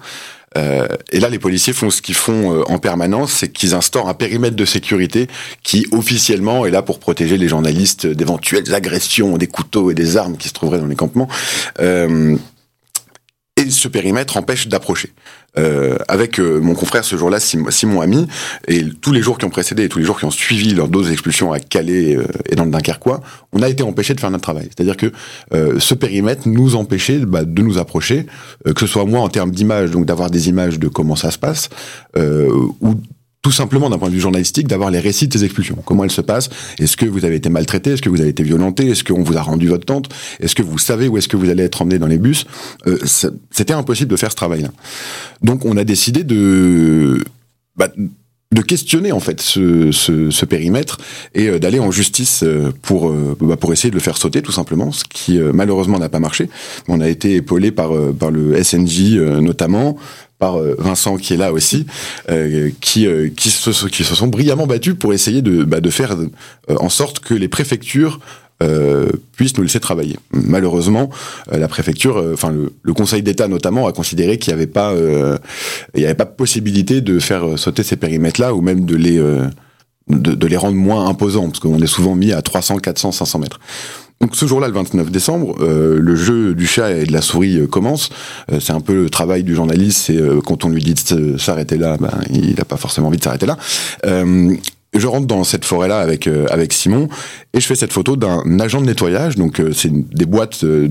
Euh, 0.57 0.87
et 1.11 1.19
là, 1.19 1.29
les 1.29 1.39
policiers 1.39 1.73
font 1.73 1.89
ce 1.89 2.01
qu'ils 2.01 2.15
font 2.15 2.53
euh, 2.53 2.63
en 2.67 2.79
permanence, 2.79 3.33
c'est 3.33 3.51
qu'ils 3.51 3.73
instaurent 3.73 4.09
un 4.09 4.13
périmètre 4.13 4.55
de 4.55 4.65
sécurité 4.65 5.27
qui 5.63 5.87
officiellement 5.91 6.65
est 6.65 6.71
là 6.71 6.81
pour 6.81 6.99
protéger 6.99 7.37
les 7.37 7.47
journalistes 7.47 8.07
d'éventuelles 8.07 8.73
agressions, 8.73 9.37
des 9.37 9.47
couteaux 9.47 9.91
et 9.91 9.93
des 9.93 10.17
armes 10.17 10.37
qui 10.37 10.49
se 10.49 10.53
trouveraient 10.53 10.79
dans 10.79 10.85
les 10.85 10.95
campements. 10.95 11.27
Euh, 11.79 12.37
ce 13.73 13.87
périmètre 13.87 14.37
empêche 14.37 14.67
d'approcher. 14.67 15.11
Euh, 15.55 15.97
avec 16.07 16.39
euh, 16.39 16.59
mon 16.59 16.73
confrère 16.73 17.05
ce 17.05 17.15
jour-là, 17.15 17.39
Simon 17.39 18.01
Ami, 18.01 18.27
et 18.67 18.85
tous 19.01 19.11
les 19.11 19.21
jours 19.21 19.37
qui 19.37 19.45
ont 19.45 19.51
précédé 19.51 19.83
et 19.83 19.89
tous 19.89 19.99
les 19.99 20.05
jours 20.05 20.17
qui 20.17 20.25
ont 20.25 20.31
suivi 20.31 20.73
leur 20.73 20.87
dose 20.87 21.09
d'expulsion 21.09 21.51
à 21.51 21.59
Calais 21.59 22.15
euh, 22.15 22.25
et 22.49 22.55
dans 22.55 22.65
le 22.65 22.71
Dunkerquois, 22.71 23.21
on 23.51 23.61
a 23.61 23.69
été 23.69 23.83
empêché 23.83 24.15
de 24.15 24.19
faire 24.19 24.31
notre 24.31 24.41
travail. 24.41 24.69
C'est-à-dire 24.75 24.97
que 24.97 25.11
ce 25.79 25.93
périmètre 25.93 26.47
nous 26.47 26.75
empêchait 26.75 27.19
bah, 27.19 27.43
de 27.45 27.61
nous 27.61 27.77
approcher, 27.77 28.25
que 28.65 28.79
ce 28.79 28.87
soit 28.87 29.05
moi 29.05 29.19
en 29.19 29.29
termes 29.29 29.51
d'image, 29.51 29.91
donc 29.91 30.05
d'avoir 30.05 30.31
des 30.31 30.49
images 30.49 30.79
de 30.79 30.87
comment 30.87 31.15
ça 31.15 31.29
se 31.29 31.37
passe, 31.37 31.69
ou 32.15 32.95
tout 33.43 33.51
simplement 33.51 33.89
d'un 33.89 33.99
point 33.99 34.07
de 34.09 34.13
vue 34.15 34.21
journalistique, 34.21 34.67
d'avoir 34.67 34.89
les 34.89 34.99
récits 34.99 35.27
de 35.27 35.37
ces 35.37 35.43
expulsions. 35.43 35.77
Comment 35.85 36.05
elles 36.05 36.11
se 36.11 36.21
passent? 36.21 36.49
Est-ce 36.79 36.95
que 36.97 37.05
vous 37.05 37.25
avez 37.25 37.35
été 37.35 37.49
maltraité? 37.49 37.91
Est-ce 37.91 38.01
que 38.01 38.09
vous 38.09 38.21
avez 38.21 38.29
été 38.29 38.41
violenté? 38.41 38.89
Est-ce 38.89 39.03
qu'on 39.03 39.21
vous 39.21 39.37
a 39.37 39.41
rendu 39.41 39.67
votre 39.67 39.85
tente? 39.85 40.09
Est-ce 40.39 40.55
que 40.55 40.63
vous 40.63 40.79
savez 40.79 41.09
où 41.09 41.17
est-ce 41.17 41.27
que 41.27 41.35
vous 41.35 41.49
allez 41.49 41.63
être 41.63 41.81
emmené 41.81 41.99
dans 41.99 42.07
les 42.07 42.17
bus? 42.17 42.45
Euh, 42.87 42.97
C'était 43.51 43.73
impossible 43.73 44.09
de 44.09 44.15
faire 44.15 44.31
ce 44.31 44.37
travail-là. 44.37 44.69
Donc 45.41 45.65
on 45.65 45.77
a 45.77 45.83
décidé 45.83 46.23
de... 46.23 47.23
Bah, 47.75 47.89
de 48.51 48.61
questionner 48.61 49.11
en 49.11 49.19
fait 49.19 49.41
ce, 49.41 49.91
ce, 49.91 50.29
ce 50.29 50.45
périmètre 50.45 50.99
et 51.33 51.47
euh, 51.47 51.57
d'aller 51.57 51.79
en 51.79 51.89
justice 51.89 52.43
euh, 52.43 52.71
pour 52.83 53.11
bah, 53.11 53.57
pour 53.57 53.73
essayer 53.73 53.89
de 53.89 53.95
le 53.95 53.99
faire 53.99 54.15
sauter 54.15 54.43
tout 54.43 54.51
simplement 54.51 54.91
ce 54.91 55.03
qui 55.09 55.39
malheureusement 55.39 55.97
n'a 55.97 56.07
pas 56.07 56.19
marché. 56.19 56.49
On 56.87 57.01
a 57.01 57.09
été 57.09 57.33
épaulé 57.33 57.71
par 57.71 57.89
par 58.13 58.29
le 58.29 58.63
SNJ 58.63 59.15
notamment 59.41 59.97
par 60.39 60.59
euh, 60.59 60.75
Vincent 60.77 61.17
qui 61.17 61.33
est 61.33 61.37
là 61.37 61.53
aussi, 61.53 61.85
euh, 62.29 62.69
qui, 62.81 63.07
euh, 63.07 63.29
qui, 63.35 63.49
se, 63.49 63.87
qui 63.87 64.03
se 64.03 64.15
sont 64.15 64.27
brillamment 64.27 64.67
battus 64.67 64.95
pour 64.97 65.13
essayer 65.13 65.41
de, 65.41 65.63
bah, 65.63 65.79
de 65.79 65.89
faire 65.89 66.15
en 66.69 66.89
sorte 66.89 67.19
que 67.19 67.33
les 67.33 67.47
préfectures 67.47 68.19
puissent 69.35 69.57
nous 69.57 69.63
laisser 69.63 69.81
travailler. 69.81 70.17
Malheureusement, 70.31 71.09
la 71.51 71.67
préfecture, 71.67 72.23
enfin 72.33 72.49
le, 72.49 72.93
Conseil 72.93 73.21
d'État 73.21 73.49
notamment, 73.49 73.87
a 73.87 73.91
considéré 73.91 74.37
qu'il 74.37 74.53
n'y 74.53 74.61
avait 74.61 74.71
pas, 74.71 74.93
avait 75.93 76.13
pas 76.13 76.25
possibilité 76.25 77.01
de 77.01 77.19
faire 77.19 77.59
sauter 77.59 77.83
ces 77.83 77.97
périmètres-là 77.97 78.53
ou 78.53 78.61
même 78.61 78.85
de 78.85 78.95
les 78.95 79.17
de, 80.07 80.35
de, 80.35 80.47
les 80.47 80.55
rendre 80.55 80.77
moins 80.77 81.09
imposants, 81.09 81.47
parce 81.47 81.59
qu'on 81.59 81.81
est 81.81 81.87
souvent 81.87 82.15
mis 82.15 82.31
à 82.31 82.41
300, 82.41 82.77
400, 82.77 83.11
500 83.11 83.39
mètres. 83.39 83.59
Donc 84.23 84.37
ce 84.37 84.45
jour-là, 84.45 84.69
le 84.69 84.73
29 84.73 85.11
décembre, 85.11 85.57
euh, 85.59 85.99
le 85.99 86.15
jeu 86.15 86.53
du 86.55 86.65
chat 86.65 86.91
et 86.91 87.03
de 87.03 87.11
la 87.11 87.21
souris 87.21 87.57
euh, 87.57 87.67
commence. 87.67 88.09
Euh, 88.49 88.61
c'est 88.61 88.71
un 88.71 88.79
peu 88.79 88.93
le 88.93 89.09
travail 89.09 89.43
du 89.43 89.53
journaliste, 89.53 90.03
c'est 90.05 90.17
quand 90.45 90.63
on 90.63 90.69
lui 90.69 90.81
dit 90.81 90.95
de 91.13 91.37
s'arrêter 91.37 91.75
là, 91.75 91.97
ben, 91.99 92.09
il 92.31 92.55
n'a 92.55 92.63
pas 92.63 92.77
forcément 92.77 93.07
envie 93.07 93.17
de 93.17 93.23
s'arrêter 93.23 93.45
là. 93.45 93.57
je 94.05 95.07
rentre 95.07 95.27
dans 95.27 95.43
cette 95.43 95.65
forêt-là 95.65 95.99
avec 95.99 96.27
avec 96.27 96.71
Simon 96.71 97.09
et 97.53 97.59
je 97.59 97.65
fais 97.65 97.75
cette 97.75 97.91
photo 97.91 98.15
d'un 98.15 98.59
agent 98.61 98.79
de 98.79 98.85
nettoyage. 98.85 99.35
Donc 99.35 99.61
c'est 99.73 99.91
des 99.91 100.25
boîtes 100.25 100.63
de, 100.63 100.87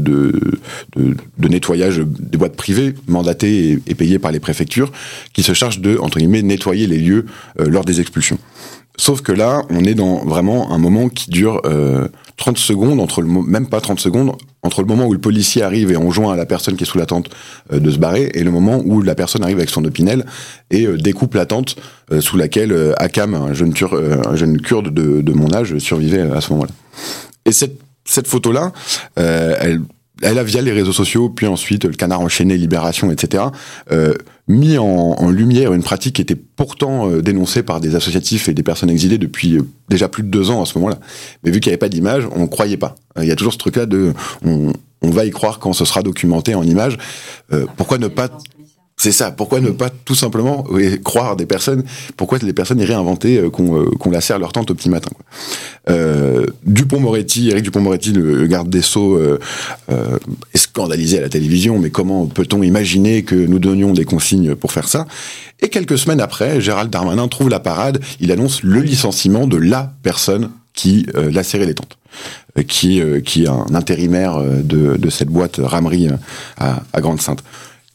de, 0.97 1.49
nettoyage, 1.49 2.03
des 2.05 2.37
boîtes 2.37 2.57
privées 2.57 2.95
mandatées 3.07 3.71
et, 3.71 3.83
et, 3.87 3.95
payées 3.95 4.19
par 4.19 4.33
les 4.33 4.41
préfectures, 4.41 4.93
qui 5.33 5.43
se 5.43 5.55
chargent 5.55 5.81
de 5.81 5.97
entre 5.99 6.19
guillemets 6.19 6.43
nettoyer 6.43 6.87
les 6.87 6.99
lieux 6.99 7.25
lors 7.59 7.87
des 7.87 8.01
expulsions. 8.01 8.39
Sauf 8.99 9.23
que 9.23 9.33
là, 9.33 9.63
on 9.71 9.85
est 9.85 9.95
dans 9.95 10.25
vraiment 10.25 10.73
un 10.73 10.79
moment 10.79 11.09
qui 11.09 11.31
dure 11.31 11.63
euh, 11.65 12.09
30 12.37 12.59
secondes, 12.59 13.01
entre 13.01 13.23
le 13.23 13.29
même 13.29 13.69
pas 13.69 13.81
30 13.81 14.01
secondes, 14.01 14.33
entre 14.63 14.83
le 14.83 14.87
moment 14.87 15.07
où 15.07 15.13
le 15.13 15.19
policier 15.19 15.63
arrive 15.63 15.91
et 15.91 15.97
enjoint 15.97 16.33
à 16.33 16.37
la 16.37 16.47
personne 16.47 16.77
qui 16.77 16.85
est 16.85 16.87
sous 16.87 16.99
la 16.99 17.07
tente 17.07 17.31
euh, 17.73 17.81
de 17.81 17.91
se 17.91 17.99
barrer, 17.99 18.31
et 18.35 18.45
le 18.45 18.51
moment 18.51 18.83
où 18.85 19.01
la 19.01 19.15
personne 19.15 19.43
arrive 19.43 19.59
avec 19.59 19.71
son 19.71 19.85
opinel 19.85 20.27
et 20.71 20.87
euh, 20.87 20.97
découpe 20.97 21.35
la 21.35 21.47
tente 21.47 21.77
euh, 22.13 22.21
sous 22.21 22.37
laquelle 22.37 22.95
Akam, 22.99 23.35
un 23.35 23.53
jeune, 23.53 23.73
un 24.27 24.37
jeune 24.37 24.61
kurde 24.61 24.93
de, 24.93 25.23
de, 25.23 25.33
mon 25.33 25.53
âge, 25.55 25.79
survivait 25.79 26.21
à 26.21 26.41
ce 26.41 26.53
moment-là. 26.53 26.73
Et 27.45 27.53
cette, 27.53 27.79
cette 28.05 28.27
photo-là, 28.27 28.73
elle 29.17 29.81
elle 30.23 30.39
a 30.39 30.45
via 30.45 30.63
les 30.63 30.73
réseaux 30.73 30.93
sociaux, 30.93 31.29
puis 31.29 31.47
ensuite 31.47 31.85
le 31.85 31.93
canard 31.93 32.21
enchaîné, 32.21 32.57
Libération, 32.57 33.11
etc., 33.11 33.45
euh, 33.91 34.15
mis 34.53 34.79
en, 34.79 34.87
en, 34.87 35.31
lumière 35.31 35.73
une 35.73 35.83
pratique 35.83 36.17
qui 36.17 36.23
était 36.23 36.37
pourtant 36.37 37.11
euh, 37.11 37.23
dénoncée 37.23 37.63
par 37.63 37.81
des 37.81 37.95
associatifs 37.95 38.49
et 38.49 38.55
des 38.55 38.63
personnes 38.63 38.91
exilées 38.91 39.19
depuis 39.19 39.57
euh, 39.57 39.63
déjà 39.89 40.09
plus 40.09 40.23
de 40.23 40.29
deux 40.29 40.51
ans 40.51 40.63
à 40.63 40.67
ce 40.67 40.79
moment-là. 40.79 40.99
Mais 41.43 41.51
vu 41.51 41.61
qu'il 41.61 41.71
n'y 41.71 41.75
avait 41.75 41.79
pas 41.79 41.89
d'image, 41.89 42.29
on 42.35 42.43
ne 42.43 42.47
croyait 42.47 42.77
pas. 42.77 42.95
Il 43.21 43.27
y 43.27 43.33
a 43.33 43.37
toujours 43.37 43.53
ce 43.53 43.59
truc-là 43.59 43.87
de 43.87 44.13
on, 44.45 44.73
on, 45.03 45.11
va 45.11 45.25
y 45.25 45.31
croire 45.31 45.59
quand 45.59 45.73
ce 45.73 45.85
sera 45.85 46.03
documenté 46.03 46.55
en 46.55 46.63
image. 46.63 46.97
pourquoi 47.77 47.99
ne 47.99 48.09
pas 48.09 48.29
c'est 48.97 49.13
ça. 49.13 49.33
Pourquoi 49.33 49.61
ne 49.61 49.71
pas 49.71 49.91
tout 49.91 50.15
simplement 50.15 50.65
croire 51.03 51.35
des 51.37 51.47
personnes? 51.47 51.83
Pourquoi 52.17 52.39
les 52.39 52.53
personnes 52.53 52.79
iraient 52.79 52.95
inventer 52.95 53.39
euh, 53.39 53.51
qu'on 53.51 53.77
euh, 53.77 53.85
qu'on 53.99 54.11
la 54.11 54.21
serre 54.21 54.39
leur 54.39 54.53
tente 54.53 54.71
au 54.71 54.75
petit 54.75 54.91
matin 54.91 55.11
euh, 55.91 56.47
Dupont-Moretti, 56.65 57.51
Eric 57.51 57.65
Dupont-Moretti, 57.65 58.13
le 58.13 58.47
garde 58.47 58.69
des 58.69 58.83
Sceaux, 58.83 59.17
euh, 59.17 59.41
euh, 59.91 60.19
est 60.55 60.59
scandalisé 60.59 61.19
à 61.19 61.21
la 61.23 61.29
télévision. 61.29 61.79
Mais 61.79 61.91
comment 61.91 62.27
peut-on 62.27 62.63
imaginer 62.63 63.25
que 63.25 63.35
nous 63.35 63.59
donnions 63.59 63.93
des 63.93 64.05
consignes 64.05 64.55
pour 64.55 64.71
faire 64.71 64.87
ça? 64.87 65.07
Et 65.61 65.69
quelques 65.69 65.99
semaines 65.99 66.21
après, 66.21 66.61
Gérald 66.61 66.91
Darmanin 66.91 67.27
trouve 67.29 67.49
la 67.49 67.61
parade. 67.61 68.01
Il 68.21 68.31
annonce 68.31 68.63
le 68.63 68.81
licenciement 68.81 69.47
de 69.49 69.57
la 69.57 69.93
personne 70.03 70.51
qui 70.75 71.07
euh, 71.17 71.43
serré 71.43 71.67
les 71.67 71.75
tentes, 71.75 71.99
qui, 72.69 73.03
qui 73.25 73.45
est 73.45 73.49
un 73.49 73.75
intérimaire 73.75 74.39
de, 74.41 74.97
de 74.97 75.11
cette 75.11 75.29
boîte 75.29 75.57
ramerie 75.63 76.09
à, 76.57 76.83
à 76.93 77.01
Grande-Sainte. 77.01 77.43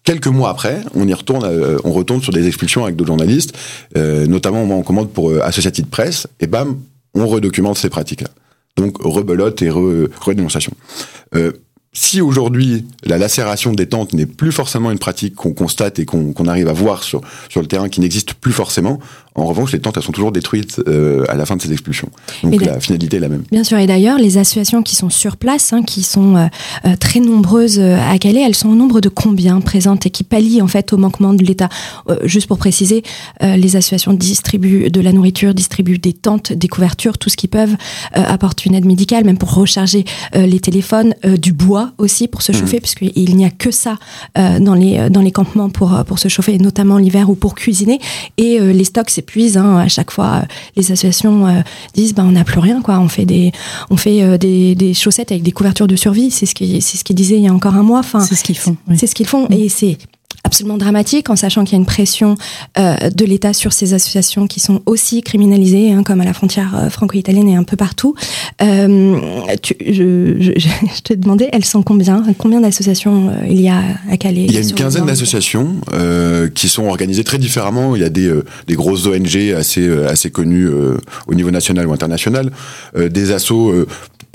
Quelques 0.08 0.28
mois 0.28 0.52
après, 0.52 0.80
on 0.96 1.06
y 1.06 1.13
retourne, 1.13 1.43
euh, 1.43 1.80
on 1.84 1.91
retourne 1.91 2.22
sur 2.22 2.32
des 2.32 2.48
expulsions 2.48 2.86
avec 2.86 2.96
d'autres 2.96 3.10
journalistes, 3.10 3.52
euh, 3.98 4.26
notamment 4.26 4.62
on 4.62 4.82
commande 4.82 5.10
pour 5.10 5.32
euh, 5.32 5.41
Associated 5.43 5.86
Press, 5.88 6.28
et 6.39 6.48
bam, 6.48 6.80
on 7.13 7.28
redocumente 7.28 7.78
ces 7.78 7.89
pratiques-là. 7.89 8.30
Donc 8.78 9.00
rebelote 9.02 9.62
et 9.63 9.70
redénonciation. 9.70 10.72
Euh, 11.36 11.52
si 11.91 12.22
aujourd'hui 12.22 12.86
la 13.04 13.17
lacération 13.17 13.74
des 13.74 13.88
tentes 13.88 14.13
n'est 14.13 14.26
plus 14.26 14.54
forcément 14.54 14.91
une 14.91 15.00
pratique 15.00 15.36
qu'on 15.36 15.52
constate 15.52 16.00
et 16.00 16.06
qu'on 16.06 16.48
arrive 16.48 16.70
à 16.70 16.74
voir 16.74 17.04
sur, 17.04 17.20
sur 17.50 17.60
le 17.60 17.67
terrain, 17.67 17.89
qui 17.89 18.00
n'existe 18.00 18.34
plus 18.34 18.54
forcément, 18.54 19.00
en 19.38 19.45
revanche, 19.45 19.71
les 19.71 19.80
tentes, 19.80 19.97
elles 19.97 20.04
sont 20.04 20.12
toujours 20.12 20.32
détruites 20.32 20.82
euh, 20.88 21.23
à 21.30 21.36
la 21.36 21.45
fin 21.45 21.56
de 21.56 21.62
ces 21.62 21.71
expulsions. 21.71 22.10
Donc 22.41 22.60
la 22.65 22.80
finalité 22.80 23.17
est 23.17 23.19
la 23.19 23.30
même. 23.30 23.43
Bien 23.52 23.63
sûr, 23.63 23.78
et 23.78 23.86
d'ailleurs, 23.86 24.17
les 24.17 24.39
associations 24.39 24.82
qui 24.82 24.95
sont 24.95 25.12
sur 25.12 25.38
place, 25.38 25.73
hein, 25.73 25.84
qui 25.84 26.02
sont 26.02 26.36
euh, 26.36 26.47
euh 26.86 26.95
très 27.00 27.19
nombreuses 27.19 27.80
à 27.80 28.17
Calais, 28.17 28.41
elles 28.41 28.56
sont 28.56 28.69
au 28.69 28.76
nombre 28.76 29.00
de 29.00 29.10
combien 29.10 29.62
présentes 29.62 30.08
et 30.08 30.10
qui 30.10 30.23
pallient 30.23 30.63
en 30.63 30.67
fait 30.67 30.91
au 30.91 30.97
manquement 30.97 31.36
de 31.36 31.43
l'État. 31.43 31.69
Euh, 32.10 32.17
juste 32.23 32.47
pour 32.47 32.58
préciser, 32.58 33.04
les 33.41 33.76
associations 33.76 34.13
distribuent 34.13 34.89
de 34.89 35.02
la 35.02 35.12
nourriture, 35.12 35.54
distribuent 35.54 36.00
des 36.00 36.13
tentes, 36.13 36.52
des 36.52 36.67
couvertures, 36.67 37.19
tout 37.19 37.30
ce 37.30 37.38
qu'ils 37.38 37.50
peuvent, 37.50 37.76
apportent 38.13 38.65
une 38.65 38.73
aide 38.73 38.86
médicale, 38.86 39.23
même 39.23 39.38
pour 39.38 39.54
recharger 39.54 40.06
les 40.34 40.60
téléphones, 40.60 41.13
du 41.23 41.54
bois 41.54 41.91
aussi 41.97 42.28
pour 42.28 42.41
se 42.41 42.52
mmh. 42.52 42.56
chauffer, 42.56 42.80
puisqu'il 42.80 43.36
n'y 43.36 43.45
a 43.45 43.52
que 43.52 43.69
ça 43.69 43.97
dans 44.36 44.73
les 44.73 45.10
dans 45.10 45.21
les 45.21 45.32
campements 45.32 45.69
pour 45.69 46.04
pour 46.06 46.19
se 46.19 46.28
chauffer, 46.28 46.58
notamment 46.58 46.97
l'hiver 46.97 47.30
ou 47.30 47.36
pour 47.36 47.54
cuisiner. 47.54 48.00
Et 48.38 48.60
les 48.60 48.84
stocks, 48.84 49.10
c'est 49.10 49.26
Hein. 49.57 49.77
À 49.77 49.87
chaque 49.87 50.11
fois, 50.11 50.43
les 50.75 50.91
associations 50.91 51.47
euh, 51.47 51.61
disent 51.93 52.13
ben 52.13 52.25
on 52.25 52.31
n'a 52.31 52.43
plus 52.43 52.59
rien 52.59 52.81
quoi. 52.81 52.99
On 52.99 53.07
fait 53.07 53.25
des 53.25 53.51
on 53.89 53.97
fait 53.97 54.23
euh, 54.23 54.37
des, 54.37 54.75
des, 54.75 54.93
chaussettes 54.93 55.31
avec 55.31 55.43
des 55.43 55.51
couvertures 55.51 55.87
de 55.87 55.95
survie. 55.95 56.31
C'est 56.31 56.45
ce 56.45 56.55
qui 56.55 56.81
c'est 56.81 56.97
ce 56.97 57.03
qu'ils 57.03 57.15
disaient 57.15 57.37
il 57.37 57.43
y 57.43 57.47
a 57.47 57.53
encore 57.53 57.75
un 57.75 57.83
mois. 57.83 57.99
Enfin, 57.99 58.19
c'est 58.19 58.35
ce 58.35 58.43
qu'ils 58.43 58.57
font. 58.57 58.77
C'est 58.95 59.07
ce 59.07 59.15
qu'ils 59.15 59.27
font. 59.27 59.47
Et 59.49 59.69
c'est 59.69 59.97
absolument 60.47 60.77
dramatique 60.77 61.29
en 61.29 61.35
sachant 61.35 61.63
qu'il 61.63 61.73
y 61.73 61.75
a 61.75 61.79
une 61.79 61.85
pression 61.85 62.35
euh, 62.79 62.95
de 63.09 63.25
l'État 63.25 63.53
sur 63.53 63.73
ces 63.73 63.93
associations 63.93 64.47
qui 64.47 64.59
sont 64.59 64.81
aussi 64.85 65.21
criminalisées, 65.21 65.91
hein, 65.91 66.03
comme 66.03 66.21
à 66.21 66.25
la 66.25 66.33
frontière 66.33 66.73
euh, 66.75 66.89
franco-italienne 66.89 67.49
et 67.49 67.55
un 67.55 67.63
peu 67.63 67.75
partout. 67.75 68.15
Euh, 68.61 69.19
tu, 69.61 69.75
je, 69.79 70.35
je, 70.39 70.51
je, 70.55 70.69
te 71.03 71.13
demandais, 71.13 71.49
elles 71.51 71.65
sont 71.65 71.83
combien 71.83 72.23
Combien 72.37 72.61
d'associations 72.61 73.31
il 73.49 73.61
y 73.61 73.69
a 73.69 73.81
à 74.09 74.17
Calais 74.17 74.45
Il 74.47 74.53
y 74.53 74.57
a 74.57 74.61
une 74.61 74.73
quinzaine 74.73 75.05
d'associations 75.05 75.81
qui 76.55 76.69
sont 76.69 76.85
organisées 76.85 77.23
très 77.23 77.37
différemment. 77.37 77.95
Il 77.95 78.01
y 78.01 78.05
a 78.05 78.09
des, 78.09 78.31
des 78.67 78.75
grosses 78.75 79.05
ONG 79.05 79.53
assez, 79.55 79.89
assez 80.05 80.31
connues 80.31 80.69
au 81.27 81.35
niveau 81.35 81.51
national 81.51 81.87
ou 81.87 81.93
international, 81.93 82.51
des 82.95 83.31
assos 83.31 83.73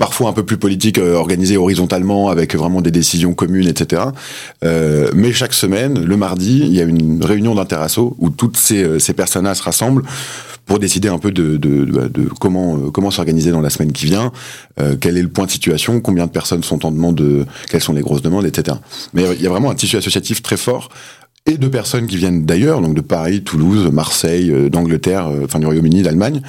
parfois 0.03 0.29
un 0.31 0.33
peu 0.33 0.43
plus 0.43 0.57
politique, 0.57 0.97
euh, 0.97 1.15
organisé 1.15 1.55
horizontalement 1.55 2.27
avec 2.27 2.57
vraiment 2.57 2.81
des 2.81 2.91
décisions 2.91 3.33
communes, 3.33 3.69
etc. 3.69 4.01
Euh, 4.65 5.09
mais 5.15 5.31
chaque 5.31 5.53
semaine, 5.53 6.03
le 6.03 6.17
mardi, 6.17 6.59
il 6.59 6.73
y 6.73 6.81
a 6.81 6.83
une 6.83 7.23
réunion 7.23 7.55
d'interasso 7.55 8.13
où 8.19 8.29
toutes 8.29 8.57
ces, 8.57 8.83
euh, 8.83 8.99
ces 8.99 9.13
personnes-là 9.13 9.55
se 9.55 9.63
rassemblent 9.63 10.03
pour 10.65 10.79
décider 10.79 11.07
un 11.07 11.19
peu 11.19 11.31
de, 11.31 11.55
de, 11.55 11.85
de, 11.85 12.07
de 12.09 12.29
comment 12.37 12.91
comment 12.91 13.11
s'organiser 13.11 13.51
dans 13.51 13.61
la 13.61 13.69
semaine 13.69 13.93
qui 13.93 14.05
vient, 14.05 14.33
euh, 14.77 14.97
quel 14.99 15.17
est 15.17 15.21
le 15.21 15.29
point 15.29 15.45
de 15.45 15.51
situation, 15.51 16.01
combien 16.01 16.25
de 16.25 16.31
personnes 16.31 16.63
sont 16.63 16.85
en 16.85 16.91
demande, 16.91 17.15
de, 17.15 17.45
quelles 17.69 17.83
sont 17.83 17.93
les 17.93 18.01
grosses 18.01 18.21
demandes, 18.21 18.45
etc. 18.45 18.75
Mais 19.13 19.23
il 19.37 19.41
y 19.41 19.47
a 19.47 19.49
vraiment 19.49 19.71
un 19.71 19.75
tissu 19.75 19.95
associatif 19.95 20.41
très 20.41 20.57
fort 20.57 20.89
et 21.45 21.57
de 21.57 21.67
personnes 21.69 22.07
qui 22.07 22.17
viennent 22.17 22.45
d'ailleurs, 22.45 22.81
donc 22.81 22.93
de 22.93 23.01
Paris, 23.01 23.41
Toulouse, 23.41 23.89
Marseille, 23.89 24.69
d'Angleterre, 24.69 25.29
enfin 25.45 25.59
du 25.59 25.65
Royaume-Uni, 25.65 26.01
d'Allemagne. 26.01 26.41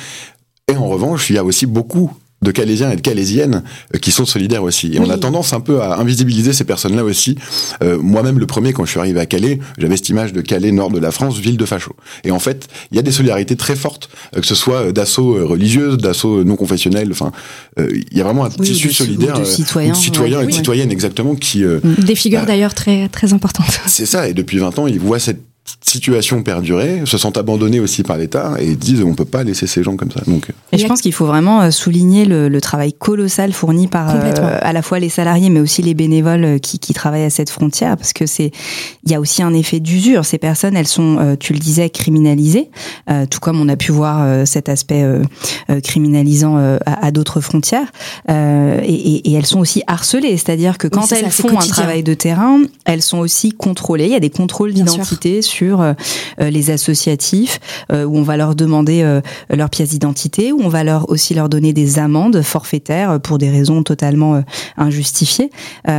Et 0.66 0.76
en 0.76 0.88
revanche, 0.88 1.30
il 1.30 1.36
y 1.36 1.38
a 1.38 1.44
aussi 1.44 1.66
beaucoup 1.66 2.10
de 2.44 2.50
Calaisiens 2.52 2.90
et 2.90 2.96
de 2.96 3.00
Calaisiennes 3.00 3.64
qui 4.00 4.12
sont 4.12 4.26
solidaires 4.26 4.62
aussi. 4.62 4.94
Et 4.94 5.00
on 5.00 5.10
a 5.10 5.18
tendance 5.18 5.52
un 5.52 5.60
peu 5.60 5.80
à 5.80 5.98
invisibiliser 5.98 6.52
ces 6.52 6.64
personnes-là 6.64 7.02
aussi. 7.02 7.36
Moi-même, 7.82 8.38
le 8.38 8.46
premier, 8.46 8.72
quand 8.72 8.84
je 8.84 8.90
suis 8.90 9.00
arrivé 9.00 9.18
à 9.18 9.26
Calais, 9.26 9.58
j'avais 9.78 9.96
cette 9.96 10.08
image 10.10 10.32
de 10.32 10.40
Calais, 10.40 10.70
nord 10.70 10.90
de 10.90 11.00
la 11.00 11.10
France, 11.10 11.38
ville 11.38 11.56
de 11.56 11.64
facho. 11.64 11.96
Et 12.22 12.30
en 12.30 12.38
fait, 12.38 12.68
il 12.92 12.96
y 12.96 12.98
a 12.98 13.02
des 13.02 13.10
solidarités 13.10 13.56
très 13.56 13.74
fortes, 13.74 14.08
que 14.32 14.46
ce 14.46 14.54
soit 14.54 14.92
d'assaut 14.92 15.46
religieuses, 15.46 15.98
d'assaut 15.98 16.44
non 16.44 16.56
confessionnels. 16.56 17.08
Enfin, 17.10 17.32
il 17.78 18.16
y 18.16 18.20
a 18.20 18.24
vraiment 18.24 18.44
un 18.44 18.50
tissu 18.50 18.92
solidaire, 18.92 19.40
de 19.40 19.44
citoyens, 19.44 19.92
de 19.92 19.96
citoyens 19.96 20.42
et 20.42 20.46
de 20.46 20.52
citoyennes 20.52 20.92
exactement 20.92 21.34
qui. 21.34 21.64
Des 21.98 22.14
figures 22.14 22.44
d'ailleurs 22.46 22.74
très 22.74 23.08
très 23.08 23.32
importantes. 23.32 23.80
C'est 23.86 24.06
ça. 24.06 24.28
Et 24.28 24.34
depuis 24.34 24.58
20 24.58 24.78
ans, 24.78 24.86
ils 24.86 25.00
voient 25.00 25.18
cette 25.18 25.40
situation 25.82 26.42
perdurer, 26.42 27.02
se 27.06 27.16
sentent 27.16 27.38
abandonnés 27.38 27.80
aussi 27.80 28.02
par 28.02 28.18
l'État 28.18 28.54
et 28.58 28.74
disent 28.74 29.02
on 29.02 29.14
peut 29.14 29.24
pas 29.24 29.44
laisser 29.44 29.66
ces 29.66 29.82
gens 29.82 29.96
comme 29.96 30.10
ça. 30.10 30.20
Donc, 30.26 30.48
et 30.72 30.78
je 30.78 30.86
pense 30.86 31.00
qu'il 31.00 31.12
faut 31.12 31.26
vraiment 31.26 31.62
euh, 31.62 31.70
souligner 31.70 32.24
le, 32.24 32.48
le, 32.48 32.60
travail 32.60 32.92
colossal 32.92 33.52
fourni 33.52 33.86
par 33.86 34.10
euh, 34.10 34.58
à 34.60 34.72
la 34.72 34.82
fois 34.82 34.98
les 34.98 35.08
salariés 35.08 35.50
mais 35.50 35.60
aussi 35.60 35.82
les 35.82 35.94
bénévoles 35.94 36.44
euh, 36.44 36.58
qui, 36.58 36.78
qui 36.78 36.92
travaillent 36.92 37.24
à 37.24 37.30
cette 37.30 37.50
frontière 37.50 37.96
parce 37.96 38.12
que 38.12 38.26
c'est 38.26 38.50
il 39.04 39.12
y 39.12 39.14
a 39.14 39.20
aussi 39.20 39.42
un 39.42 39.54
effet 39.54 39.80
d'usure. 39.80 40.24
Ces 40.24 40.38
personnes, 40.38 40.76
elles 40.76 40.86
sont, 40.86 41.36
tu 41.38 41.52
le 41.52 41.58
disais, 41.58 41.90
criminalisées, 41.90 42.70
euh, 43.10 43.26
tout 43.26 43.38
comme 43.38 43.60
on 43.60 43.68
a 43.68 43.76
pu 43.76 43.92
voir 43.92 44.46
cet 44.46 44.68
aspect 44.68 45.02
euh, 45.02 45.22
criminalisant 45.82 46.56
à, 46.56 47.06
à 47.06 47.10
d'autres 47.10 47.40
frontières, 47.40 47.92
et, 48.28 48.32
et, 48.82 49.30
et, 49.30 49.32
elles 49.34 49.46
sont 49.46 49.60
aussi 49.60 49.82
harcelées. 49.86 50.36
C'est-à-dire 50.38 50.78
que 50.78 50.88
quand 50.88 51.12
elles 51.12 51.30
font 51.30 51.58
un 51.58 51.66
travail 51.66 52.02
de 52.02 52.14
terrain, 52.14 52.62
elles 52.86 53.02
sont 53.02 53.18
aussi 53.18 53.52
contrôlées. 53.52 54.06
Il 54.06 54.12
y 54.12 54.16
a 54.16 54.20
des 54.20 54.30
contrôles 54.30 54.72
d'identité 54.72 55.42
sur 55.54 55.80
euh, 55.80 55.94
les 56.50 56.70
associatifs, 56.70 57.60
euh, 57.92 58.04
où 58.04 58.16
on 58.16 58.22
va 58.22 58.36
leur 58.36 58.54
demander 58.54 59.02
euh, 59.02 59.20
leur 59.50 59.70
pièce 59.70 59.90
d'identité, 59.90 60.52
où 60.52 60.60
on 60.62 60.68
va 60.68 60.82
leur 60.82 61.08
aussi 61.08 61.34
leur 61.34 61.48
donner 61.48 61.72
des 61.72 61.98
amendes 61.98 62.42
forfaitaires 62.42 63.20
pour 63.20 63.38
des 63.38 63.50
raisons 63.50 63.82
totalement 63.82 64.42
injustifiées. 64.76 65.50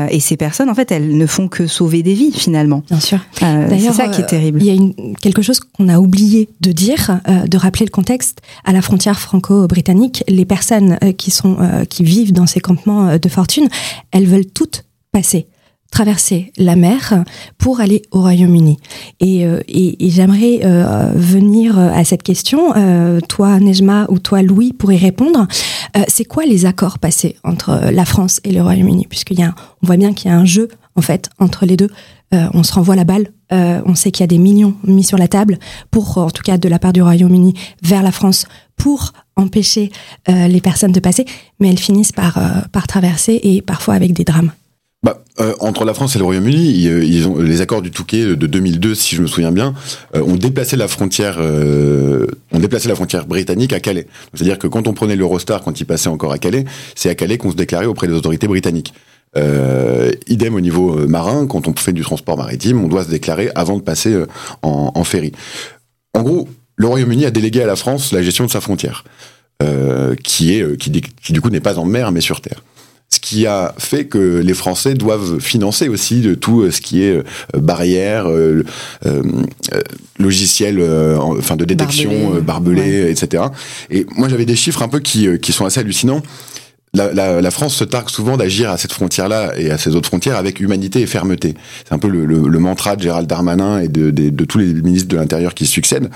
et 0.09 0.19
ces 0.19 0.37
personnes, 0.37 0.69
en 0.69 0.75
fait, 0.75 0.91
elles 0.91 1.17
ne 1.17 1.25
font 1.25 1.47
que 1.47 1.67
sauver 1.67 2.03
des 2.03 2.13
vies 2.13 2.31
finalement. 2.31 2.83
Bien 2.89 2.99
sûr. 2.99 3.19
c'est 3.39 3.93
ça 3.93 4.07
qui 4.07 4.21
est 4.21 4.25
terrible. 4.25 4.61
Il 4.61 4.65
y 4.65 4.69
a 4.69 4.73
une, 4.73 4.93
quelque 5.21 5.41
chose 5.41 5.59
qu'on 5.59 5.87
a 5.89 5.99
oublié 5.99 6.49
de 6.61 6.71
dire, 6.71 7.19
de 7.27 7.57
rappeler 7.57 7.85
le 7.85 7.91
contexte 7.91 8.39
à 8.63 8.73
la 8.73 8.81
frontière 8.81 9.19
franco-britannique. 9.19 10.23
Les 10.27 10.45
personnes 10.45 10.97
qui 11.17 11.31
sont 11.31 11.57
qui 11.89 12.03
vivent 12.03 12.33
dans 12.33 12.47
ces 12.47 12.59
campements 12.59 13.17
de 13.17 13.29
fortune, 13.29 13.67
elles 14.11 14.27
veulent 14.27 14.45
toutes 14.47 14.83
passer 15.11 15.47
traverser 15.91 16.51
la 16.57 16.75
mer 16.75 17.23
pour 17.57 17.79
aller 17.79 18.01
au 18.11 18.21
Royaume-Uni. 18.21 18.77
Et, 19.19 19.45
euh, 19.45 19.61
et, 19.67 20.09
j'aimerais 20.09 20.59
euh, 20.63 21.11
venir 21.15 21.79
à 21.79 22.03
cette 22.03 22.23
question, 22.23 22.75
euh, 22.75 23.21
toi 23.21 23.59
Nejma 23.59 24.05
ou 24.09 24.19
toi 24.19 24.41
Louis, 24.41 24.73
pour 24.73 24.91
y 24.91 24.97
répondre. 24.97 25.47
Euh, 25.95 26.03
c'est 26.07 26.25
quoi 26.25 26.45
les 26.45 26.65
accords 26.65 26.99
passés 26.99 27.37
entre 27.43 27.91
la 27.91 28.05
France 28.05 28.41
et 28.43 28.51
le 28.51 28.61
Royaume-Uni? 28.61 29.07
Puisqu'il 29.09 29.37
voit 29.81 29.97
bien 29.97 30.13
qu'il 30.13 30.29
y 30.29 30.33
a 30.33 30.37
un 30.37 30.45
jeu 30.45 30.67
en 30.95 31.01
fait 31.01 31.29
entre 31.39 31.65
les 31.65 31.77
deux. 31.77 31.89
Euh, 32.33 32.47
on 32.53 32.63
se 32.63 32.73
renvoie 32.73 32.95
la 32.95 33.05
balle. 33.05 33.31
on 33.51 33.95
sait 33.95 34.11
qu'il 34.11 34.23
y 34.23 34.25
a 34.25 34.27
des 34.27 34.37
millions 34.37 34.75
mis 34.83 35.03
sur 35.03 35.17
la 35.17 35.27
table 35.27 35.59
pour, 35.91 36.17
en 36.17 36.31
tout 36.31 36.43
cas 36.43 36.57
de 36.57 36.67
la 36.67 36.79
part 36.79 36.91
du 36.91 37.01
Royaume-Uni, 37.01 37.53
vers 37.83 38.03
la 38.03 38.11
France 38.11 38.47
pour 38.75 39.13
empêcher 39.37 39.91
les 40.27 40.59
personnes 40.59 40.91
de 40.91 40.99
passer, 40.99 41.25
mais 41.59 41.69
elles 41.69 41.79
finissent 41.79 42.11
par, 42.11 42.39
par 42.71 42.87
traverser 42.87 43.39
et 43.43 43.61
parfois 43.61 43.93
avec 43.93 44.11
des 44.11 44.23
drames. 44.25 44.51
Bah, 45.05 45.21
euh, 45.39 45.53
entre 45.59 45.85
la 45.85 45.93
France 45.93 46.15
et 46.15 46.17
le 46.17 46.25
Royaume-Uni, 46.25 46.79
ils, 46.79 47.27
ont 47.27 47.37
les 47.37 47.61
accords 47.61 47.83
du 47.83 47.91
Touquet 47.91 48.25
de 48.25 48.47
2002, 48.47 48.95
si 48.95 49.15
je 49.15 49.21
me 49.21 49.27
souviens 49.27 49.51
bien, 49.51 49.75
euh, 50.15 50.23
ont 50.23 50.35
déplacé 50.35 50.75
la 50.77 50.87
frontière, 50.87 51.35
euh, 51.37 52.25
ont 52.51 52.57
déplacé 52.57 52.89
la 52.89 52.95
frontière 52.95 53.27
britannique 53.27 53.71
à 53.71 53.79
Calais. 53.79 54.07
C'est-à-dire 54.33 54.57
que 54.57 54.65
quand 54.65 54.87
on 54.87 54.93
prenait 54.93 55.15
l'Eurostar, 55.15 55.61
quand 55.61 55.79
il 55.79 55.85
passait 55.85 56.09
encore 56.09 56.31
à 56.31 56.39
Calais, 56.39 56.65
c'est 56.95 57.07
à 57.11 57.13
Calais 57.13 57.37
qu'on 57.37 57.51
se 57.51 57.55
déclarait 57.55 57.85
auprès 57.85 58.07
des 58.07 58.15
autorités 58.15 58.47
britanniques. 58.47 58.95
Euh, 59.37 60.11
idem 60.25 60.55
au 60.55 60.61
niveau 60.61 61.07
marin, 61.07 61.45
quand 61.45 61.67
on 61.67 61.75
fait 61.75 61.93
du 61.93 62.01
transport 62.01 62.35
maritime, 62.35 62.83
on 62.83 62.87
doit 62.87 63.03
se 63.03 63.09
déclarer 63.11 63.51
avant 63.53 63.77
de 63.77 63.83
passer 63.83 64.19
en, 64.63 65.03
ferry. 65.03 65.33
En 66.15 66.23
gros, 66.23 66.49
le 66.77 66.87
Royaume-Uni 66.87 67.25
a 67.25 67.31
délégué 67.31 67.61
à 67.61 67.67
la 67.67 67.75
France 67.75 68.11
la 68.11 68.23
gestion 68.23 68.47
de 68.47 68.49
sa 68.49 68.59
frontière, 68.59 69.03
qui 70.23 70.55
est 70.55 70.77
qui 70.77 70.89
du 70.89 71.41
coup 71.41 71.51
n'est 71.51 71.59
pas 71.59 71.77
en 71.77 71.85
mer 71.85 72.11
mais 72.11 72.21
sur 72.21 72.41
terre 72.41 72.63
ce 73.15 73.19
qui 73.21 73.47
a 73.47 73.73
fait 73.77 74.05
que 74.05 74.39
les 74.39 74.53
Français 74.53 74.93
doivent 74.93 75.39
financer 75.39 75.87
aussi 75.87 76.19
de 76.19 76.35
tout 76.35 76.61
euh, 76.61 76.71
ce 76.71 76.81
qui 76.81 77.01
est 77.01 77.15
euh, 77.15 77.23
barrière, 77.57 78.29
euh, 78.29 78.63
euh, 79.05 79.23
logiciel, 80.19 80.81
enfin 81.21 81.55
de 81.55 81.65
détection, 81.65 82.41
barbelé, 82.41 83.09
etc. 83.09 83.43
Et 83.89 84.05
moi 84.15 84.27
j'avais 84.29 84.45
des 84.45 84.55
chiffres 84.55 84.81
un 84.81 84.87
peu 84.87 84.99
qui, 84.99 85.27
qui 85.39 85.51
sont 85.51 85.65
assez 85.65 85.79
hallucinants. 85.79 86.21
La, 86.93 87.13
la, 87.13 87.41
la, 87.41 87.51
France 87.51 87.75
se 87.75 87.83
targue 87.83 88.09
souvent 88.09 88.37
d'agir 88.37 88.69
à 88.69 88.77
cette 88.77 88.93
frontière-là 88.93 89.51
et 89.57 89.69
à 89.69 89.77
ces 89.77 89.95
autres 89.95 90.07
frontières 90.07 90.37
avec 90.37 90.61
humanité 90.61 91.01
et 91.01 91.07
fermeté. 91.07 91.53
C'est 91.85 91.93
un 91.93 91.99
peu 91.99 92.07
le, 92.07 92.25
le, 92.25 92.47
le, 92.47 92.59
mantra 92.59 92.95
de 92.95 93.01
Gérald 93.01 93.27
Darmanin 93.27 93.79
et 93.79 93.89
de, 93.89 94.11
de, 94.11 94.29
de 94.29 94.45
tous 94.45 94.59
les 94.59 94.73
ministres 94.73 95.09
de 95.09 95.17
l'Intérieur 95.17 95.53
qui 95.53 95.65
succèdent 95.65 96.09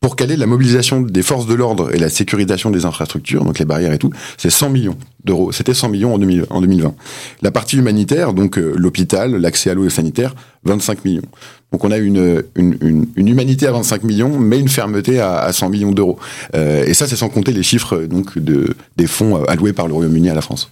pour 0.00 0.16
caler 0.16 0.36
la 0.36 0.46
mobilisation 0.46 1.02
des 1.02 1.22
forces 1.22 1.46
de 1.46 1.52
l'ordre 1.52 1.94
et 1.94 1.98
la 1.98 2.08
sécurisation 2.08 2.70
des 2.70 2.86
infrastructures, 2.86 3.44
donc 3.44 3.58
les 3.58 3.66
barrières 3.66 3.92
et 3.92 3.98
tout, 3.98 4.10
c'est 4.38 4.48
100 4.48 4.70
millions 4.70 4.96
d'euros. 5.24 5.52
C'était 5.52 5.74
100 5.74 5.90
millions 5.90 6.14
en, 6.14 6.18
2000, 6.18 6.46
en 6.48 6.62
2020. 6.62 6.94
La 7.42 7.50
partie 7.50 7.76
humanitaire, 7.76 8.32
donc 8.32 8.58
euh, 8.58 8.72
l'hôpital, 8.76 9.36
l'accès 9.36 9.68
à 9.68 9.74
l'eau 9.74 9.84
et 9.84 9.90
sanitaire, 9.90 10.34
25 10.64 11.04
millions. 11.04 11.22
Donc 11.70 11.84
on 11.84 11.90
a 11.90 11.98
une, 11.98 12.42
une, 12.54 12.78
une, 12.80 13.06
une, 13.14 13.28
humanité 13.28 13.66
à 13.66 13.72
25 13.72 14.02
millions, 14.04 14.38
mais 14.38 14.58
une 14.58 14.68
fermeté 14.68 15.20
à, 15.20 15.40
à 15.40 15.52
100 15.52 15.68
millions 15.68 15.92
d'euros. 15.92 16.18
Euh, 16.54 16.86
et 16.86 16.94
ça, 16.94 17.06
c'est 17.06 17.16
sans 17.16 17.28
compter 17.28 17.52
les 17.52 17.62
chiffres 17.62 17.98
donc 18.04 18.38
de, 18.38 18.74
des 18.96 19.06
fonds 19.06 19.36
euh, 19.36 19.44
alloués 19.48 19.74
par 19.74 19.86
le 19.86 19.92
Royaume-Uni 19.92 20.30
à 20.30 20.34
la 20.34 20.40
France. 20.40 20.70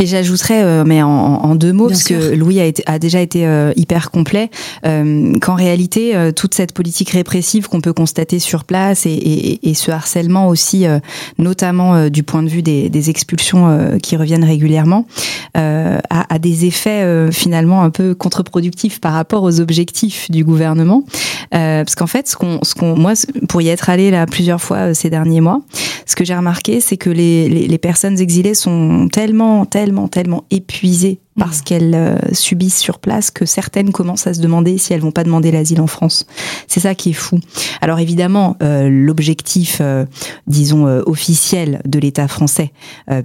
Et 0.00 0.06
j'ajouterais, 0.06 0.62
euh, 0.62 0.84
mais 0.86 1.02
en, 1.02 1.08
en, 1.08 1.54
deux 1.56 1.72
mots, 1.72 1.86
Bien 1.86 1.94
parce 1.94 2.04
sûr. 2.06 2.20
que 2.20 2.34
Louis 2.34 2.60
a, 2.60 2.64
été, 2.66 2.84
a 2.86 3.00
déjà 3.00 3.20
été 3.20 3.44
euh, 3.46 3.72
hyper 3.74 4.12
complet, 4.12 4.48
euh, 4.86 5.32
qu'en 5.40 5.54
réalité, 5.56 6.14
euh, 6.14 6.30
toute 6.30 6.54
cette 6.54 6.72
politique 6.72 7.10
répressive 7.10 7.68
qu'on 7.68 7.80
peut 7.80 7.92
constater 7.92 8.38
sur 8.38 8.62
place 8.62 9.06
et, 9.06 9.10
et, 9.10 9.70
et 9.70 9.74
ce 9.74 9.90
harcèlement 9.90 10.46
aussi, 10.48 10.86
euh, 10.86 11.00
notamment 11.38 11.96
euh, 11.96 12.08
du 12.10 12.22
point 12.22 12.44
de 12.44 12.48
vue 12.48 12.62
des, 12.62 12.88
des 12.90 13.10
expulsions 13.10 13.98
qui 14.02 14.16
reviennent 14.16 14.44
régulièrement, 14.44 15.06
a, 15.54 15.98
a, 16.10 16.38
des 16.38 16.64
effets 16.66 17.30
finalement 17.32 17.82
un 17.82 17.90
peu 17.90 18.14
contre-productifs 18.14 19.00
par 19.00 19.12
rapport 19.12 19.42
aux 19.42 19.60
objectifs 19.60 20.30
du 20.30 20.44
gouvernement. 20.44 21.04
parce 21.50 21.94
qu'en 21.94 22.06
fait, 22.06 22.28
ce 22.28 22.36
qu'on, 22.36 22.60
ce 22.62 22.74
qu'on, 22.74 22.96
moi, 22.96 23.14
pour 23.48 23.60
y 23.62 23.68
être 23.68 23.90
allé 23.90 24.10
là 24.10 24.26
plusieurs 24.26 24.60
fois 24.60 24.94
ces 24.94 25.10
derniers 25.10 25.40
mois, 25.40 25.60
ce 26.06 26.14
que 26.16 26.24
j'ai 26.24 26.34
remarqué, 26.34 26.80
c'est 26.80 26.96
que 26.96 27.10
les, 27.10 27.48
les, 27.48 27.66
les 27.66 27.78
personnes 27.78 28.18
exilées 28.20 28.54
sont 28.54 29.08
tellement, 29.12 29.64
tellement 29.66 29.87
tellement, 29.88 30.08
tellement 30.08 30.44
épuisées 30.50 31.20
par 31.38 31.54
ce 31.54 31.62
qu'elles 31.62 31.94
euh, 31.94 32.18
subissent 32.32 32.78
sur 32.78 32.98
place 32.98 33.30
que 33.30 33.46
certaines 33.46 33.92
commencent 33.92 34.26
à 34.26 34.34
se 34.34 34.40
demander 34.40 34.76
si 34.76 34.92
elles 34.92 35.00
vont 35.00 35.12
pas 35.12 35.24
demander 35.24 35.50
l'asile 35.52 35.80
en 35.80 35.86
France. 35.86 36.26
C'est 36.66 36.80
ça 36.80 36.94
qui 36.94 37.10
est 37.10 37.14
fou. 37.14 37.38
Alors 37.80 38.00
évidemment, 38.00 38.56
euh, 38.62 38.88
l'objectif, 38.90 39.78
euh, 39.80 40.04
disons, 40.46 40.84
officiel 41.06 41.80
de 41.86 41.98
l'État 41.98 42.28
français, 42.28 42.72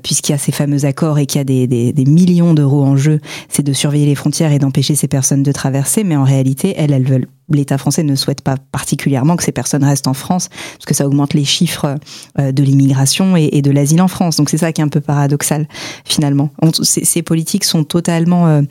puisqu'il 0.04 0.32
y 0.32 0.36
a 0.36 0.38
ces 0.38 0.52
fameux 0.52 0.86
accords 0.86 1.20
et 1.20 1.26
qu'il 1.26 1.40
y 1.40 1.42
a 1.42 1.44
des, 1.44 1.68
des, 1.68 1.92
des 1.92 2.06
millions 2.06 2.54
d'euros 2.54 2.84
en 2.84 2.96
jeu, 2.96 3.20
c'est 3.50 3.64
de 3.64 3.74
surveiller 3.74 4.06
les 4.06 4.16
frontières 4.16 4.52
et 4.52 4.60
d'empêcher 4.60 4.96
ces 4.96 5.08
personnes 5.08 5.44
de 5.44 5.52
traverser. 5.52 6.04
Mais 6.04 6.16
en 6.16 6.24
réalité, 6.24 6.74
elles, 6.78 6.94
elles 6.94 7.08
veulent 7.08 7.28
l'État 7.56 7.78
français 7.78 8.04
ne 8.04 8.16
souhaite 8.16 8.42
pas 8.42 8.58
particulièrement 8.72 9.36
que 9.36 9.44
ces 9.44 9.52
personnes 9.52 9.84
restent 9.84 10.08
en 10.08 10.14
France, 10.14 10.50
parce 10.50 10.86
que 10.86 10.94
ça 10.94 11.08
augmente 11.08 11.34
les 11.34 11.46
chiffres 11.46 11.96
de 12.38 12.64
l'immigration 12.64 13.36
et, 13.36 13.62
de 13.62 13.72
l'asile 13.72 14.02
en 14.02 14.08
France. 14.08 14.38
Donc 14.38 14.50
c'est 14.50 14.58
ça 14.58 14.72
qui 14.72 14.82
est 14.82 14.84
un 14.84 14.90
peu 14.90 15.02
paradoxal 15.02 15.68
finalement. 16.06 16.50
Ces, 16.82 17.22
politiques 17.22 17.64
sont 17.64 17.84
totalement, 17.84 18.48
euh, 18.48 18.62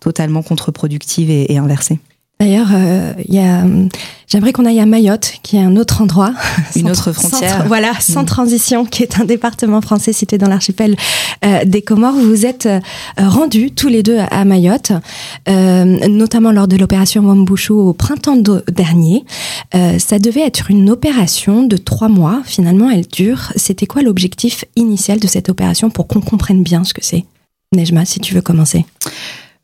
totalement 0.00 0.42
contre-productives 0.42 1.30
et 1.30 1.58
inversées. 1.58 1.98
D'ailleurs, 2.42 2.70
euh, 2.74 3.12
j'aimerais 4.26 4.52
qu'on 4.52 4.66
aille 4.66 4.80
à 4.80 4.84
Mayotte, 4.84 5.34
qui 5.44 5.58
est 5.58 5.62
un 5.62 5.76
autre 5.76 6.02
endroit, 6.02 6.34
une 6.74 6.90
autre 6.90 7.12
frontière. 7.12 7.58
Sans, 7.58 7.68
voilà, 7.68 7.92
sans 8.00 8.22
mmh. 8.22 8.26
transition, 8.26 8.84
qui 8.84 9.04
est 9.04 9.20
un 9.20 9.24
département 9.24 9.80
français 9.80 10.12
situé 10.12 10.38
dans 10.38 10.48
l'archipel 10.48 10.96
euh, 11.44 11.64
des 11.64 11.82
Comores. 11.82 12.14
Vous 12.14 12.26
vous 12.26 12.44
êtes 12.44 12.66
euh, 12.66 12.80
rendus 13.16 13.70
tous 13.70 13.86
les 13.86 14.02
deux 14.02 14.18
à 14.18 14.44
Mayotte, 14.44 14.90
euh, 15.48 15.84
notamment 16.08 16.50
lors 16.50 16.66
de 16.66 16.74
l'opération 16.76 17.22
Wambushu 17.22 17.74
au 17.74 17.92
printemps 17.92 18.42
dernier. 18.66 19.24
Ça 19.72 20.18
devait 20.18 20.40
être 20.40 20.68
une 20.68 20.90
opération 20.90 21.62
de 21.62 21.76
trois 21.76 22.08
mois. 22.08 22.42
Finalement, 22.44 22.90
elle 22.90 23.06
dure. 23.06 23.52
C'était 23.54 23.86
quoi 23.86 24.02
l'objectif 24.02 24.64
initial 24.74 25.20
de 25.20 25.28
cette 25.28 25.48
opération 25.48 25.90
pour 25.90 26.08
qu'on 26.08 26.20
comprenne 26.20 26.64
bien 26.64 26.82
ce 26.82 26.92
que 26.92 27.04
c'est? 27.04 27.24
Nejma, 27.72 28.04
si 28.04 28.18
tu 28.18 28.34
veux 28.34 28.42
commencer. 28.42 28.84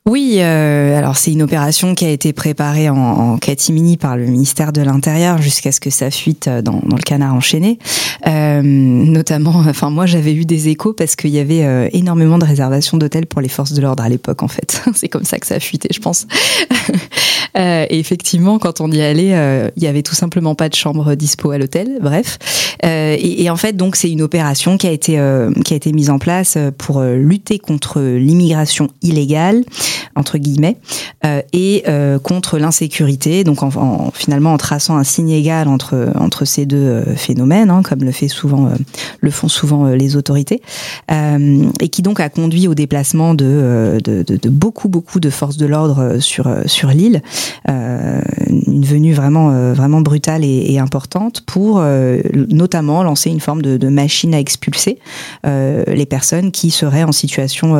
Oui, 0.09 0.39
euh, 0.39 0.97
alors 0.97 1.19
c'est 1.19 1.33
une 1.33 1.43
opération 1.43 1.95
qui 1.95 2.07
a 2.07 2.09
été 2.09 2.33
préparée 2.33 2.89
en, 2.89 2.97
en 2.97 3.37
catimini 3.37 3.99
par 3.99 4.17
le 4.17 4.25
ministère 4.25 4.73
de 4.73 4.81
l'Intérieur 4.81 5.43
jusqu'à 5.43 5.71
ce 5.71 5.81
que 5.81 5.91
ça 5.91 6.11
fuite 6.11 6.49
euh, 6.49 6.63
dans, 6.63 6.81
dans 6.83 6.97
le 6.97 7.03
canard 7.03 7.35
enchaîné. 7.35 7.79
Euh, 8.27 8.63
notamment, 8.63 9.51
enfin 9.69 9.91
moi 9.91 10.07
j'avais 10.07 10.35
eu 10.35 10.45
des 10.45 10.69
échos 10.69 10.93
parce 10.93 11.17
qu'il 11.17 11.31
y 11.31 11.39
avait 11.39 11.65
euh, 11.65 11.89
énormément 11.93 12.39
de 12.39 12.45
réservations 12.45 12.97
d'hôtels 12.97 13.27
pour 13.27 13.41
les 13.41 13.49
forces 13.49 13.73
de 13.73 13.81
l'ordre 13.81 14.03
à 14.03 14.09
l'époque 14.09 14.43
en 14.43 14.49
fait. 14.49 14.83
c'est 14.95 15.09
comme 15.09 15.25
ça 15.25 15.39
que 15.39 15.47
ça 15.47 15.57
a 15.57 15.61
fuité, 15.61 15.89
je 15.93 16.01
pense. 16.01 16.27
Euh, 17.57 17.87
et 17.89 17.99
effectivement, 17.99 18.59
quand 18.59 18.81
on 18.81 18.91
y 18.93 19.01
allait, 19.01 19.35
il 19.77 19.83
y 19.83 19.87
avait 19.87 20.03
tout 20.03 20.15
simplement 20.15 20.55
pas 20.55 20.69
de 20.69 20.75
chambre 20.75 21.15
dispo 21.15 21.51
à 21.51 21.59
l'hôtel. 21.59 21.99
Bref, 22.01 22.39
et, 22.85 23.43
et, 23.43 23.51
en 23.51 23.57
fait 23.57 23.75
donc 23.75 23.97
c'est 23.97 24.11
une 24.11 24.23
opération 24.23 24.77
qui 24.77 24.87
a 24.87 24.93
été 24.93 25.21
qui 25.65 25.73
a 25.73 25.77
été 25.77 25.93
mise 25.93 26.11
en 26.11 26.19
place 26.19 26.57
pour 26.77 27.01
lutter 27.01 27.59
contre 27.59 28.01
l'immigration 28.01 28.89
illégale 29.03 29.65
entre 30.17 30.39
guillemets, 30.39 30.77
euh, 31.25 31.43
et 31.53 31.85
euh, 31.89 32.19
contre 32.19 32.59
l'insécurité. 32.59 33.45
Donc 33.45 33.63
en, 33.63 33.69
en, 33.77 34.11
finalement 34.13 34.53
en 34.53 34.59
traçant 34.59 34.97
un 34.97 35.05
signe 35.05 35.31
égal 35.31 35.69
entre 35.69 36.13
entre 36.17 36.45
ces 36.45 36.67
deux 36.67 36.77
euh, 36.77 37.17
phénomènes, 37.17 37.71
hein, 37.71 37.83
comme 37.83 38.05
le 38.05 38.13
fait 38.13 38.29
souvent 38.29 38.67
euh, 38.67 38.75
le 39.21 39.31
font 39.31 39.49
souvent 39.49 39.87
euh, 39.87 39.97
les 39.97 40.17
autorités, 40.17 40.63
et 41.81 41.89
qui 41.89 42.03
donc 42.03 42.21
a 42.21 42.29
conduit 42.29 42.69
au 42.69 42.75
déplacement 42.75 43.35
de, 43.35 43.99
de, 44.03 44.23
de, 44.23 44.37
de 44.37 44.49
beaucoup 44.49 44.89
beaucoup 44.89 45.21
de 45.21 45.31
forces 45.31 45.57
de 45.57 45.67
l'ordre 45.67 46.19
sur 46.19 46.49
sur 46.67 46.89
l'île, 46.89 47.23
une 47.67 48.85
venue 48.85 49.13
vraiment 49.13 49.73
vraiment 49.73 50.01
brutale 50.01 50.45
et, 50.45 50.73
et 50.73 50.79
importante 50.79 51.43
pour 51.47 51.83
notamment 52.35 53.03
lancer 53.03 53.31
une 53.31 53.41
forme 53.41 53.63
de, 53.63 53.77
de 53.77 53.89
machine 53.89 54.35
à 54.35 54.41
expulser 54.41 54.99
les 55.45 56.07
personnes 56.07 56.51
qui 56.51 56.71
seraient 56.71 57.05
en 57.05 57.13
situation 57.13 57.77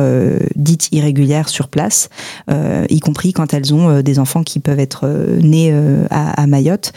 dite 0.55 0.89
irrégulière 0.91 1.49
sur 1.49 1.67
place 1.67 2.08
euh, 2.49 2.85
y 2.89 2.99
compris 2.99 3.33
quand 3.33 3.53
elles 3.53 3.73
ont 3.73 3.89
euh, 3.89 4.01
des 4.01 4.19
enfants 4.19 4.43
qui 4.43 4.59
peuvent 4.59 4.79
être 4.79 5.01
euh, 5.03 5.39
nés 5.41 5.73
à, 6.09 6.41
à, 6.41 6.47
Mayotte. 6.47 6.91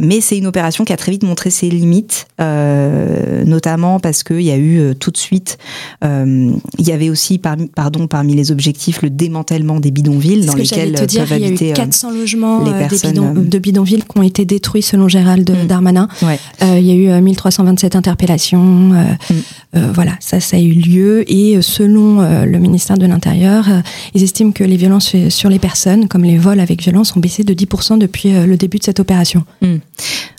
mais 0.00 0.20
c'est 0.20 0.38
une 0.38 0.46
opération 0.46 0.84
qui 0.84 0.92
a 0.92 0.96
très 0.96 1.12
vite 1.12 1.22
montré 1.22 1.50
ses 1.50 1.68
limites, 1.68 2.26
notamment 2.38 4.00
parce 4.00 4.22
qu'il 4.22 4.42
y 4.42 4.50
a 4.50 4.58
eu 4.58 4.94
tout 4.98 5.10
de 5.10 5.16
suite, 5.16 5.58
il 6.02 6.58
y 6.78 6.92
avait 6.92 7.10
aussi 7.10 7.38
parmi, 7.38 7.68
pardon, 7.68 8.06
parmi 8.06 8.34
les 8.34 8.50
objectifs 8.50 9.02
le 9.02 9.10
démantèlement 9.10 9.80
des 9.80 9.90
bidonvilles 9.90 10.46
dans 10.46 10.54
lesquels 10.54 10.92
te 10.92 11.04
dire, 11.04 11.26
peuvent 11.26 11.38
il 11.38 11.44
y 11.44 11.46
habiter 11.46 11.68
a 11.68 11.72
eu 11.72 11.74
400 11.74 12.10
logements 12.12 12.64
les 12.64 12.72
des 12.72 12.78
personnes, 12.78 13.12
bidon, 13.12 13.32
de 13.34 13.58
bidonvilles 13.58 14.02
qui 14.02 14.18
ont 14.18 14.22
été 14.22 14.44
détruits 14.44 14.82
selon 14.82 15.08
Gérald 15.08 15.48
Mm. 15.64 15.66
Darmanin. 15.66 16.08
Ouais. 16.22 16.38
il 16.62 16.84
y 16.84 16.90
a 16.90 17.18
eu 17.18 17.20
1327 17.20 17.96
interpellations. 17.96 18.58
Mm. 18.58 19.78
voilà, 19.92 20.12
ça, 20.20 20.40
ça 20.40 20.56
a 20.56 20.60
eu 20.60 20.72
lieu. 20.72 21.30
Et 21.30 21.60
selon 21.62 22.20
le 22.44 22.58
ministère 22.58 22.98
de 22.98 23.06
l'Intérieur, 23.06 23.66
ils 24.14 24.22
estiment 24.22 24.37
que 24.52 24.64
les 24.64 24.76
violences 24.76 25.14
sur 25.28 25.50
les 25.50 25.58
personnes, 25.58 26.08
comme 26.08 26.24
les 26.24 26.38
vols 26.38 26.60
avec 26.60 26.82
violence, 26.82 27.16
ont 27.16 27.20
baissé 27.20 27.44
de 27.44 27.54
10% 27.54 27.98
depuis 27.98 28.32
le 28.32 28.56
début 28.56 28.78
de 28.78 28.84
cette 28.84 29.00
opération. 29.00 29.44
Mmh. 29.62 29.76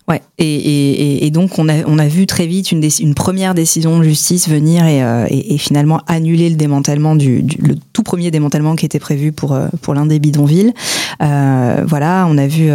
Ouais, 0.10 0.24
et, 0.40 0.56
et, 0.56 1.26
et, 1.28 1.30
donc 1.30 1.60
on 1.60 1.70
a, 1.70 1.86
on 1.86 2.00
a 2.00 2.08
vu 2.08 2.26
très 2.26 2.48
vite 2.48 2.72
une, 2.72 2.84
une 3.00 3.14
première 3.14 3.54
décision 3.54 4.00
de 4.00 4.04
justice 4.04 4.50
venir 4.50 4.88
et, 4.88 5.04
euh, 5.04 5.28
et, 5.30 5.60
finalement 5.60 6.02
annuler 6.08 6.50
le 6.50 6.56
démantèlement 6.56 7.16
du, 7.16 7.46
le 7.60 7.76
tout 7.94 8.02
premier 8.02 8.32
démantèlement 8.32 8.76
qui 8.76 8.88
était 8.88 8.98
prévu 8.98 9.32
pour 9.32 9.54
euh, 9.54 9.68
pour 9.84 9.94
l'un 9.94 10.08
des 10.08 10.18
bidonvilles. 10.18 10.74
Euh, 11.22 11.84
voilà, 11.86 12.26
on 12.28 12.40
a 12.40 12.48
vu 12.48 12.72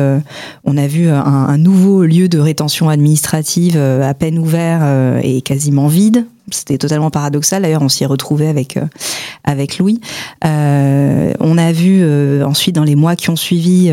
on 0.64 0.76
a 0.76 0.86
vu 0.86 1.08
un, 1.08 1.58
nouveau 1.58 2.04
lieu 2.04 2.28
de 2.28 2.38
rétention 2.38 2.88
administrative 2.88 3.76
à 3.78 4.14
peine 4.14 4.38
ouvert 4.38 5.18
et 5.22 5.40
quasiment 5.40 5.88
vide. 5.88 6.26
C'était 6.50 6.76
totalement 6.76 7.10
paradoxal. 7.10 7.62
D'ailleurs, 7.62 7.80
on 7.80 7.88
s'y 7.88 8.04
est 8.04 8.06
retrouvé 8.06 8.48
avec 8.48 8.78
avec 9.44 9.78
Louis. 9.78 10.00
on 10.42 11.58
a 11.58 11.72
vu 11.72 12.04
ensuite 12.44 12.74
dans 12.74 12.84
les 12.84 12.96
mois 12.96 13.16
qui 13.16 13.30
ont 13.30 13.36
suivi, 13.36 13.90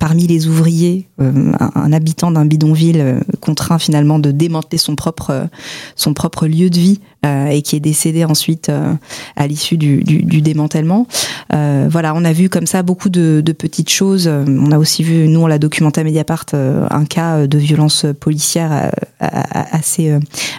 parmi 0.00 0.26
les 0.26 0.48
ouvriers, 0.48 1.06
un, 1.20 1.70
un 1.74 1.92
habitant 1.92 2.32
d'un 2.32 2.44
bidonville 2.74 3.20
contraint 3.40 3.78
finalement 3.78 4.18
de 4.18 4.30
démanteler 4.30 4.78
son 4.78 4.96
propre 4.96 5.48
son 5.96 6.14
propre 6.14 6.46
lieu 6.46 6.70
de 6.70 6.78
vie 6.78 7.00
euh, 7.24 7.46
et 7.46 7.62
qui 7.62 7.76
est 7.76 7.80
décédé 7.80 8.24
ensuite 8.24 8.68
euh, 8.68 8.92
à 9.36 9.46
l'issue 9.46 9.78
du, 9.78 10.02
démantèlement. 10.42 11.06
Euh, 11.54 11.88
voilà, 11.90 12.12
on 12.14 12.24
a 12.24 12.32
vu 12.32 12.50
comme 12.50 12.66
ça 12.66 12.82
beaucoup 12.82 13.08
de, 13.08 13.42
petites 13.56 13.90
choses. 13.90 14.28
On 14.28 14.70
a 14.72 14.78
aussi 14.78 15.02
vu, 15.02 15.28
nous, 15.28 15.40
on 15.40 15.46
l'a 15.46 15.58
documenté 15.58 16.00
à 16.00 16.04
Mediapart, 16.04 16.46
un 16.52 17.04
cas 17.04 17.46
de 17.46 17.58
violence 17.58 18.04
policière 18.20 18.90
assez 19.20 20.12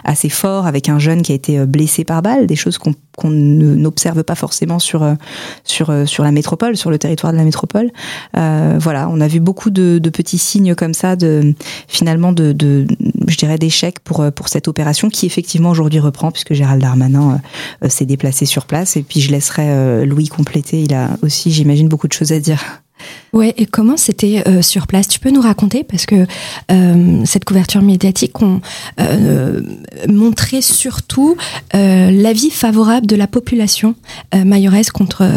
assez 0.04 0.28
fort 0.28 0.66
avec 0.66 0.88
un 0.88 0.98
jeune 0.98 1.22
qui 1.22 1.32
a 1.32 1.34
été 1.34 1.64
blessé 1.66 2.04
par 2.04 2.22
balle, 2.22 2.46
des 2.46 2.56
choses 2.56 2.78
qu'on 2.78 2.94
qu'on 3.16 3.30
n'observe 3.30 4.24
pas 4.24 4.34
forcément 4.34 4.78
sur 4.78 5.06
sur 5.64 5.92
sur 6.06 6.24
la 6.24 6.32
métropole, 6.32 6.76
sur 6.76 6.90
le 6.90 6.98
territoire 6.98 7.32
de 7.32 7.38
la 7.38 7.44
métropole. 7.44 7.90
Voilà, 8.34 9.08
on 9.10 9.20
a 9.20 9.28
vu 9.28 9.40
beaucoup 9.40 9.70
de, 9.70 10.00
petits 10.10 10.38
signes 10.38 10.74
comme 10.74 10.94
ça, 10.94 11.16
de 11.16 11.54
finalement 11.86 12.32
de 12.32 12.86
je 13.28 13.36
dirais 13.36 13.58
d'échec 13.58 14.00
pour 14.00 14.24
pour 14.32 14.48
cette 14.48 14.68
opération 14.68 15.10
qui 15.10 15.26
effectivement 15.26 15.70
aujourd'hui 15.70 16.00
reprend 16.00 16.30
puisque 16.30 16.55
Gérald 16.56 16.82
Darmanin 16.82 17.40
euh, 17.84 17.88
s'est 17.88 18.06
déplacé 18.06 18.46
sur 18.46 18.66
place 18.66 18.96
et 18.96 19.02
puis 19.02 19.20
je 19.20 19.30
laisserai 19.30 19.68
euh, 19.68 20.04
Louis 20.04 20.28
compléter. 20.28 20.82
Il 20.82 20.94
a 20.94 21.10
aussi, 21.22 21.52
j'imagine, 21.52 21.88
beaucoup 21.88 22.08
de 22.08 22.12
choses 22.12 22.32
à 22.32 22.40
dire. 22.40 22.82
Ouais, 23.34 23.52
et 23.58 23.66
comment 23.66 23.98
c'était 23.98 24.42
euh, 24.48 24.62
sur 24.62 24.86
place? 24.86 25.06
Tu 25.06 25.20
peux 25.20 25.30
nous 25.30 25.42
raconter? 25.42 25.84
Parce 25.84 26.06
que 26.06 26.26
euh, 26.72 27.24
cette 27.26 27.44
couverture 27.44 27.82
médiatique 27.82 28.40
on 28.40 28.62
euh, 28.98 29.60
montrait 30.08 30.62
surtout 30.62 31.36
l'avis 31.74 32.50
favorable 32.50 33.06
de 33.06 33.16
la 33.16 33.26
population 33.26 33.94
mayoraise 34.34 34.90
contre 34.90 35.28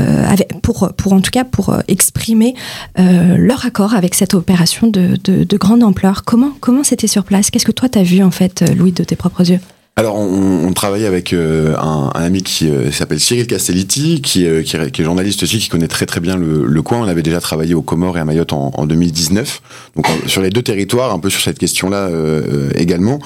pour 0.62 1.14
en 1.14 1.22
tout 1.22 1.32
cas 1.32 1.44
pour 1.44 1.76
exprimer 1.88 2.56
leur 2.96 3.66
accord 3.66 3.94
avec 3.94 4.16
cette 4.16 4.34
opération 4.34 4.88
de, 4.88 5.18
de, 5.24 5.44
de 5.44 5.58
grande 5.58 5.84
ampleur. 5.84 6.24
Comment 6.24 6.54
comment 6.62 6.86
c'était 6.86 7.08
sur 7.08 7.26
place? 7.26 7.52
Qu'est-ce 7.52 7.66
que 7.66 7.74
toi 7.74 7.90
t'as 7.90 8.04
vu 8.04 8.24
en 8.24 8.32
fait, 8.32 8.64
Louis, 8.78 8.94
de 8.94 9.04
tes 9.04 9.18
propres 9.18 9.50
yeux? 9.52 9.60
Alors, 10.00 10.16
on, 10.16 10.66
on 10.66 10.74
avec 11.06 11.34
euh, 11.34 11.76
un, 11.78 12.10
un, 12.16 12.24
ami 12.24 12.42
qui 12.42 12.70
euh, 12.70 12.90
s'appelle 12.90 13.20
Cyril 13.20 13.48
Castellitti, 13.48 14.22
qui, 14.22 14.48
euh, 14.48 14.64
qui, 14.64 14.78
qui, 14.92 15.02
est 15.02 15.04
journaliste 15.04 15.44
aussi, 15.44 15.60
qui 15.60 15.68
connaît 15.68 15.90
très 15.90 16.06
très 16.06 16.22
bien 16.22 16.38
le, 16.38 16.66
le, 16.66 16.82
coin. 16.82 17.00
On 17.00 17.08
avait 17.10 17.22
déjà 17.22 17.42
travaillé 17.42 17.74
aux 17.74 17.82
Comores 17.82 18.18
et 18.18 18.22
à 18.22 18.24
Mayotte 18.24 18.54
en, 18.54 18.72
en 18.74 18.86
2019, 18.86 19.62
donc 19.98 20.08
sur 20.26 20.42
les 20.42 20.52
deux 20.52 20.62
territoires, 20.62 21.14
un 21.14 21.20
peu 21.20 21.30
sur 21.30 21.42
cette 21.42 21.60
question-là 21.60 22.08
euh, 22.08 22.72
également. 22.76 23.20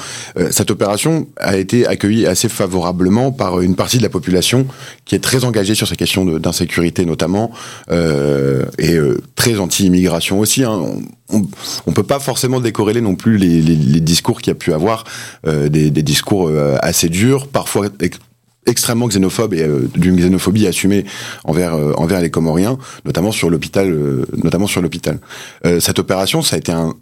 cette 0.49 0.71
opération 0.71 1.27
a 1.37 1.57
été 1.57 1.85
accueillie 1.85 2.25
assez 2.25 2.49
favorablement 2.49 3.31
par 3.31 3.61
une 3.61 3.75
partie 3.75 3.99
de 3.99 4.03
la 4.03 4.09
population 4.09 4.65
qui 5.05 5.13
est 5.13 5.23
très 5.23 5.45
engagée 5.45 5.75
sur 5.75 5.87
ces 5.87 5.95
questions 5.95 6.25
d'insécurité 6.25 7.05
notamment, 7.05 7.51
et 7.91 8.97
très 9.35 9.59
anti-immigration 9.59 10.39
aussi. 10.39 10.63
Hein. 10.63 10.81
On, 11.29 11.91
peut 11.91 12.03
pas 12.03 12.19
forcément 12.19 12.59
décorréler 12.59 13.01
non 13.01 13.15
plus 13.15 13.37
les, 13.37 13.61
les, 13.61 13.75
les 13.75 13.99
discours 14.01 14.41
qu'il 14.41 14.51
y 14.51 14.55
a 14.55 14.55
pu 14.55 14.73
avoir, 14.73 15.05
des, 15.45 15.89
des, 15.89 16.03
discours 16.03 16.51
assez 16.81 17.09
dur, 17.09 17.47
parfois 17.47 17.89
extrêmement 18.65 19.07
xénophobe 19.07 19.53
et 19.53 19.63
euh, 19.63 19.89
d'une 19.95 20.15
xénophobie 20.15 20.67
assumée 20.67 21.05
envers 21.43 21.73
euh, 21.73 21.93
envers 21.97 22.21
les 22.21 22.29
Comoriens, 22.29 22.77
notamment 23.05 23.31
sur 23.31 23.49
l'hôpital, 23.49 23.89
euh, 23.89 24.25
notamment 24.43 24.67
sur 24.67 24.81
l'hôpital. 24.81 25.19
cette 25.79 25.99
opération, 25.99 26.41
ça 26.41 26.55
a 26.55 26.59
été 26.59 26.71
un, 26.71 26.93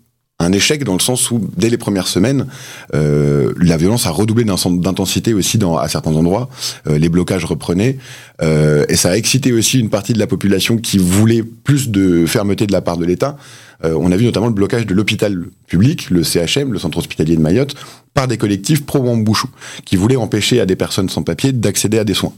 un 0.42 0.52
échec 0.52 0.84
dans 0.84 0.94
le 0.94 1.00
sens 1.00 1.32
où 1.32 1.42
dès 1.58 1.70
les 1.70 1.78
premières 1.78 2.08
semaines, 2.08 2.48
euh, 2.94 3.54
la 3.60 3.78
violence 3.78 4.06
a 4.08 4.12
redoublé 4.12 4.44
d'intensité 4.44 5.34
aussi 5.34 5.60
à 5.80 5.88
certains 5.88 6.16
endroits. 6.16 6.50
Euh, 6.88 6.98
les 6.98 7.10
blocages 7.10 7.46
reprenaient 7.46 7.98
euh, 8.42 8.86
et 8.90 8.96
ça 8.96 9.12
a 9.12 9.18
excité 9.18 9.54
aussi 9.54 9.80
une 9.80 9.90
partie 9.90 10.14
de 10.14 10.20
la 10.20 10.28
population 10.28 10.78
qui 10.78 10.98
voulait 10.98 11.44
plus 11.44 11.90
de 11.90 12.26
fermeté 12.26 12.68
de 12.68 12.72
la 12.72 12.82
part 12.82 12.98
de 12.98 13.06
l'État. 13.06 13.38
on 13.84 14.12
a 14.12 14.18
vu 14.18 14.26
notamment 14.26 14.48
le 14.48 14.54
blocage 14.54 14.86
de 14.86 14.94
l'hôpital 14.94 15.46
public, 15.68 16.10
le 16.10 16.24
CHM, 16.24 16.72
le 16.72 16.80
centre 16.80 16.98
hospitalier 17.00 17.36
de 17.36 17.42
Mayotte, 17.42 17.76
par 18.14 18.28
des 18.28 18.38
collectifs 18.38 18.86
pro-Bambouchou, 18.86 19.50
qui 19.86 19.96
voulaient 19.96 20.18
empêcher 20.18 20.60
à 20.60 20.66
des 20.66 20.76
personnes 20.76 21.10
sans 21.10 21.24
papier 21.24 21.52
d'accéder 21.52 21.98
à 21.98 22.04
des 22.04 22.14
soins. 22.14 22.34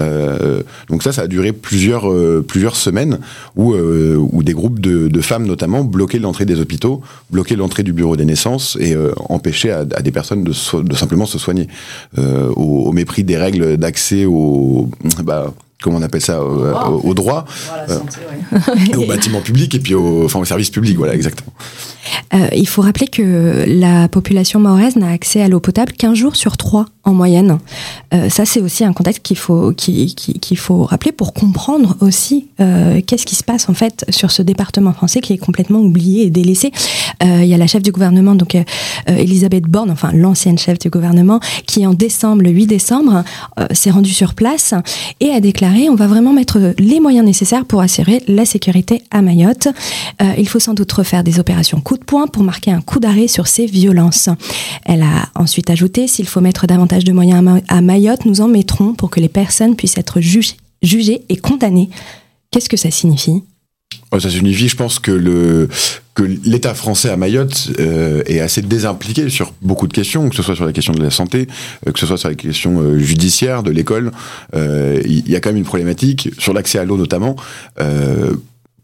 Euh, 0.00 0.62
donc 0.88 1.02
ça, 1.02 1.12
ça 1.12 1.22
a 1.22 1.26
duré 1.26 1.52
plusieurs 1.52 2.10
euh, 2.10 2.44
plusieurs 2.46 2.76
semaines 2.76 3.18
où 3.56 3.74
euh, 3.74 4.16
où 4.16 4.42
des 4.44 4.52
groupes 4.52 4.78
de, 4.78 5.20
femmes 5.20 5.46
notamment 5.46 5.82
bloquaient 5.82 6.20
l'entrée 6.20 6.46
des 6.46 6.60
hôpitaux, 6.60 7.02
bloquaient 7.30 7.56
l'entrée 7.56 7.82
du 7.82 7.92
bureau 7.92 8.16
des 8.16 8.24
naissances 8.24 8.78
et 8.80 8.96
empêchaient 9.28 9.70
à, 9.70 9.84
des 9.84 10.12
personnes 10.12 10.44
de, 10.44 10.52
simplement 10.52 11.26
se 11.26 11.38
soigner. 11.38 11.66
Au, 12.16 12.86
au, 12.86 12.92
mépris 12.92 13.24
des 13.24 13.36
règles 13.36 13.76
d'accès 13.76 14.24
au 14.24 14.88
bah, 15.24 15.52
comment 15.82 15.98
on 15.98 16.02
appelle 16.02 16.20
ça, 16.20 16.42
au, 16.42 16.64
au, 16.64 17.00
au 17.10 17.14
droit, 17.14 17.44
santé, 17.86 18.18
ouais. 18.52 18.96
au 18.96 19.06
bâtiment 19.06 19.40
public 19.40 19.74
et 19.74 19.80
puis 19.80 19.94
au, 19.94 20.24
enfin, 20.24 20.40
au 20.40 20.44
service 20.44 20.70
public, 20.70 20.96
voilà, 20.96 21.14
exactement. 21.14 21.52
Euh, 22.34 22.48
il 22.54 22.68
faut 22.68 22.82
rappeler 22.82 23.06
que 23.06 23.64
la 23.66 24.08
population 24.08 24.60
mahoraise 24.60 24.96
n'a 24.96 25.10
accès 25.10 25.40
à 25.40 25.48
l'eau 25.48 25.60
potable 25.60 25.92
qu'un 25.92 26.14
jour 26.14 26.36
sur 26.36 26.56
trois 26.56 26.86
en 27.04 27.14
moyenne. 27.14 27.58
Euh, 28.12 28.28
ça, 28.28 28.44
c'est 28.44 28.60
aussi 28.60 28.84
un 28.84 28.92
contexte 28.92 29.22
qu'il 29.22 29.38
faut, 29.38 29.72
qu'il, 29.72 30.58
faut 30.58 30.84
rappeler 30.84 31.12
pour 31.12 31.32
comprendre 31.32 31.96
aussi 32.00 32.48
euh, 32.60 33.00
qu'est-ce 33.06 33.26
qui 33.26 33.34
se 33.34 33.44
passe 33.44 33.68
en 33.68 33.74
fait 33.74 34.04
sur 34.10 34.30
ce 34.30 34.42
département 34.42 34.92
français 34.92 35.20
qui 35.20 35.32
est 35.32 35.38
complètement 35.38 35.80
oublié 35.80 36.26
et 36.26 36.30
délaissé. 36.30 36.72
Il 37.20 37.46
y 37.46 37.54
a 37.54 37.56
la 37.56 37.66
chef 37.66 37.82
du 37.82 37.90
gouvernement, 37.90 38.34
donc 38.34 38.56
Elisabeth 39.06 39.64
Borne, 39.64 39.90
enfin 39.90 40.10
l'ancienne 40.12 40.56
chef 40.56 40.78
du 40.78 40.88
gouvernement, 40.88 41.40
qui 41.66 41.84
en 41.86 41.92
décembre, 41.92 42.42
le 42.42 42.50
8 42.50 42.66
décembre, 42.66 43.24
s'est 43.72 43.90
rendue 43.90 44.12
sur 44.12 44.34
place 44.34 44.72
et 45.20 45.30
a 45.30 45.40
déclaré 45.40 45.67
on 45.90 45.94
va 45.94 46.06
vraiment 46.06 46.32
mettre 46.32 46.74
les 46.78 47.00
moyens 47.00 47.24
nécessaires 47.24 47.64
pour 47.64 47.80
assurer 47.80 48.22
la 48.28 48.44
sécurité 48.44 49.02
à 49.10 49.22
Mayotte. 49.22 49.68
Euh, 50.22 50.32
il 50.38 50.48
faut 50.48 50.58
sans 50.58 50.74
doute 50.74 50.90
refaire 50.92 51.24
des 51.24 51.38
opérations 51.38 51.80
coup 51.80 51.96
de 51.96 52.04
poing 52.04 52.26
pour 52.26 52.42
marquer 52.42 52.70
un 52.70 52.80
coup 52.80 53.00
d'arrêt 53.00 53.28
sur 53.28 53.46
ces 53.46 53.66
violences. 53.66 54.28
Elle 54.84 55.02
a 55.02 55.28
ensuite 55.34 55.70
ajouté, 55.70 56.06
s'il 56.06 56.26
faut 56.26 56.40
mettre 56.40 56.66
davantage 56.66 57.04
de 57.04 57.12
moyens 57.12 57.60
à 57.68 57.80
Mayotte, 57.80 58.24
nous 58.24 58.40
en 58.40 58.48
mettrons 58.48 58.94
pour 58.94 59.10
que 59.10 59.20
les 59.20 59.28
personnes 59.28 59.76
puissent 59.76 59.98
être 59.98 60.20
jugées 60.20 61.22
et 61.28 61.36
condamnées. 61.36 61.90
Qu'est-ce 62.50 62.68
que 62.68 62.76
ça 62.76 62.90
signifie? 62.90 63.42
Ça 64.18 64.30
signifie, 64.30 64.68
je 64.68 64.76
pense, 64.76 64.98
que 64.98 65.10
le 65.10 65.68
que 66.14 66.24
l'État 66.24 66.74
français 66.74 67.10
à 67.10 67.16
Mayotte 67.16 67.70
euh, 67.78 68.22
est 68.26 68.40
assez 68.40 68.60
désimpliqué 68.60 69.28
sur 69.28 69.52
beaucoup 69.62 69.86
de 69.86 69.92
questions, 69.92 70.28
que 70.28 70.34
ce 70.34 70.42
soit 70.42 70.56
sur 70.56 70.66
la 70.66 70.72
question 70.72 70.92
de 70.92 71.02
la 71.02 71.10
santé, 71.10 71.46
euh, 71.86 71.92
que 71.92 71.98
ce 71.98 72.06
soit 72.06 72.16
sur 72.16 72.28
la 72.28 72.34
question 72.34 72.80
euh, 72.80 72.98
judiciaire, 72.98 73.62
de 73.62 73.70
l'école. 73.70 74.10
Il 74.54 75.30
y 75.30 75.36
a 75.36 75.40
quand 75.40 75.50
même 75.50 75.58
une 75.58 75.64
problématique 75.64 76.30
sur 76.38 76.52
l'accès 76.52 76.78
à 76.78 76.84
l'eau 76.84 76.96
notamment. 76.96 77.36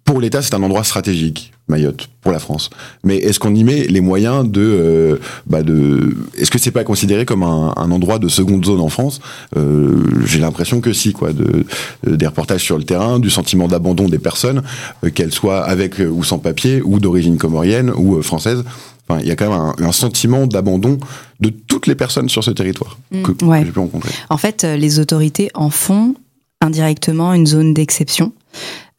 pour 0.05 0.21
l'État, 0.21 0.43
c'est 0.43 0.55
un 0.55 0.63
endroit 0.63 0.85
stratégique. 0.85 1.54
Mayotte 1.69 2.09
pour 2.21 2.31
la 2.31 2.39
France. 2.39 2.71
Mais 3.05 3.17
est-ce 3.17 3.39
qu'on 3.39 3.55
y 3.55 3.65
met 3.65 3.85
les 3.85 4.01
moyens 4.01 4.49
de, 4.49 4.61
euh, 4.61 5.17
bah 5.47 5.63
de 5.63 6.15
est-ce 6.37 6.51
que 6.51 6.59
c'est 6.59 6.71
pas 6.71 6.85
considéré 6.85 7.25
comme 7.25 7.43
un, 7.43 7.73
un, 7.77 7.91
endroit 7.91 8.19
de 8.19 8.29
seconde 8.29 8.65
zone 8.65 8.81
en 8.81 8.89
France? 8.91 9.21
Euh, 9.57 10.05
J'ai 10.27 10.41
l'impression 10.41 10.81
que 10.81 10.93
si, 10.93 11.13
quoi. 11.13 11.33
De, 11.33 11.65
des 12.07 12.27
reportages 12.27 12.63
sur 12.63 12.77
le 12.77 12.85
terrain, 12.85 13.19
du 13.19 13.31
sentiment 13.31 13.67
d'abandon 13.67 14.09
des 14.09 14.19
personnes, 14.19 14.63
euh, 15.05 15.11
qu'elles 15.11 15.33
soient 15.33 15.65
avec 15.65 15.99
ou 15.99 16.23
sans 16.23 16.39
papier, 16.39 16.83
ou 16.83 16.99
d'origine 16.99 17.39
comorienne 17.39 17.91
ou 17.91 18.21
française. 18.23 18.63
Enfin, 19.09 19.21
il 19.23 19.29
y 19.29 19.31
a 19.31 19.37
quand 19.37 19.51
même 19.51 19.59
un, 19.59 19.75
un 19.79 19.93
sentiment 19.93 20.47
d'abandon 20.47 20.99
de 21.41 21.49
toutes 21.49 21.87
les 21.87 21.95
personnes 21.95 22.29
sur 22.29 22.45
ce 22.45 22.51
territoire 22.51 22.99
mmh, 23.11 23.23
que, 23.23 23.33
que 23.33 23.65
j'ai 23.65 23.73
pu 23.73 23.79
rencontrer. 23.79 24.11
En 24.31 24.39
fait, 24.39 24.65
les 24.65 24.99
autorités 24.99 25.51
en 25.55 25.71
font 25.71 26.15
indirectement 26.61 27.33
une 27.35 27.47
zone 27.47 27.75
d'exception. 27.75 28.33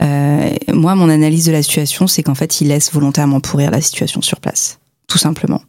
Euh, 0.04 0.52
moi, 0.74 0.96
mon 0.96 1.10
analyse 1.10 1.46
de 1.46 1.52
la 1.52 1.64
situation, 1.64 2.08
c'est 2.08 2.24
qu'en 2.24 2.36
fait, 2.36 2.62
ils 2.62 2.68
laissent 2.68 2.92
volontairement 2.92 3.40
pourrir 3.40 3.72
la 3.72 3.82
situation 3.82 4.22
sur 4.22 4.40
place, 4.40 4.80
tout 5.08 5.18
simplement. 5.18 5.62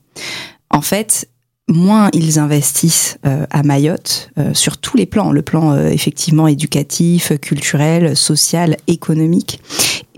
En 0.71 0.83
fait, 0.83 1.29
moins 1.69 2.11
ils 2.13 2.39
investissent 2.39 3.19
euh, 3.27 3.47
à 3.51 3.63
Mayotte 3.63 4.31
euh, 4.39 4.55
sur 4.55 4.79
tous 4.79 4.97
les 4.97 5.07
plans, 5.07 5.33
le 5.33 5.43
plan 5.43 5.77
effectivement 5.87 6.49
éducatif, 6.49 7.33
culturel, 7.41 8.17
social, 8.17 8.77
économique, 8.87 9.61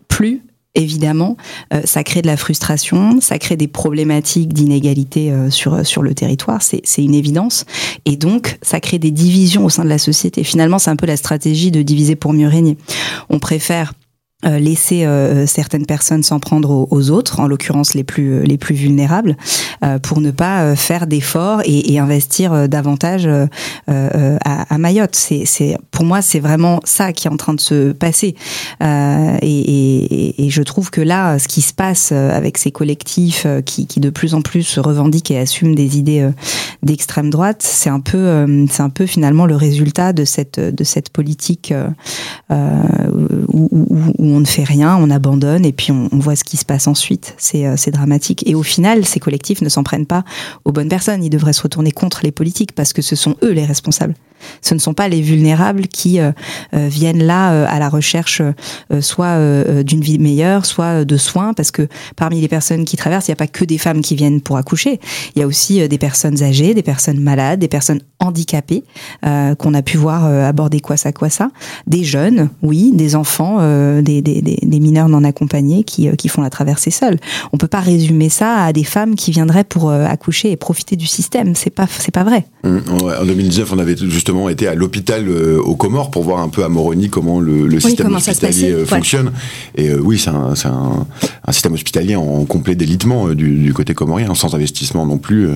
plus 0.09 0.43
évidemment, 0.75 1.37
ça 1.85 2.05
crée 2.05 2.23
de 2.23 2.27
la 2.27 2.37
frustration, 2.37 3.21
ça 3.21 3.39
crée 3.39 3.57
des 3.57 3.69
problématiques 3.69 4.53
d'inégalité 4.53 5.33
sur 5.51 5.85
sur 5.87 6.03
le 6.03 6.15
territoire, 6.15 6.63
c'est 6.63 6.81
c'est 6.85 7.03
une 7.03 7.15
évidence, 7.15 7.65
et 8.05 8.17
donc 8.17 8.59
ça 8.63 8.81
crée 8.81 8.99
des 8.99 9.11
divisions 9.11 9.65
au 9.65 9.71
sein 9.71 9.85
de 9.85 9.89
la 9.89 9.99
société. 9.99 10.45
Finalement, 10.45 10.79
c'est 10.79 10.91
un 10.91 10.97
peu 10.97 11.07
la 11.07 11.17
stratégie 11.17 11.71
de 11.71 11.83
diviser 11.83 12.17
pour 12.17 12.33
mieux 12.33 12.49
régner. 12.49 12.77
On 13.31 13.39
préfère 13.39 13.93
euh, 14.47 14.61
laisser 14.61 15.05
euh, 15.05 15.49
certaines 15.49 15.85
personnes 15.85 16.23
s'en 16.23 16.39
prendre 16.39 16.87
aux, 16.93 17.11
autres, 17.11 17.41
en 17.41 17.49
l'occurrence 17.49 17.95
les 17.95 18.05
plus 18.05 18.45
les 18.45 18.57
plus 18.57 18.77
vulnérables, 18.77 19.37
euh, 19.85 19.99
pour 19.99 20.21
ne 20.21 20.31
pas 20.31 20.77
faire 20.77 21.09
d'efforts 21.09 21.61
et, 21.65 21.93
et, 21.93 21.99
investir 21.99 22.69
davantage 22.69 23.29
à, 23.89 24.75
à, 24.75 24.79
Mayotte. 24.79 25.17
C'est, 25.17 25.43
c'est 25.45 25.77
pour 25.91 26.05
moi 26.05 26.23
c'est 26.23 26.39
vraiment 26.39 26.79
ça 26.85 27.13
qui 27.13 27.27
est 27.27 27.31
en 27.33 27.37
train 27.37 27.55
de 27.55 27.61
se 27.61 27.91
passer. 27.91 28.37
Et, 28.81 29.41
et, 29.43 30.47
et, 30.47 30.51
je 30.51 30.63
trouve 30.63 30.91
que 30.91 31.01
là, 31.01 31.41
ce 31.41 31.49
qui 31.49 31.61
se 31.61 31.73
passe 31.73 32.13
avec 32.13 32.59
ces 32.59 32.71
collectifs 32.71 33.45
qui, 33.67 33.89
qui 33.89 33.99
de 33.99 34.11
plus 34.11 34.35
en 34.35 34.41
plus 34.41 34.63
se 34.63 34.79
revendiquent 34.79 35.33
et 35.33 35.39
assument 35.39 35.75
des 35.75 35.99
idées 35.99 36.31
d'extrême 36.85 37.31
droite, 37.31 37.63
c'est 37.65 37.91
un 37.91 37.99
peu 37.99 38.47
c'est 38.71 38.83
un 38.83 38.91
peu 38.91 39.07
finalement 39.07 39.47
le 39.47 39.57
résultat 39.57 40.13
de 40.13 40.25
cette 40.25 40.61
de 40.61 40.85
cette 40.85 41.11
politique 41.11 41.75
où, 42.51 43.69
où, 43.73 43.99
où 44.19 44.28
on 44.35 44.41
ne 44.41 44.47
fait 44.47 44.65
rien, 44.65 44.97
on 44.97 45.11
abandonne 45.11 45.65
et 45.65 45.73
puis 45.73 45.93
on, 45.93 46.09
voit 46.13 46.37
ce 46.37 46.45
qui 46.45 46.57
se 46.57 46.65
passe 46.65 46.87
ensuite. 46.87 47.37
Euh, 47.55 47.75
c'est 47.77 47.91
dramatique. 47.91 48.45
Et 48.47 48.55
au 48.55 48.63
final, 48.63 49.05
ces 49.05 49.21
collectifs 49.21 49.61
ne 49.61 49.69
s'en 49.69 49.83
prennent 49.83 50.07
pas 50.07 50.25
aux 50.65 50.73
bonnes 50.73 50.89
personnes. 50.89 51.23
Ils 51.25 51.31
devraient 51.31 51.53
se 51.53 51.63
retourner 51.63 51.93
contre 51.93 52.21
les 52.23 52.33
politiques 52.33 52.73
parce 52.73 52.93
que 52.93 53.03
ce 53.03 53.17
sont 53.17 53.37
eux 53.43 53.53
les 53.53 53.65
responsables. 53.65 54.15
Ce 54.63 54.73
ne 54.73 54.79
sont 54.79 54.95
pas 54.95 55.09
les 55.09 55.21
vulnérables 55.21 55.89
qui 55.89 56.21
euh, 56.21 56.31
euh, 56.73 56.87
viennent 56.89 57.25
là 57.25 57.67
à 57.67 57.81
la 57.81 57.89
recherche 57.89 58.41
soit 59.01 59.37
d'une 59.83 60.01
vie 60.01 60.19
meilleure, 60.19 60.65
soit 60.65 61.05
de 61.05 61.17
soins, 61.17 61.55
parce 61.55 61.71
que 61.71 61.89
parmi 62.17 62.41
les 62.41 62.49
personnes 62.49 62.85
qui 62.85 62.97
traversent, 62.97 63.29
il 63.29 63.33
n'y 63.33 63.35
a 63.35 63.37
pas 63.37 63.47
que 63.47 63.65
des 63.65 63.79
femmes 63.79 64.01
qui 64.01 64.15
viennent 64.15 64.41
pour 64.41 64.57
accoucher. 64.57 65.01
Il 65.35 65.41
y 65.41 65.43
a 65.43 65.47
aussi 65.47 65.87
des 65.89 65.99
personnes 65.99 66.43
âgées, 66.43 66.75
des 66.75 66.83
personnes 66.83 67.21
malades, 67.21 67.59
des 67.59 67.69
personnes 67.69 68.01
handicapées 68.21 68.85
qu'on 69.23 69.75
a 69.75 69.83
pu 69.83 69.97
voir 69.97 70.25
aborder 70.25 70.81
quoi 70.81 70.97
ça 70.97 71.13
quoi 71.13 71.31
ça, 71.31 71.51
des 71.87 72.05
jeunes, 72.05 72.49
oui, 72.63 72.93
des 72.95 73.17
enfants, 73.17 73.59
des, 74.03 74.18
des, 74.23 74.41
des, 74.43 74.81
mineurs 74.81 75.09
non 75.09 75.25
accompagnés 75.25 75.85
qui, 75.85 76.09
qui 76.17 76.29
font 76.29 76.43
la 76.43 76.51
traversée 76.51 76.91
seuls. 76.91 77.19
On 77.53 77.59
peut 77.59 77.69
pas 77.69 77.81
résumer 77.81 78.29
ça 78.29 78.65
à 78.65 78.73
des 78.73 78.85
femmes 78.85 79.15
qui 79.15 79.31
viendraient 79.31 79.65
pour 79.65 79.91
accoucher 79.91 80.51
et 80.51 80.57
profiter 80.57 80.97
du 80.97 81.07
système. 81.07 81.55
C'est 81.55 81.71
pas 81.71 81.87
c'est 81.89 82.15
pas 82.15 82.25
vrai. 82.25 82.45
Mmh, 82.65 82.79
en 83.21 83.25
2019, 83.25 83.73
on 83.73 83.79
avait 83.79 83.97
justement 83.97 84.49
été 84.49 84.67
à 84.67 84.75
l'hôpital 84.75 85.29
euh, 85.29 85.61
aux 85.61 85.77
Comores 85.77 86.11
pour 86.11 86.25
voir 86.25 86.41
un 86.41 86.49
peu 86.49 86.65
à 86.65 86.69
Moroni 86.69 87.09
comment 87.09 87.41
le, 87.41 87.81
système 87.81 88.15
hospitalier 88.15 88.73
euh, 88.73 88.85
fonctionne. 88.85 89.33
Et 89.77 89.91
euh, 89.91 90.01
oui, 90.03 90.19
c'est 90.19 90.31
un, 90.31 90.55
un, 91.47 91.53
système 91.53 91.75
hospitalier 91.75 92.17
en 92.17 92.45
complet 92.45 92.75
délitement 92.75 93.29
du, 93.29 93.57
du, 93.57 93.73
côté 93.73 93.95
comorien, 93.95 94.35
sans 94.35 94.55
investissement 94.55 95.07
non 95.07 95.19
plus. 95.19 95.49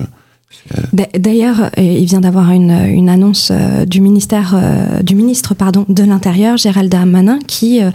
D'ailleurs, 0.93 1.69
il 1.77 2.05
vient 2.05 2.21
d'avoir 2.21 2.51
une, 2.51 3.09
annonce 3.09 3.49
euh, 3.51 3.85
du 3.85 4.01
ministère, 4.01 4.53
euh, 4.55 5.01
du 5.01 5.15
ministre 5.15 5.53
pardon 5.53 5.85
de 5.89 6.03
l'Intérieur, 6.03 6.57
Gérald 6.57 6.89
Darmanin, 6.89 7.39
qui 7.47 7.83
euh, 7.83 7.91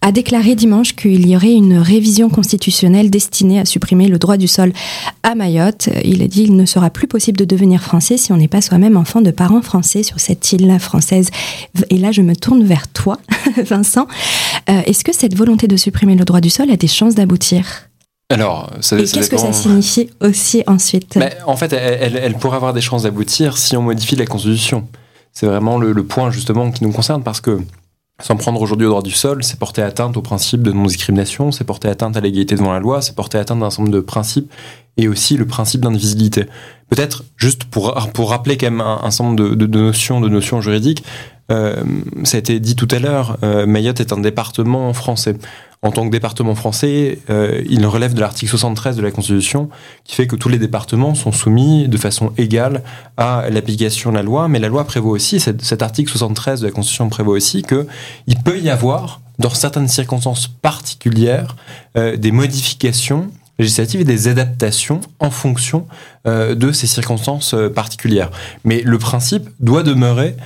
a 0.00 0.12
déclaré 0.12 0.54
dimanche 0.54 0.94
qu'il 0.94 1.28
y 1.28 1.36
aurait 1.36 1.52
une 1.52 1.78
révision 1.78 2.28
constitutionnelle 2.28 3.10
destinée 3.10 3.60
à 3.60 3.64
supprimer 3.64 4.08
le 4.08 4.18
droit 4.18 4.36
du 4.36 4.48
sol 4.48 4.72
à 5.22 5.34
Mayotte. 5.34 5.88
Il 6.04 6.22
a 6.22 6.28
dit 6.28 6.44
il 6.44 6.56
ne 6.56 6.64
sera 6.64 6.90
plus 6.90 7.06
possible 7.06 7.38
de 7.38 7.44
devenir 7.44 7.82
français 7.82 8.16
si 8.16 8.32
on 8.32 8.36
n'est 8.36 8.48
pas 8.48 8.62
soi-même 8.62 8.96
enfant 8.96 9.20
de 9.20 9.30
parents 9.30 9.62
français 9.62 10.02
sur 10.02 10.18
cette 10.18 10.52
île 10.52 10.76
française. 10.80 11.30
Et 11.90 11.98
là, 11.98 12.12
je 12.12 12.22
me 12.22 12.34
tourne 12.34 12.64
vers 12.64 12.88
toi, 12.88 13.18
Vincent. 13.56 14.06
Est-ce 14.66 15.04
que 15.04 15.14
cette 15.14 15.36
volonté 15.36 15.68
de 15.68 15.76
supprimer 15.76 16.16
le 16.16 16.24
droit 16.24 16.40
du 16.40 16.50
sol 16.50 16.70
a 16.70 16.76
des 16.76 16.88
chances 16.88 17.14
d'aboutir? 17.14 17.88
Alors, 18.28 18.70
ça, 18.80 18.98
Et 18.98 19.04
qu'est-ce 19.04 19.30
que 19.30 19.36
ça 19.36 19.52
signifie 19.52 20.10
aussi 20.20 20.64
ensuite? 20.66 21.18
En 21.46 21.56
fait, 21.56 21.72
elle, 21.72 22.34
pourrait 22.34 22.56
avoir 22.56 22.72
des 22.72 22.80
chances 22.80 23.04
d'aboutir 23.04 23.56
si 23.56 23.76
on 23.76 23.82
modifie 23.82 24.16
la 24.16 24.26
Constitution. 24.26 24.88
C'est 25.32 25.46
vraiment 25.46 25.78
le, 25.78 25.94
point 26.02 26.30
justement 26.30 26.70
qui 26.70 26.82
nous 26.82 26.92
concerne 26.92 27.22
parce 27.22 27.40
que 27.40 27.60
s'en 28.20 28.36
prendre 28.36 28.60
aujourd'hui 28.60 28.86
au 28.86 28.90
droit 28.90 29.02
du 29.02 29.12
sol, 29.12 29.44
c'est 29.44 29.58
porter 29.58 29.82
atteinte 29.82 30.16
au 30.16 30.22
principe 30.22 30.62
de 30.62 30.72
non-discrimination, 30.72 31.52
c'est 31.52 31.64
porter 31.64 31.88
atteinte 31.88 32.16
à 32.16 32.20
l'égalité 32.20 32.56
devant 32.56 32.72
la 32.72 32.80
loi, 32.80 33.02
c'est 33.02 33.14
porter 33.14 33.38
atteinte 33.38 33.62
à 33.62 33.66
un 33.66 33.70
certain 33.70 33.84
nombre 33.84 33.94
de 33.94 34.00
principes 34.00 34.50
et 34.96 35.06
aussi 35.06 35.36
le 35.36 35.46
principe 35.46 35.82
d'indivisibilité. 35.82 36.46
Peut-être 36.88 37.24
juste 37.36 37.64
pour, 37.64 37.94
pour 38.14 38.30
rappeler 38.30 38.56
quand 38.56 38.70
même 38.70 38.80
un, 38.80 39.10
certain 39.10 39.24
nombre 39.24 39.54
de, 39.54 39.66
notions, 39.66 40.20
de 40.20 40.28
notions 40.30 40.60
juridiques, 40.62 41.04
euh, 41.52 41.76
ça 42.24 42.38
a 42.38 42.40
été 42.40 42.58
dit 42.58 42.74
tout 42.74 42.88
à 42.90 42.98
l'heure, 42.98 43.36
euh, 43.42 43.66
Mayotte 43.66 44.00
est 44.00 44.12
un 44.12 44.18
département 44.18 44.92
français 44.94 45.36
en 45.86 45.92
tant 45.92 46.04
que 46.04 46.10
département 46.10 46.54
français, 46.54 47.20
euh, 47.30 47.62
il 47.68 47.86
relève 47.86 48.12
de 48.12 48.20
l'article 48.20 48.50
73 48.50 48.96
de 48.96 49.02
la 49.02 49.12
Constitution, 49.12 49.68
qui 50.04 50.16
fait 50.16 50.26
que 50.26 50.34
tous 50.34 50.48
les 50.48 50.58
départements 50.58 51.14
sont 51.14 51.30
soumis 51.30 51.88
de 51.88 51.96
façon 51.96 52.32
égale 52.36 52.82
à 53.16 53.46
l'application 53.50 54.10
de 54.10 54.16
la 54.16 54.22
loi. 54.22 54.48
Mais 54.48 54.58
la 54.58 54.68
loi 54.68 54.84
prévoit 54.84 55.12
aussi, 55.12 55.38
cet, 55.38 55.82
article 55.82 56.10
73 56.10 56.60
de 56.60 56.66
la 56.66 56.72
Constitution 56.72 57.08
prévoit 57.08 57.34
aussi 57.34 57.62
que 57.62 57.86
il 58.26 58.36
peut 58.36 58.58
y 58.58 58.68
avoir, 58.68 59.20
dans 59.38 59.50
certaines 59.50 59.86
circonstances 59.86 60.48
particulières, 60.48 61.54
euh, 61.96 62.16
des 62.16 62.32
modifications 62.32 63.30
législatives 63.58 64.00
et 64.00 64.04
des 64.04 64.28
adaptations 64.28 65.00
en 65.20 65.30
fonction 65.30 65.86
euh, 66.26 66.54
de 66.54 66.72
ces 66.72 66.86
circonstances 66.86 67.54
particulières. 67.74 68.30
Mais 68.64 68.82
le 68.82 68.98
principe 68.98 69.48
doit 69.60 69.82
demeurer 69.82 70.36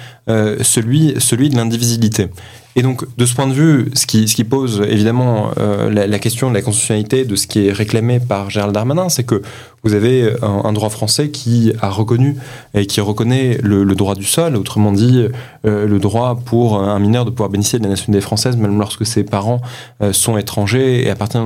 celui, 0.62 1.14
celui 1.18 1.49
de 1.49 1.57
l'indivisibilité. 1.57 2.28
Et 2.76 2.83
donc, 2.83 3.05
de 3.16 3.26
ce 3.26 3.35
point 3.35 3.49
de 3.49 3.53
vue, 3.53 3.91
ce 3.95 4.07
qui, 4.07 4.28
ce 4.28 4.37
qui 4.37 4.45
pose 4.45 4.83
évidemment 4.89 5.51
euh, 5.59 5.91
la, 5.91 6.18
question 6.20 6.51
de 6.51 6.55
la 6.55 6.62
constitutionnalité 6.62 7.24
de 7.24 7.35
ce 7.35 7.49
qui 7.49 7.66
est 7.66 7.72
réclamé 7.72 8.20
par 8.20 8.49
Gérald 8.49 8.72
Darmanin, 8.72 9.09
c'est 9.09 9.24
que 9.24 9.43
vous 9.83 9.95
avez 9.95 10.35
un, 10.43 10.72
droit 10.72 10.91
français 10.91 11.31
qui 11.31 11.72
a 11.81 11.89
reconnu 11.89 12.37
et 12.74 12.87
qui 12.87 13.01
reconnaît 13.01 13.59
le, 13.62 13.85
droit 13.95 14.14
du 14.14 14.24
sol, 14.24 14.57
autrement 14.57 14.93
dit, 14.93 15.26
euh, 15.64 15.87
le 15.87 15.99
droit 15.99 16.39
pour 16.45 16.78
un 16.78 16.99
mineur 16.99 17.24
de 17.24 17.31
pouvoir 17.31 17.49
bénéficier 17.49 17.78
de 17.78 17.85
la 17.85 17.91
nationalité 17.91 18.20
française, 18.20 18.57
même 18.57 18.78
lorsque 18.78 19.07
ses 19.07 19.24
parents 19.24 19.62
euh, 20.03 20.12
sont 20.12 20.37
étrangers, 20.37 21.05
et 21.05 21.11
à 21.11 21.16
partir 21.16 21.45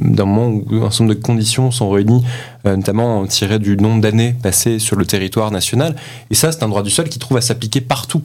d'un 0.00 0.24
moment 0.24 0.48
où 0.48 0.84
un 0.84 0.90
certain 0.90 1.04
nombre 1.04 1.14
de 1.14 1.22
conditions 1.22 1.70
sont 1.70 1.88
réunies, 1.88 2.24
notamment 2.64 3.24
tirées 3.26 3.60
du 3.60 3.76
nombre 3.76 4.00
d'années 4.00 4.34
passées 4.42 4.80
sur 4.80 4.96
le 4.96 5.06
territoire 5.06 5.52
national. 5.52 5.94
Et 6.30 6.34
ça, 6.34 6.50
c'est 6.50 6.64
un 6.64 6.68
droit 6.68 6.82
du 6.82 6.90
sol 6.90 7.08
qui 7.08 7.20
trouve 7.20 7.36
à 7.36 7.40
s'appliquer 7.40 7.80
partout. 7.80 8.22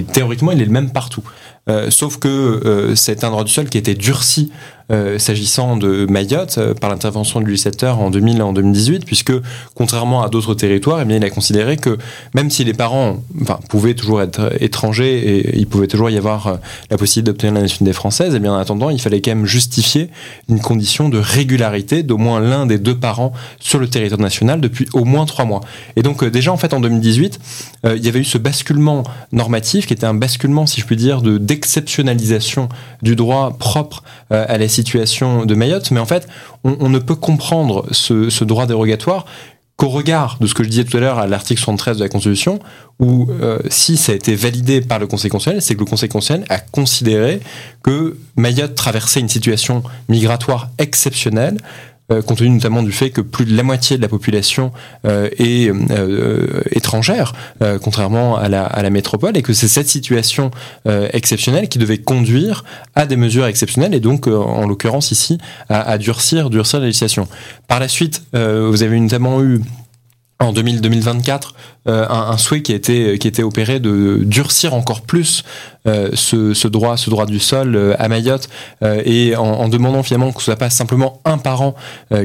Théoriquement, 0.00 0.52
il 0.52 0.62
est 0.62 0.64
le 0.64 0.70
même 0.70 0.90
partout. 0.90 1.22
Sauf 1.90 2.18
que 2.18 2.92
c'est 2.96 3.24
un 3.24 3.30
droit 3.30 3.44
du 3.44 3.52
sol 3.52 3.68
qui 3.68 3.78
été 3.78 3.94
durci 3.94 4.50
euh, 4.92 5.18
s'agissant 5.18 5.76
de 5.76 6.06
Mayotte 6.10 6.58
euh, 6.58 6.74
par 6.74 6.90
l'intervention 6.90 7.40
du 7.40 7.46
législateur 7.46 8.00
en 8.00 8.10
2000 8.10 8.38
et 8.38 8.42
en 8.42 8.52
2018, 8.52 9.06
puisque 9.06 9.32
contrairement 9.74 10.22
à 10.22 10.28
d'autres 10.28 10.54
territoires, 10.54 11.00
eh 11.00 11.04
bien, 11.06 11.16
il 11.16 11.24
a 11.24 11.30
considéré 11.30 11.78
que 11.78 11.96
même 12.34 12.50
si 12.50 12.62
les 12.64 12.74
parents 12.74 13.22
pouvaient 13.70 13.94
toujours 13.94 14.20
être 14.20 14.52
étrangers 14.60 15.18
et 15.18 15.58
il 15.58 15.66
pouvait 15.66 15.86
toujours 15.86 16.10
y 16.10 16.18
avoir 16.18 16.46
euh, 16.46 16.56
la 16.90 16.98
possibilité 16.98 17.30
d'obtenir 17.30 17.54
la 17.54 17.62
nationalité 17.62 17.94
française, 17.94 18.34
eh 18.36 18.38
bien, 18.38 18.52
en 18.52 18.58
attendant, 18.58 18.90
il 18.90 19.00
fallait 19.00 19.22
quand 19.22 19.30
même 19.30 19.46
justifier 19.46 20.10
une 20.50 20.60
condition 20.60 21.08
de 21.08 21.18
régularité 21.18 22.02
d'au 22.02 22.18
moins 22.18 22.40
l'un 22.40 22.66
des 22.66 22.78
deux 22.78 22.96
parents 22.96 23.32
sur 23.60 23.78
le 23.78 23.88
territoire 23.88 24.20
national 24.20 24.60
depuis 24.60 24.88
au 24.92 25.04
moins 25.04 25.24
trois 25.24 25.44
mois. 25.44 25.60
Et 25.96 26.02
donc 26.02 26.24
déjà 26.24 26.52
en 26.52 26.56
fait 26.56 26.74
en 26.74 26.80
2018, 26.80 27.38
il 27.84 28.04
y 28.04 28.08
avait 28.08 28.20
eu 28.20 28.24
ce 28.24 28.38
basculement 28.38 29.04
normatif 29.32 29.86
qui 29.86 29.92
était 29.92 30.06
un 30.06 30.14
basculement, 30.14 30.66
si 30.66 30.80
je 30.80 30.86
puis 30.86 30.96
dire, 30.96 31.22
de 31.22 31.38
d'exceptionnalisation 31.52 32.68
du 33.02 33.16
droit 33.16 33.56
propre 33.58 34.02
à 34.30 34.56
la 34.56 34.68
situation 34.68 35.44
de 35.44 35.54
Mayotte, 35.54 35.90
mais 35.90 36.00
en 36.00 36.06
fait, 36.06 36.26
on, 36.64 36.88
ne 36.88 36.98
peut 36.98 37.14
comprendre 37.14 37.86
ce, 37.90 38.44
droit 38.44 38.66
dérogatoire 38.66 39.26
qu'au 39.76 39.88
regard 39.88 40.38
de 40.40 40.46
ce 40.46 40.54
que 40.54 40.62
je 40.62 40.68
disais 40.68 40.84
tout 40.84 40.96
à 40.96 41.00
l'heure 41.00 41.18
à 41.18 41.26
l'article 41.26 41.60
73 41.60 41.98
de 41.98 42.02
la 42.02 42.08
Constitution, 42.08 42.60
où 43.00 43.28
euh, 43.30 43.58
si 43.68 43.96
ça 43.96 44.12
a 44.12 44.14
été 44.14 44.34
validé 44.34 44.80
par 44.80 44.98
le 44.98 45.06
Conseil 45.06 45.30
constitutionnel, 45.30 45.62
c'est 45.62 45.74
que 45.74 45.80
le 45.80 45.86
Conseil 45.86 46.08
constitutionnel 46.08 46.46
a 46.50 46.58
considéré 46.58 47.40
que 47.82 48.16
Mayotte 48.36 48.74
traversait 48.74 49.20
une 49.20 49.28
situation 49.28 49.82
migratoire 50.08 50.70
exceptionnelle, 50.78 51.56
euh, 51.56 51.91
compte 52.08 52.38
tenu 52.38 52.50
notamment 52.50 52.82
du 52.82 52.92
fait 52.92 53.10
que 53.10 53.20
plus 53.20 53.44
de 53.44 53.56
la 53.56 53.62
moitié 53.62 53.96
de 53.96 54.02
la 54.02 54.08
population 54.08 54.72
euh, 55.06 55.28
est 55.38 55.70
euh, 55.70 56.60
étrangère, 56.72 57.32
contrairement 57.82 58.36
à 58.36 58.48
la, 58.48 58.64
à 58.64 58.82
la, 58.82 58.90
métropole, 58.90 59.36
et 59.36 59.42
que 59.42 59.52
c'est 59.52 59.68
cette 59.68 59.88
situation 59.88 60.50
exceptionnelle 61.12 61.68
qui 61.68 61.78
devait 61.78 61.98
conduire 61.98 62.64
à 62.94 63.06
des 63.06 63.16
mesures 63.16 63.46
exceptionnelles, 63.46 63.94
et 63.94 64.00
donc, 64.00 64.26
en 64.26 64.66
l'occurrence 64.66 65.10
ici, 65.10 65.38
à, 65.68 65.80
à, 65.82 65.98
durcir, 65.98 66.50
durcir 66.50 66.80
la 66.80 66.86
législation. 66.86 67.28
Par 67.68 67.80
la 67.80 67.88
suite, 67.88 68.22
vous 68.32 68.82
avez 68.82 69.00
notamment 69.00 69.42
eu 69.42 69.60
en 70.38 70.52
2024 70.52 71.54
un, 71.86 72.06
un, 72.08 72.38
souhait 72.38 72.62
qui 72.62 72.72
a 72.72 72.76
été 72.76 73.18
qui 73.18 73.26
a 73.26 73.30
été 73.30 73.42
opéré 73.42 73.80
de 73.80 74.20
durcir 74.22 74.74
encore 74.74 75.02
plus 75.02 75.44
euh, 75.88 76.10
ce, 76.14 76.54
ce, 76.54 76.68
droit, 76.68 76.96
ce 76.96 77.10
droit 77.10 77.26
du 77.26 77.40
sol 77.40 77.74
euh, 77.74 77.96
à 77.98 78.06
Mayotte 78.06 78.48
euh, 78.84 79.02
et 79.04 79.34
en, 79.34 79.42
en, 79.42 79.68
demandant 79.68 80.04
finalement 80.04 80.30
que 80.30 80.38
ce 80.38 80.44
soit 80.44 80.54
pas 80.54 80.70
simplement 80.70 81.20
un 81.24 81.38
parent 81.38 81.74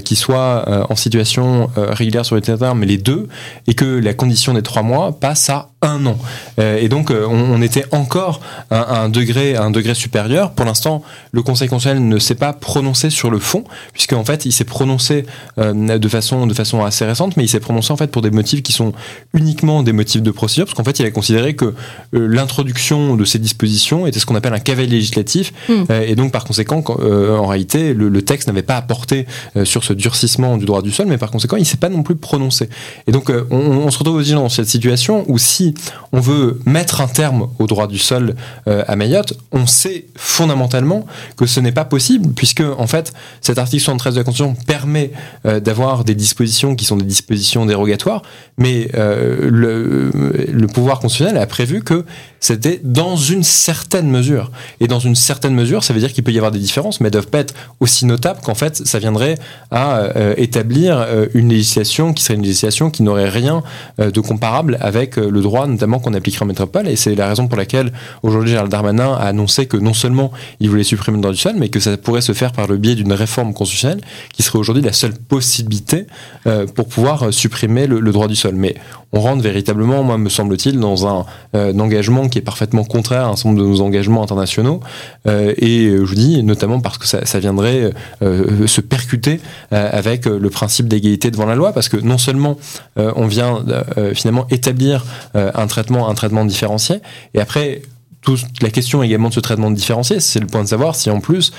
qui 0.03 0.15
soit 0.15 0.85
en 0.89 0.95
situation 0.95 1.69
régulière 1.75 2.25
sur 2.25 2.35
le 2.35 2.41
territoire, 2.41 2.75
mais 2.75 2.85
les 2.85 2.97
deux, 2.97 3.27
et 3.67 3.73
que 3.73 3.85
la 3.85 4.13
condition 4.13 4.53
des 4.53 4.61
trois 4.61 4.81
mois 4.81 5.17
passe 5.17 5.49
à 5.49 5.69
un 5.81 6.05
an. 6.05 6.17
et 6.57 6.89
donc 6.89 7.11
on, 7.11 7.61
était 7.61 7.85
encore 7.91 8.41
à, 8.69 9.01
un 9.01 9.09
degré, 9.09 9.55
un 9.55 9.71
degré 9.71 9.93
supérieur. 9.93 10.51
Pour 10.51 10.65
l'instant, 10.65 11.03
le 11.31 11.41
Conseil 11.41 11.69
constitutionnel 11.69 12.07
ne 12.07 12.19
s'est 12.19 12.35
pas 12.35 12.53
prononcé 12.53 13.09
sur 13.09 13.29
le 13.29 13.39
fond, 13.39 13.63
puisqu'en 13.93 14.25
fait 14.25 14.45
il 14.45 14.51
s'est 14.51 14.65
prononcé 14.65 15.25
de 15.57 16.07
façon 16.09 16.47
de 16.47 16.53
façon 16.53 16.83
assez 16.83 17.05
récente, 17.05 17.37
mais 17.37 17.45
il 17.45 17.49
s'est 17.49 17.59
prononcé 17.61 17.93
en 17.93 17.97
fait 17.97 18.11
pour 18.11 18.21
des 18.21 18.31
motifs 18.31 18.63
qui 18.63 18.73
sont 18.73 18.91
uniquement 19.47 19.83
des 19.83 19.93
motifs 19.93 20.21
de 20.21 20.31
procédure, 20.31 20.65
parce 20.65 20.75
qu'en 20.75 20.83
fait 20.83 20.99
il 20.99 21.05
a 21.05 21.11
considéré 21.11 21.55
que 21.55 21.73
l'introduction 22.11 23.15
de 23.15 23.25
ces 23.25 23.39
disposition 23.47 24.07
était 24.07 24.19
ce 24.19 24.25
qu'on 24.25 24.35
appelle 24.35 24.53
un 24.53 24.59
cavalier 24.59 24.97
législatif. 24.97 25.53
Hmm. 25.69 25.83
Euh, 25.89 26.05
et 26.05 26.15
donc, 26.15 26.31
par 26.31 26.43
conséquent, 26.43 26.83
euh, 26.99 27.37
en 27.37 27.47
réalité, 27.47 27.93
le, 27.93 28.21
texte 28.21 28.47
n'avait 28.47 28.63
pas 28.63 28.75
apporté 28.75 29.25
euh, 29.55 29.63
sur 29.63 29.83
ce 29.83 29.93
durcissement 29.93 30.57
du 30.57 30.65
droit 30.65 30.81
du 30.81 30.91
sol, 30.91 31.07
mais 31.07 31.17
par 31.17 31.31
conséquent, 31.31 31.55
il 31.55 31.65
s'est 31.65 31.77
pas 31.77 31.89
non 31.89 32.03
plus 32.03 32.15
prononcé. 32.15 32.69
Et 33.07 33.11
donc, 33.11 33.31
on, 33.51 33.89
se 33.89 33.99
retrouve 33.99 34.17
aussi 34.17 34.33
dans 34.33 34.49
cette 34.49 34.67
situation 34.67 35.23
où 35.27 35.37
si 35.37 35.73
on 36.11 36.19
veut 36.19 36.59
mettre 36.65 36.99
un 36.99 37.07
terme 37.07 37.47
au 37.59 37.67
droit 37.67 37.87
du 37.87 37.97
sol 37.97 38.35
à 38.65 38.95
Mayotte, 38.95 39.33
on 39.51 39.65
sait 39.65 40.05
fondamentalement 40.15 41.05
que 41.37 41.45
ce 41.45 41.59
n'est 41.59 41.71
pas 41.71 41.85
possible, 41.85 42.33
puisque, 42.33 42.61
en 42.61 42.87
fait, 42.87 43.13
cet 43.39 43.57
article 43.57 43.83
73 43.83 44.15
de 44.15 44.19
la 44.19 44.23
Constitution 44.23 44.55
permet 44.65 45.11
d'avoir 45.45 46.03
des 46.03 46.15
dispositions 46.15 46.75
qui 46.75 46.85
sont 46.85 46.97
des 46.97 47.05
dispositions 47.05 47.65
dérogatoires, 47.65 48.23
mais 48.57 48.89
le, 49.41 50.67
pouvoir 50.73 50.99
constitutionnel 50.99 51.41
a 51.41 51.47
prévu 51.47 51.81
que 51.81 52.05
c'était 52.39 52.79
dans 52.83 53.15
une 53.15 53.43
certaine 53.43 54.09
mesure. 54.09 54.51
Et 54.79 54.87
dans 54.87 54.99
une 54.99 55.15
certaine 55.15 55.53
mesure, 55.53 55.83
ça 55.83 55.93
veut 55.93 55.99
dire 55.99 56.13
qu'il 56.13 56.23
peut 56.23 56.31
y 56.31 56.37
avoir 56.37 56.51
des 56.51 56.59
différences, 56.59 57.01
mais 57.01 57.07
elles 57.07 57.13
doivent 57.13 57.27
pas 57.27 57.39
être 57.39 57.53
aussi 57.79 58.05
notables 58.05 58.39
qu'en 58.41 58.55
fait, 58.55 58.85
ça 58.85 58.99
viendrait 58.99 59.35
à 59.71 59.99
euh, 59.99 60.33
établir 60.37 60.97
euh, 60.99 61.27
une 61.33 61.49
législation 61.49 62.13
qui 62.13 62.23
serait 62.23 62.35
une 62.35 62.43
législation 62.43 62.89
qui 62.89 63.03
n'aurait 63.03 63.29
rien 63.29 63.63
euh, 63.99 64.11
de 64.11 64.19
comparable 64.19 64.77
avec 64.81 65.17
le 65.17 65.41
droit, 65.41 65.67
notamment 65.67 65.99
qu'on 65.99 66.13
appliquerait 66.13 66.43
en 66.43 66.47
métropole. 66.47 66.87
Et 66.87 66.95
c'est 66.95 67.15
la 67.15 67.27
raison 67.27 67.47
pour 67.47 67.57
laquelle 67.57 67.91
aujourd'hui 68.23 68.51
Gérald 68.51 68.71
Darmanin 68.71 69.13
a 69.13 69.27
annoncé 69.27 69.65
que 69.65 69.77
non 69.77 69.93
seulement 69.93 70.31
il 70.59 70.69
voulait 70.69 70.83
supprimer 70.83 71.17
le 71.17 71.21
droit 71.21 71.33
du 71.33 71.39
sol, 71.39 71.55
mais 71.57 71.69
que 71.69 71.79
ça 71.79 71.97
pourrait 71.97 72.21
se 72.21 72.33
faire 72.33 72.51
par 72.51 72.67
le 72.67 72.77
biais 72.77 72.95
d'une 72.95 73.13
réforme 73.13 73.53
constitutionnelle 73.53 74.01
qui 74.33 74.43
serait 74.43 74.59
aujourd'hui 74.59 74.83
la 74.83 74.93
seule 74.93 75.13
possibilité 75.13 76.07
pour 76.75 76.87
pouvoir 76.87 77.33
supprimer 77.33 77.87
le, 77.87 78.11
droit 78.11 78.27
du 78.27 78.35
sol. 78.35 78.55
Mais 78.55 78.75
on 79.13 79.19
rentre 79.19 79.41
véritablement, 79.41 80.03
moi, 80.03 80.17
me 80.17 80.29
semble-t-il, 80.29 80.79
dans 80.79 81.07
un, 81.07 81.25
engagement 81.53 82.26
qui 82.29 82.39
est 82.39 82.41
parfaitement 82.41 82.83
contraire 82.83 83.25
à 83.25 83.29
un 83.29 83.35
certain 83.35 83.49
nombre 83.49 83.63
de 83.63 83.67
nos 83.67 83.81
engagements 83.81 84.23
internationaux. 84.23 84.79
Euh, 85.27 85.53
et 85.57 85.89
je 85.89 86.03
vous 86.03 86.15
dis, 86.15 86.43
notamment 86.43 86.79
parce 86.79 86.97
que 86.97 87.07
ça, 87.07 87.39
viendrait 87.39 87.91
euh, 88.21 88.67
se 88.67 88.81
percuter 88.81 89.39
euh, 89.73 89.89
avec 89.91 90.25
le 90.25 90.49
principe 90.49 90.87
d'égalité 90.87 91.31
devant 91.31 91.45
la 91.45 91.55
loi, 91.55 91.73
parce 91.73 91.89
que 91.89 91.97
non 91.97 92.17
seulement 92.17 92.57
on 92.95 93.27
vient 93.27 93.63
finalement 94.13 94.47
établir 94.49 95.05
un 95.33 95.67
traitement, 95.67 96.09
un 96.09 96.13
traitement 96.13 96.45
différencié, 96.45 96.97
et 97.33 97.39
après, 97.39 97.81
toute 98.21 98.41
la 98.61 98.69
question 98.69 99.03
également 99.03 99.29
de 99.29 99.33
ce 99.33 99.39
traitement 99.39 99.71
différencié, 99.71 100.19
c'est 100.19 100.39
le 100.39 100.47
point 100.47 100.63
de 100.63 100.67
savoir 100.67 100.95
si 100.95 101.09
en 101.09 101.19
plus 101.19 101.51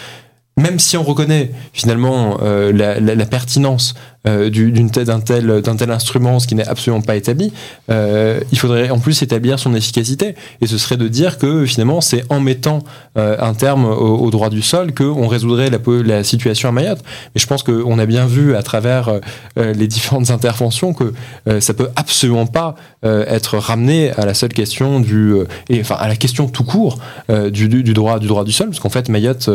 même 0.58 0.80
si 0.80 0.96
on 0.96 1.04
reconnaît 1.04 1.52
finalement 1.72 2.38
la, 2.42 3.26
pertinence 3.26 3.94
euh, 4.26 4.50
d'un 4.50 5.20
tel, 5.20 5.62
d'un 5.62 5.76
tel 5.76 5.90
instrument, 5.90 6.40
ce 6.40 6.46
qui 6.48 6.54
n'est 6.54 6.66
absolument 6.66 7.02
pas 7.02 7.14
établi, 7.14 7.52
euh, 7.90 8.40
il 8.50 8.58
faudrait 8.58 8.90
en 8.90 8.98
plus 8.98 9.22
établir 9.22 9.58
son 9.58 9.74
efficacité. 9.74 10.34
Et 10.60 10.66
ce 10.66 10.76
serait 10.76 10.96
de 10.96 11.06
dire 11.06 11.38
que 11.38 11.64
finalement, 11.66 12.00
c'est 12.00 12.24
en 12.28 12.40
mettant 12.40 12.80
euh, 13.16 13.36
un 13.38 13.54
terme 13.54 13.84
au, 13.84 14.28
droit 14.30 14.50
du 14.50 14.60
sol 14.60 14.92
qu'on 14.92 15.28
résoudrait 15.28 15.70
la, 15.70 16.24
situation 16.24 16.68
à 16.68 16.72
Mayotte. 16.72 17.02
Mais 17.34 17.40
je 17.40 17.46
pense 17.46 17.62
qu'on 17.62 17.98
a 17.98 18.06
bien 18.06 18.26
vu 18.26 18.56
à 18.56 18.62
travers 18.62 19.20
les 19.56 19.86
différentes 19.86 20.30
interventions 20.38 20.92
que 20.92 21.14
ça 21.60 21.72
peut 21.72 21.88
absolument 21.96 22.46
pas 22.46 22.74
être 23.02 23.56
ramené 23.58 24.10
à 24.12 24.26
la 24.26 24.34
seule 24.34 24.52
question 24.52 25.00
du, 25.00 25.34
enfin 25.72 25.96
à 25.98 26.08
la 26.08 26.16
question 26.16 26.48
tout 26.48 26.64
court 26.64 26.98
du, 27.28 27.68
du, 27.68 27.94
droit 27.94 28.18
du 28.18 28.26
droit 28.26 28.44
du 28.44 28.52
sol, 28.52 28.68
parce 28.68 28.80
qu'en 28.80 28.90
fait 28.90 29.08
Mayotte 29.08 29.48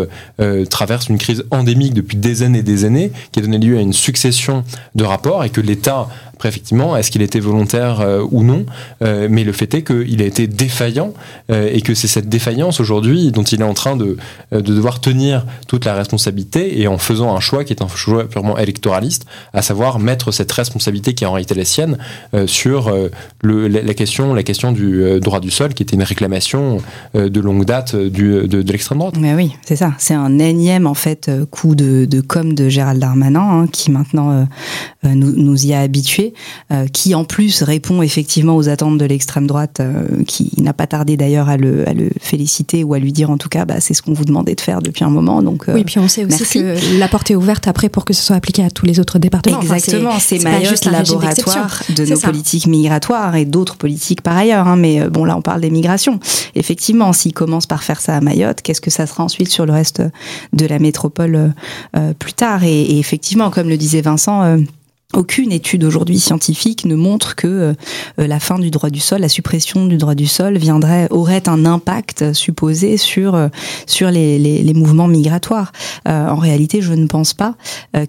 traverse 0.69 1.09
une 1.09 1.17
crise 1.17 1.43
endémique 1.51 1.93
depuis 1.93 2.17
des 2.17 2.43
années 2.43 2.59
et 2.59 2.63
des 2.63 2.85
années, 2.85 3.11
qui 3.31 3.39
a 3.39 3.41
donné 3.41 3.59
lieu 3.59 3.77
à 3.77 3.81
une 3.81 3.93
succession 3.93 4.62
de 4.95 5.03
rapport 5.03 5.43
et 5.43 5.49
que 5.49 5.61
l'État 5.61 6.07
effectivement, 6.49 6.95
est-ce 6.95 7.11
qu'il 7.11 7.21
était 7.21 7.39
volontaire 7.39 8.01
euh, 8.01 8.25
ou 8.31 8.43
non 8.43 8.65
euh, 9.01 9.27
Mais 9.29 9.43
le 9.43 9.51
fait 9.51 9.73
est 9.73 9.83
qu'il 9.83 10.21
a 10.21 10.25
été 10.25 10.47
défaillant 10.47 11.13
euh, 11.51 11.69
et 11.71 11.81
que 11.81 11.93
c'est 11.93 12.07
cette 12.07 12.29
défaillance 12.29 12.79
aujourd'hui 12.79 13.31
dont 13.31 13.43
il 13.43 13.61
est 13.61 13.65
en 13.65 13.73
train 13.73 13.95
de, 13.95 14.17
de 14.51 14.61
devoir 14.61 15.01
tenir 15.01 15.45
toute 15.67 15.85
la 15.85 15.93
responsabilité 15.93 16.81
et 16.81 16.87
en 16.87 16.97
faisant 16.97 17.35
un 17.35 17.39
choix 17.39 17.63
qui 17.63 17.73
est 17.73 17.81
un 17.81 17.87
choix 17.87 18.27
purement 18.27 18.57
électoraliste, 18.57 19.25
à 19.53 19.61
savoir 19.61 19.99
mettre 19.99 20.31
cette 20.31 20.51
responsabilité 20.51 21.13
qui 21.13 21.23
est 21.23 21.27
en 21.27 21.33
réalité 21.33 21.55
la 21.55 21.65
sienne 21.65 21.97
sur 22.45 22.93
le, 23.41 23.67
la, 23.67 23.93
question, 23.93 24.33
la 24.33 24.43
question 24.43 24.71
du 24.71 25.19
droit 25.19 25.39
du 25.39 25.51
sol, 25.51 25.73
qui 25.73 25.83
était 25.83 25.95
une 25.95 26.03
réclamation 26.03 26.79
de 27.13 27.39
longue 27.39 27.65
date 27.65 27.95
du, 27.95 28.47
de, 28.47 28.71
l'extrême 28.71 28.99
droite. 28.99 29.15
Mais 29.19 29.33
oui, 29.33 29.53
c'est 29.65 29.75
ça. 29.75 29.93
C'est 29.97 30.13
un 30.13 30.39
énième 30.39 30.87
en 30.87 30.93
fait 30.93 31.29
coup 31.51 31.75
de, 31.75 32.05
de 32.05 32.21
com 32.21 32.53
de 32.53 32.69
Gérald 32.69 32.99
Darmanin 32.99 33.63
hein, 33.63 33.67
qui 33.71 33.91
maintenant 33.91 34.47
nous, 35.03 35.31
nous 35.31 35.65
y 35.65 35.73
a 35.73 35.79
habitués 35.79 36.32
euh, 36.71 36.87
qui 36.87 37.15
en 37.15 37.23
plus 37.23 37.63
répond 37.63 38.01
effectivement 38.01 38.55
aux 38.55 38.69
attentes 38.69 38.97
de 38.97 39.05
l'extrême 39.05 39.47
droite, 39.47 39.79
euh, 39.79 40.23
qui 40.25 40.51
n'a 40.57 40.73
pas 40.73 40.87
tardé 40.87 41.17
d'ailleurs 41.17 41.49
à 41.49 41.57
le, 41.57 41.87
à 41.87 41.93
le, 41.93 42.09
féliciter 42.21 42.83
ou 42.83 42.93
à 42.93 42.99
lui 42.99 43.11
dire 43.11 43.29
en 43.29 43.37
tout 43.37 43.49
cas, 43.49 43.65
bah, 43.65 43.75
c'est 43.79 43.93
ce 43.93 44.01
qu'on 44.01 44.13
vous 44.13 44.25
demandait 44.25 44.55
de 44.55 44.61
faire 44.61 44.81
depuis 44.81 45.03
un 45.03 45.09
moment. 45.09 45.41
Donc, 45.41 45.69
euh, 45.69 45.73
oui, 45.73 45.83
puis 45.83 45.99
on 45.99 46.07
sait 46.07 46.25
aussi 46.25 46.43
que 46.59 46.99
la 46.99 47.07
porte 47.07 47.31
est 47.31 47.35
ouverte 47.35 47.67
après 47.67 47.89
pour 47.89 48.05
que 48.05 48.13
ce 48.13 48.23
soit 48.23 48.35
appliqué 48.35 48.63
à 48.63 48.69
tous 48.69 48.85
les 48.85 48.99
autres 48.99 49.19
départements. 49.19 49.61
Exactement, 49.61 50.19
c'est 50.19 50.43
Mayotte 50.43 50.85
laboratoire 50.85 51.83
de 51.95 52.05
nos 52.05 52.19
politiques 52.19 52.67
migratoires 52.67 53.35
et 53.35 53.45
d'autres 53.45 53.75
politiques 53.77 54.21
par 54.21 54.37
ailleurs. 54.37 54.67
Hein, 54.67 54.75
mais 54.75 55.07
bon, 55.09 55.25
là, 55.25 55.37
on 55.37 55.41
parle 55.41 55.61
des 55.61 55.69
migrations. 55.69 56.19
Effectivement, 56.55 57.13
s'il 57.13 57.33
commence 57.33 57.65
par 57.65 57.83
faire 57.83 58.01
ça 58.01 58.15
à 58.15 58.21
Mayotte, 58.21 58.61
qu'est-ce 58.61 58.81
que 58.81 58.91
ça 58.91 59.07
sera 59.07 59.23
ensuite 59.23 59.49
sur 59.49 59.65
le 59.65 59.73
reste 59.73 60.01
de 60.53 60.65
la 60.65 60.79
métropole 60.79 61.53
plus 62.19 62.33
tard? 62.33 62.63
Et, 62.63 62.81
et, 62.81 62.99
effectivement, 62.99 63.49
comme 63.49 63.69
le 63.69 63.77
disait 63.77 64.01
Vincent, 64.01 64.57
aucune 65.13 65.51
étude 65.51 65.83
aujourd'hui 65.83 66.19
scientifique 66.19 66.85
ne 66.85 66.95
montre 66.95 67.35
que 67.35 67.47
euh, 67.47 67.73
la 68.17 68.39
fin 68.39 68.59
du 68.59 68.71
droit 68.71 68.89
du 68.89 68.99
sol, 68.99 69.21
la 69.21 69.29
suppression 69.29 69.85
du 69.85 69.97
droit 69.97 70.15
du 70.15 70.27
sol 70.27 70.57
viendrait 70.57 71.07
aurait 71.11 71.47
un 71.47 71.65
impact 71.65 72.33
supposé 72.33 72.97
sur 72.97 73.35
euh, 73.35 73.47
sur 73.85 74.09
les, 74.09 74.39
les, 74.39 74.63
les 74.63 74.73
mouvements 74.73 75.07
migratoires. 75.07 75.71
Euh, 76.07 76.27
en 76.27 76.35
réalité, 76.35 76.81
je 76.81 76.93
ne 76.93 77.07
pense 77.07 77.33
pas 77.33 77.55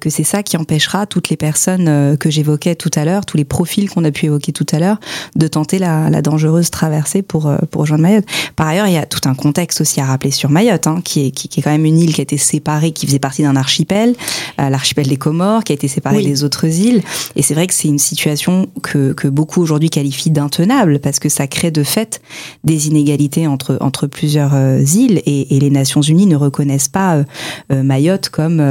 que 0.00 0.10
c'est 0.10 0.24
ça 0.24 0.42
qui 0.42 0.56
empêchera 0.56 1.06
toutes 1.06 1.28
les 1.28 1.36
personnes 1.36 2.16
que 2.16 2.30
j'évoquais 2.30 2.74
tout 2.74 2.90
à 2.94 3.04
l'heure, 3.04 3.26
tous 3.26 3.36
les 3.36 3.44
profils 3.44 3.88
qu'on 3.90 4.04
a 4.04 4.10
pu 4.10 4.26
évoquer 4.26 4.52
tout 4.52 4.66
à 4.72 4.78
l'heure, 4.78 4.98
de 5.36 5.46
tenter 5.46 5.78
la, 5.78 6.10
la, 6.10 6.22
dangereuse 6.22 6.70
traversée 6.70 7.22
pour 7.22 7.52
pour 7.70 7.82
rejoindre 7.82 8.02
Mayotte. 8.02 8.24
Par 8.56 8.66
ailleurs, 8.66 8.86
il 8.86 8.94
y 8.94 8.98
a 8.98 9.06
tout 9.06 9.28
un 9.28 9.34
contexte 9.34 9.80
aussi 9.80 10.00
à 10.00 10.06
rappeler 10.06 10.30
sur 10.30 10.50
Mayotte, 10.50 10.86
hein, 10.86 11.00
qui 11.04 11.26
est 11.26 11.30
qui, 11.30 11.48
qui, 11.48 11.60
est 11.60 11.62
quand 11.62 11.70
même 11.70 11.84
une 11.84 11.98
île 11.98 12.14
qui 12.14 12.20
a 12.20 12.22
été 12.22 12.38
séparée, 12.38 12.92
qui 12.92 13.06
faisait 13.06 13.18
partie 13.18 13.42
d'un 13.42 13.56
archipel, 13.56 14.14
l'archipel 14.58 15.06
des 15.06 15.16
Comores, 15.16 15.64
qui 15.64 15.72
a 15.72 15.74
été 15.74 15.88
séparé 15.88 16.22
des 16.22 16.44
autres 16.44 16.66
îles 16.66 16.93
et 17.36 17.42
c'est 17.42 17.54
vrai 17.54 17.66
que 17.66 17.74
c'est 17.74 17.88
une 17.88 17.98
situation 17.98 18.68
que, 18.82 19.12
que 19.12 19.28
beaucoup 19.28 19.60
aujourd'hui 19.60 19.90
qualifient 19.90 20.30
d'intenable 20.30 20.98
parce 21.00 21.18
que 21.18 21.28
ça 21.28 21.46
crée 21.46 21.70
de 21.70 21.82
fait 21.82 22.20
des 22.64 22.88
inégalités 22.88 23.46
entre, 23.46 23.78
entre 23.80 24.06
plusieurs 24.06 24.54
euh, 24.54 24.78
îles 24.78 25.22
et, 25.26 25.46
les 25.54 25.70
Nations 25.70 26.02
Unies 26.02 26.26
ne 26.26 26.36
reconnaissent 26.36 26.88
pas 26.88 27.16
euh, 27.16 27.24
euh, 27.72 27.82
Mayotte 27.82 28.28
comme, 28.28 28.62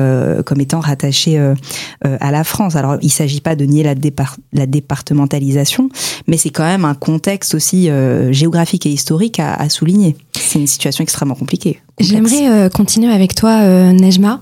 comme 0.46 0.62
étant 0.62 0.80
rattachée 0.80 1.38
à 2.04 2.32
la 2.32 2.44
France. 2.44 2.76
Alors 2.76 2.98
il 3.02 3.10
s'agit 3.10 3.42
pas 3.42 3.56
de 3.56 3.66
nier 3.66 3.84
la, 3.84 3.96
départ, 3.96 4.38
la 4.52 4.66
départementalisation, 4.66 5.90
mais 6.28 6.38
c'est 6.38 6.50
quand 6.50 6.64
même 6.64 6.86
un 6.86 6.94
contexte 6.94 7.56
aussi 7.56 7.90
géographique 8.32 8.86
et 8.86 8.92
historique 8.92 9.40
à 9.40 9.70
souligner. 9.70 10.16
C'est 10.34 10.60
une 10.60 10.68
situation 10.68 11.04
extrêmement 11.04 11.36
compliquée. 11.36 11.80
J'aimerais 12.00 12.50
euh, 12.50 12.70
continuer 12.70 13.14
avec 13.14 13.36
toi, 13.36 13.62
euh, 13.62 13.92
Nejma. 13.92 14.42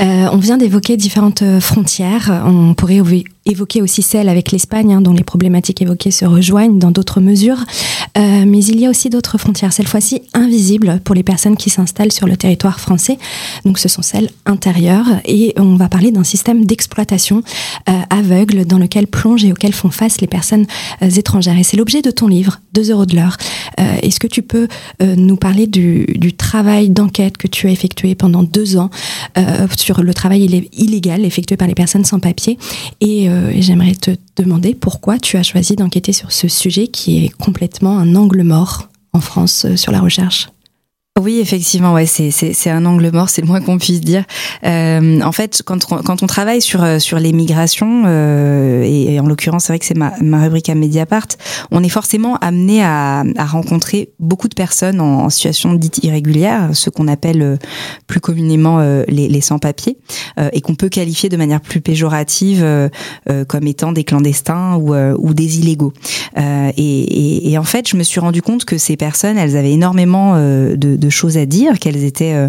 Euh, 0.00 0.28
on 0.32 0.36
vient 0.36 0.56
d'évoquer 0.56 0.96
différentes 0.96 1.42
frontières. 1.60 2.42
On 2.46 2.74
pourrait 2.74 3.00
évoquer 3.46 3.82
aussi 3.82 4.02
celle 4.02 4.28
avec 4.28 4.52
l'Espagne, 4.52 4.94
hein, 4.94 5.00
dont 5.00 5.12
les 5.12 5.24
problématiques 5.24 5.82
évoquées 5.82 6.10
se 6.10 6.24
rejoignent 6.24 6.78
dans 6.78 6.90
d'autres 6.90 7.20
mesures. 7.20 7.64
mais 8.16 8.64
il 8.64 8.78
y 8.80 8.86
a 8.86 8.90
aussi 8.90 9.08
d'autres 9.10 9.38
frontières, 9.38 9.72
cette 9.72 9.88
fois-ci 9.88 10.22
invisibles 10.34 11.00
pour 11.04 11.14
les 11.14 11.22
personnes 11.22 11.56
qui 11.56 11.70
s'installent 11.70 12.12
sur 12.12 12.26
le 12.26 12.36
territoire 12.36 12.78
français. 12.80 13.18
Donc 13.64 13.78
ce 13.78 13.88
sont 13.88 14.02
celles 14.02 14.30
intérieures. 14.46 15.06
Et 15.24 15.54
on 15.56 15.76
va 15.76 15.88
parler 15.88 16.10
d'un 16.10 16.24
système 16.24 16.64
d'exploitation 16.66 17.42
aveugle 18.10 18.64
dans 18.64 18.78
lequel 18.78 19.06
plongent 19.06 19.44
et 19.44 19.52
auquel 19.52 19.72
font 19.72 19.90
face 19.90 20.20
les 20.20 20.26
personnes 20.26 20.66
étrangères. 21.00 21.58
Et 21.58 21.64
c'est 21.64 21.76
l'objet 21.76 22.02
de 22.02 22.10
ton 22.10 22.28
livre, 22.28 22.60
2 22.74 22.90
euros 22.90 23.06
de 23.06 23.16
l'heure. 23.16 23.36
Est-ce 23.78 24.20
que 24.20 24.26
tu 24.26 24.42
peux 24.42 24.68
nous 25.00 25.36
parler 25.36 25.66
du, 25.66 26.32
travail 26.36 26.90
d'enquête 26.90 27.36
que 27.36 27.46
tu 27.46 27.66
as 27.66 27.70
effectué 27.70 28.14
pendant 28.14 28.42
deux 28.42 28.76
ans 28.76 28.90
euh, 29.38 29.66
sur 29.76 30.02
le 30.02 30.14
travail 30.14 30.68
illégal 30.72 31.24
effectué 31.24 31.56
par 31.56 31.68
les 31.68 31.74
personnes 31.74 32.04
sans 32.04 32.20
papier. 32.20 32.58
Et 33.00 33.28
euh, 33.32 33.52
j'aimerais 33.56 33.94
te 33.94 34.10
demander 34.36 34.74
pourquoi 34.74 35.18
tu 35.18 35.36
as 35.36 35.42
choisi 35.42 35.76
d'enquêter 35.76 36.12
sur 36.12 36.32
ce 36.32 36.48
sujet 36.48 36.88
qui 36.88 37.24
est 37.24 37.28
complètement 37.30 37.98
un 37.98 38.14
angle 38.14 38.42
mort 38.42 38.88
en 39.12 39.20
France 39.20 39.64
euh, 39.64 39.76
sur 39.76 39.92
la 39.92 40.00
recherche. 40.00 40.48
Oui, 41.20 41.40
effectivement, 41.40 41.92
ouais, 41.92 42.06
c'est 42.06 42.30
c'est 42.30 42.70
un 42.70 42.86
angle 42.86 43.10
mort, 43.12 43.28
c'est 43.28 43.42
le 43.42 43.46
moins 43.46 43.60
qu'on 43.60 43.76
puisse 43.76 44.00
dire. 44.00 44.24
Euh, 44.64 45.20
en 45.20 45.30
fait, 45.30 45.62
quand 45.62 45.92
on, 45.92 45.98
quand 45.98 46.22
on 46.22 46.26
travaille 46.26 46.62
sur 46.62 46.82
euh, 46.82 46.98
sur 46.98 47.18
les 47.18 47.34
migrations, 47.34 48.04
euh, 48.06 48.82
et, 48.82 49.20
en 49.20 49.26
l'occurrence, 49.26 49.64
c'est 49.64 49.74
vrai 49.74 49.78
que 49.78 49.84
c'est 49.84 49.96
ma, 49.96 50.14
ma 50.22 50.42
rubrique 50.42 50.70
à 50.70 50.74
Mediapart, 50.74 51.26
on 51.70 51.84
est 51.84 51.90
forcément 51.90 52.36
amené 52.36 52.82
à, 52.82 53.24
à 53.36 53.44
rencontrer 53.44 54.08
beaucoup 54.20 54.48
de 54.48 54.54
personnes 54.54 55.02
en, 55.02 55.28
situation 55.28 55.74
dite 55.74 56.02
irrégulière, 56.02 56.70
ce 56.72 56.88
qu'on 56.88 57.08
appelle 57.08 57.42
euh, 57.42 57.56
plus 58.06 58.20
communément 58.20 58.80
euh, 58.80 59.04
les, 59.06 59.28
les 59.28 59.40
sans-papiers, 59.42 59.98
et 60.52 60.62
qu'on 60.62 60.74
peut 60.74 60.88
qualifier 60.88 61.28
de 61.28 61.36
manière 61.36 61.60
plus 61.60 61.80
péjorative 61.80 62.66
comme 63.48 63.66
étant 63.66 63.92
des 63.92 64.04
clandestins 64.04 64.76
ou, 64.76 64.94
ou 64.94 65.34
des 65.34 65.58
illégaux. 65.58 65.92
Et, 66.36 66.72
et, 66.76 67.52
et, 67.52 67.58
en 67.58 67.64
fait, 67.64 67.88
je 67.88 67.96
me 67.96 68.02
suis 68.02 68.20
rendu 68.20 68.42
compte 68.42 68.64
que 68.64 68.78
ces 68.78 68.96
personnes, 68.96 69.36
elles 69.36 69.56
avaient 69.56 69.72
énormément 69.72 70.36
de 70.36 71.01
de 71.02 71.10
choses 71.10 71.36
à 71.36 71.46
dire, 71.46 71.78
qu'elles 71.78 72.04
étaient 72.04 72.32
euh, 72.32 72.48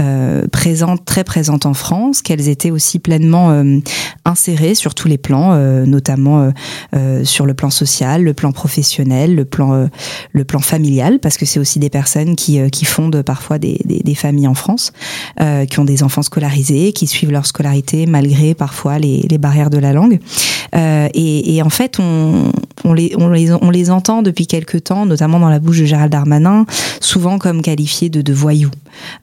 euh, 0.00 0.46
présentes, 0.50 1.04
très 1.04 1.22
présentes 1.22 1.66
en 1.66 1.74
France, 1.74 2.22
qu'elles 2.22 2.48
étaient 2.48 2.70
aussi 2.70 2.98
pleinement 2.98 3.50
euh, 3.50 3.78
insérées 4.24 4.74
sur 4.74 4.94
tous 4.94 5.06
les 5.06 5.18
plans, 5.18 5.56
notamment 5.86 6.52
sur 7.24 7.46
le 7.46 7.54
plan 7.54 7.70
social, 7.70 8.22
le 8.22 8.34
plan 8.34 8.52
professionnel, 8.52 9.34
le 9.34 9.44
plan, 9.44 9.88
le 10.32 10.44
plan 10.44 10.60
familial, 10.60 11.18
parce 11.20 11.36
que 11.36 11.44
c'est 11.44 11.60
aussi 11.60 11.78
des 11.78 11.90
personnes 11.90 12.36
qui, 12.36 12.58
qui 12.70 12.84
fondent 12.84 13.22
parfois 13.22 13.58
des, 13.58 13.80
des, 13.84 14.14
familles 14.14 14.46
en 14.46 14.54
France, 14.54 14.92
qui 15.68 15.78
ont 15.78 15.84
des 15.84 16.02
enfants 16.02 16.22
scolarisés, 16.22 16.92
qui 16.92 17.06
suivent 17.06 17.32
leur 17.32 17.46
scolarité 17.46 18.06
malgré 18.06 18.54
parfois 18.54 18.98
les, 18.98 19.26
les 19.28 19.38
barrières 19.38 19.70
de 19.70 19.78
la 19.78 19.92
langue. 19.92 20.20
Et, 20.72 21.60
en 21.62 21.70
fait, 21.70 21.98
on, 21.98 22.92
les, 22.92 23.12
on, 23.16 23.28
les, 23.28 23.52
on 23.52 23.70
les 23.70 23.90
entend 23.90 24.22
depuis 24.22 24.46
quelques 24.46 24.84
temps, 24.84 25.06
notamment 25.06 25.40
dans 25.40 25.50
la 25.50 25.58
bouche 25.58 25.80
de 25.80 25.84
Gérald 25.84 26.12
Darmanin, 26.12 26.66
souvent 27.00 27.38
comme 27.38 27.62
de, 28.08 28.32
voyous 28.32 28.70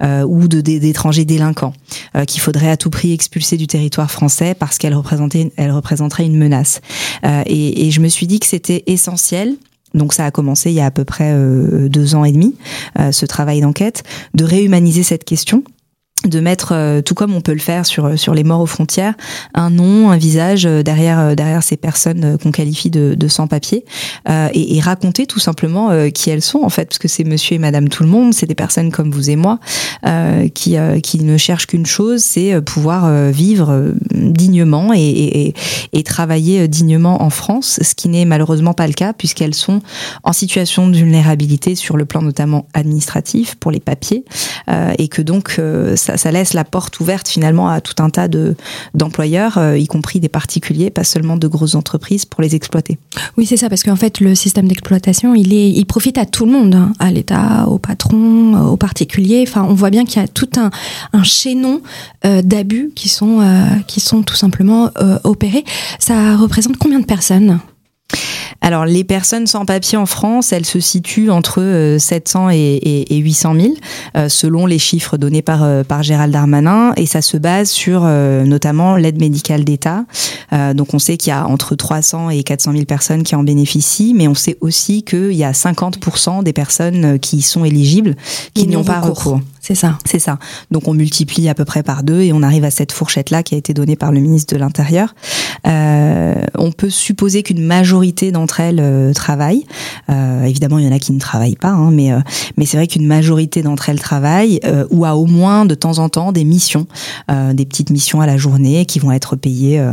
euh, 0.04 0.24
ou 0.24 0.48
de 0.48 0.62
d'étrangers 0.62 1.26
délinquants 1.26 1.74
euh, 2.16 2.26
qu'il 2.26 2.42
faudrait 2.42 2.70
à 2.70 2.78
tout 2.78 2.90
prix 2.90 3.14
expulser 3.14 3.58
du 3.58 3.68
territoire 3.68 4.12
français 4.12 4.54
parce 4.54 4.78
qu'elle 4.78 4.94
représentait 4.94 5.52
elle 5.56 5.72
représenterait 5.72 6.26
une 6.26 6.38
menace. 6.38 6.82
Euh, 7.26 7.44
et, 7.46 7.88
et 7.88 7.92
je 7.92 8.02
me 8.02 8.08
suis 8.08 8.28
dit 8.28 8.40
que 8.40 8.46
c'était 8.46 8.84
essentiel 8.88 9.56
donc 9.94 10.14
ça 10.14 10.26
a 10.26 10.32
commencé 10.32 10.70
il 10.70 10.76
y 10.76 10.82
a 10.82 10.86
à 10.86 10.92
peu 10.92 11.06
près 11.06 11.34
deux 11.88 12.14
ans 12.14 12.26
et 12.26 12.32
demi, 12.34 12.56
ce 13.12 13.26
travail 13.26 13.62
d'enquête, 13.62 14.04
de 14.34 14.44
réhumaniser 14.44 15.02
cette 15.02 15.24
question 15.24 15.64
de 16.26 16.40
mettre 16.40 16.72
euh, 16.74 17.02
tout 17.02 17.14
comme 17.14 17.34
on 17.36 17.42
peut 17.42 17.54
le 17.54 17.60
faire 17.60 17.86
sur 17.86 18.06
euh, 18.06 18.16
sur 18.16 18.34
les 18.34 18.44
morts 18.44 18.62
aux 18.62 18.68
frontières 18.68 19.14
un 19.54 19.70
nom 19.70 20.10
un 20.10 20.18
visage 20.18 20.66
euh, 20.66 20.82
derrière 20.82 21.36
derrière 21.36 21.62
ces 21.62 21.78
personnes 21.78 22.38
qu'on 22.42 22.52
qualifie 22.52 22.90
de, 22.90 23.14
de 23.14 23.28
sans 23.28 23.48
papier 23.48 23.86
et, 24.28 24.78
et, 24.78 24.80
raconter 24.80 25.26
tout 25.26 25.40
simplement 25.40 25.92
qui 26.12 26.30
elles 26.30 26.42
sont 26.42 26.62
en 26.64 26.70
fait. 26.70 26.86
Parce 26.86 26.98
que 26.98 27.08
c'est 27.08 27.24
monsieur 27.24 27.56
et 27.56 27.60
madame 27.60 27.90
tout 27.90 28.04
le 28.04 28.10
monde 28.10 28.34
c'est 28.34 28.46
des 28.46 28.56
personnes 28.56 28.92
comme 28.92 29.12
vous 29.12 29.30
et 29.30 29.36
moi 29.36 29.60
qui 30.54 30.76
qui 31.04 31.20
ne 31.24 31.38
cherchent 31.38 31.68
qu'une 31.68 31.86
chose 31.86 32.22
c'est 32.24 32.62
pouvoir 32.62 33.32
vivre 33.32 33.94
dignement 34.14 34.94
et, 34.94 35.00
et, 35.00 35.54
et, 35.94 36.04
travailler 36.04 36.68
dignement 36.68 37.22
en 37.22 37.30
France 37.30 37.80
ce 37.82 37.96
qui 37.96 38.10
n'est 38.10 38.26
malheureusement 38.26 38.74
pas 38.74 38.88
le 38.88 38.94
cas 38.94 39.14
puisqu'elles 39.14 39.56
sont 39.56 39.82
en 40.24 40.34
situation 40.34 40.88
de 40.88 40.96
vulnérabilité 40.96 41.76
sur 41.76 41.98
le 41.98 42.06
plan 42.06 42.22
notamment 42.22 42.68
administratif 42.74 43.56
pour 43.56 43.72
les 43.72 43.80
papiers 43.80 44.24
et 44.98 45.08
que 45.08 45.22
donc 45.22 45.60
ça, 45.96 46.07
laisse 46.32 46.54
la 46.54 46.64
porte 46.64 47.00
ouverte 47.00 47.28
finalement 47.28 47.70
à 47.70 47.82
tout 47.82 48.02
un 48.02 48.10
tas 48.10 48.28
de 48.28 48.56
d'employeurs, 48.94 49.58
euh, 49.58 49.78
y 49.78 49.88
compris 49.88 50.20
des 50.20 50.30
particuliers, 50.30 50.90
pas 50.90 51.04
seulement 51.04 51.38
de 51.38 51.48
grosses 51.48 51.76
entreprises, 51.76 52.26
pour 52.26 52.42
les 52.42 52.56
exploiter. 52.56 52.98
Oui, 53.38 53.46
c'est 53.46 53.58
ça, 53.58 53.70
parce 53.70 53.84
qu'en 53.84 53.96
fait, 53.96 54.20
le 54.20 54.36
système 54.36 54.68
d'exploitation, 54.68 55.36
il 55.36 55.86
profite 55.86 56.18
à 56.18 56.26
tout 56.26 56.46
le 56.46 56.52
monde, 56.52 56.76
hein, 56.76 56.94
à 57.00 57.12
l'État, 57.12 57.68
aux 57.68 57.80
patrons, 57.80 58.56
euh, 58.56 58.70
aux 58.70 58.78
particuliers. 58.78 59.46
On 59.56 59.74
voit 59.74 59.90
bien 59.90 60.06
qu'il 60.06 60.22
y 60.22 60.26
a 60.26 60.28
tout 60.28 60.50
un, 60.58 60.70
chaînon 61.24 61.82
euh, 62.26 62.42
d'abus 62.42 62.92
qui 62.96 63.10
sont 63.10 63.42
tout 64.26 64.36
simplement 64.36 64.90
opérés. 65.24 65.64
Ça 66.00 66.38
représente 66.38 66.78
combien 66.78 67.00
de 67.00 67.06
personnes? 67.06 67.60
Alors, 68.62 68.86
les 68.86 69.04
personnes 69.04 69.48
sans 69.48 69.66
papier 69.66 69.98
en 69.98 70.06
France, 70.06 70.52
elles 70.52 70.66
se 70.66 70.80
situent 70.80 71.30
entre 71.30 71.98
700 72.00 72.48
euh, 72.48 72.52
et, 72.52 73.16
800 73.16 73.56
000, 73.56 73.74
euh, 74.16 74.30
selon 74.30 74.66
les 74.66 74.80
chiffres 74.80 75.18
donnés 75.18 75.42
par, 75.42 75.64
euh, 75.64 75.84
par 75.84 76.04
Gérald 76.04 76.34
Darmanin, 76.34 76.94
et 76.98 77.06
ça 77.06 77.22
se 77.22 77.38
base 77.38 77.70
sur 77.70 78.02
notamment 78.02 78.96
l'aide 78.96 79.20
médicale 79.20 79.64
d'État. 79.64 80.06
donc, 80.74 80.94
on 80.94 81.00
sait 81.00 81.18
qu'il 81.18 81.30
y 81.30 81.34
a 81.34 81.48
entre 81.48 81.76
300 81.76 82.30
et 82.30 82.44
400 82.44 82.72
000 82.74 82.86
personnes 82.86 83.24
qui 83.24 83.36
en 83.36 83.44
bénéficient, 83.44 84.14
mais 84.14 84.28
on 84.28 84.36
sait 84.36 84.58
aussi 84.62 85.04
qu'il 85.04 85.34
y 85.34 85.44
a 85.44 85.52
50% 85.52 86.44
des 86.44 86.54
personnes 86.54 87.20
qui 87.20 87.42
sont 87.42 87.66
éligibles 87.66 88.16
qui 88.54 88.68
n'y 88.68 88.76
ont 88.76 88.84
pas 88.84 89.00
recours. 89.00 89.40
C'est 89.68 89.76
ça. 89.76 89.98
C'est 90.06 90.20
ça. 90.20 90.40
Donc 90.72 90.88
on 90.88 90.94
multiplie 90.94 91.50
à 91.50 91.54
peu 91.54 91.66
près 91.66 91.84
par 91.84 92.04
deux 92.04 92.22
et 92.22 92.32
on 92.32 92.42
arrive 92.42 92.64
à 92.64 92.72
cette 92.72 92.94
fourchette-là 92.94 93.44
qui 93.44 93.54
a 93.54 93.58
été 93.58 93.74
donnée 93.74 93.98
par 93.98 94.14
le 94.14 94.22
ministre 94.22 94.54
de 94.56 94.60
l'Intérieur. 94.60 95.14
Euh, 95.68 96.36
on 96.58 96.72
peut 96.72 96.90
supposer 96.90 97.44
qu'une 97.44 97.62
majorité 97.62 98.32
d'entre 98.38 98.60
elles 98.60 98.80
euh, 98.80 99.14
travaillent. 99.14 99.66
Euh, 100.10 100.44
évidemment, 100.44 100.78
il 100.78 100.86
y 100.86 100.88
en 100.88 100.96
a 100.96 101.00
qui 101.00 101.12
ne 101.12 101.20
travaillent 101.20 101.56
pas, 101.56 101.70
hein, 101.70 101.90
mais 101.92 102.12
euh, 102.12 102.20
mais 102.56 102.66
c'est 102.66 102.78
vrai 102.78 102.88
qu'une 102.88 103.08
majorité 103.08 103.64
d'entre 103.64 103.90
elles 103.90 104.00
travaillent 104.00 104.60
ou 104.90 105.06
a 105.06 105.16
au 105.16 105.26
moins 105.26 105.66
de 105.66 105.76
temps 105.76 106.00
en 106.00 106.10
temps 106.10 106.32
des 106.32 106.44
missions, 106.44 106.88
des 107.30 107.66
petites 107.66 107.90
missions 107.90 108.22
à 108.22 108.26
la 108.26 108.38
journée 108.38 108.86
qui 108.86 109.00
vont 109.00 109.12
être 109.12 109.36
payées. 109.36 109.84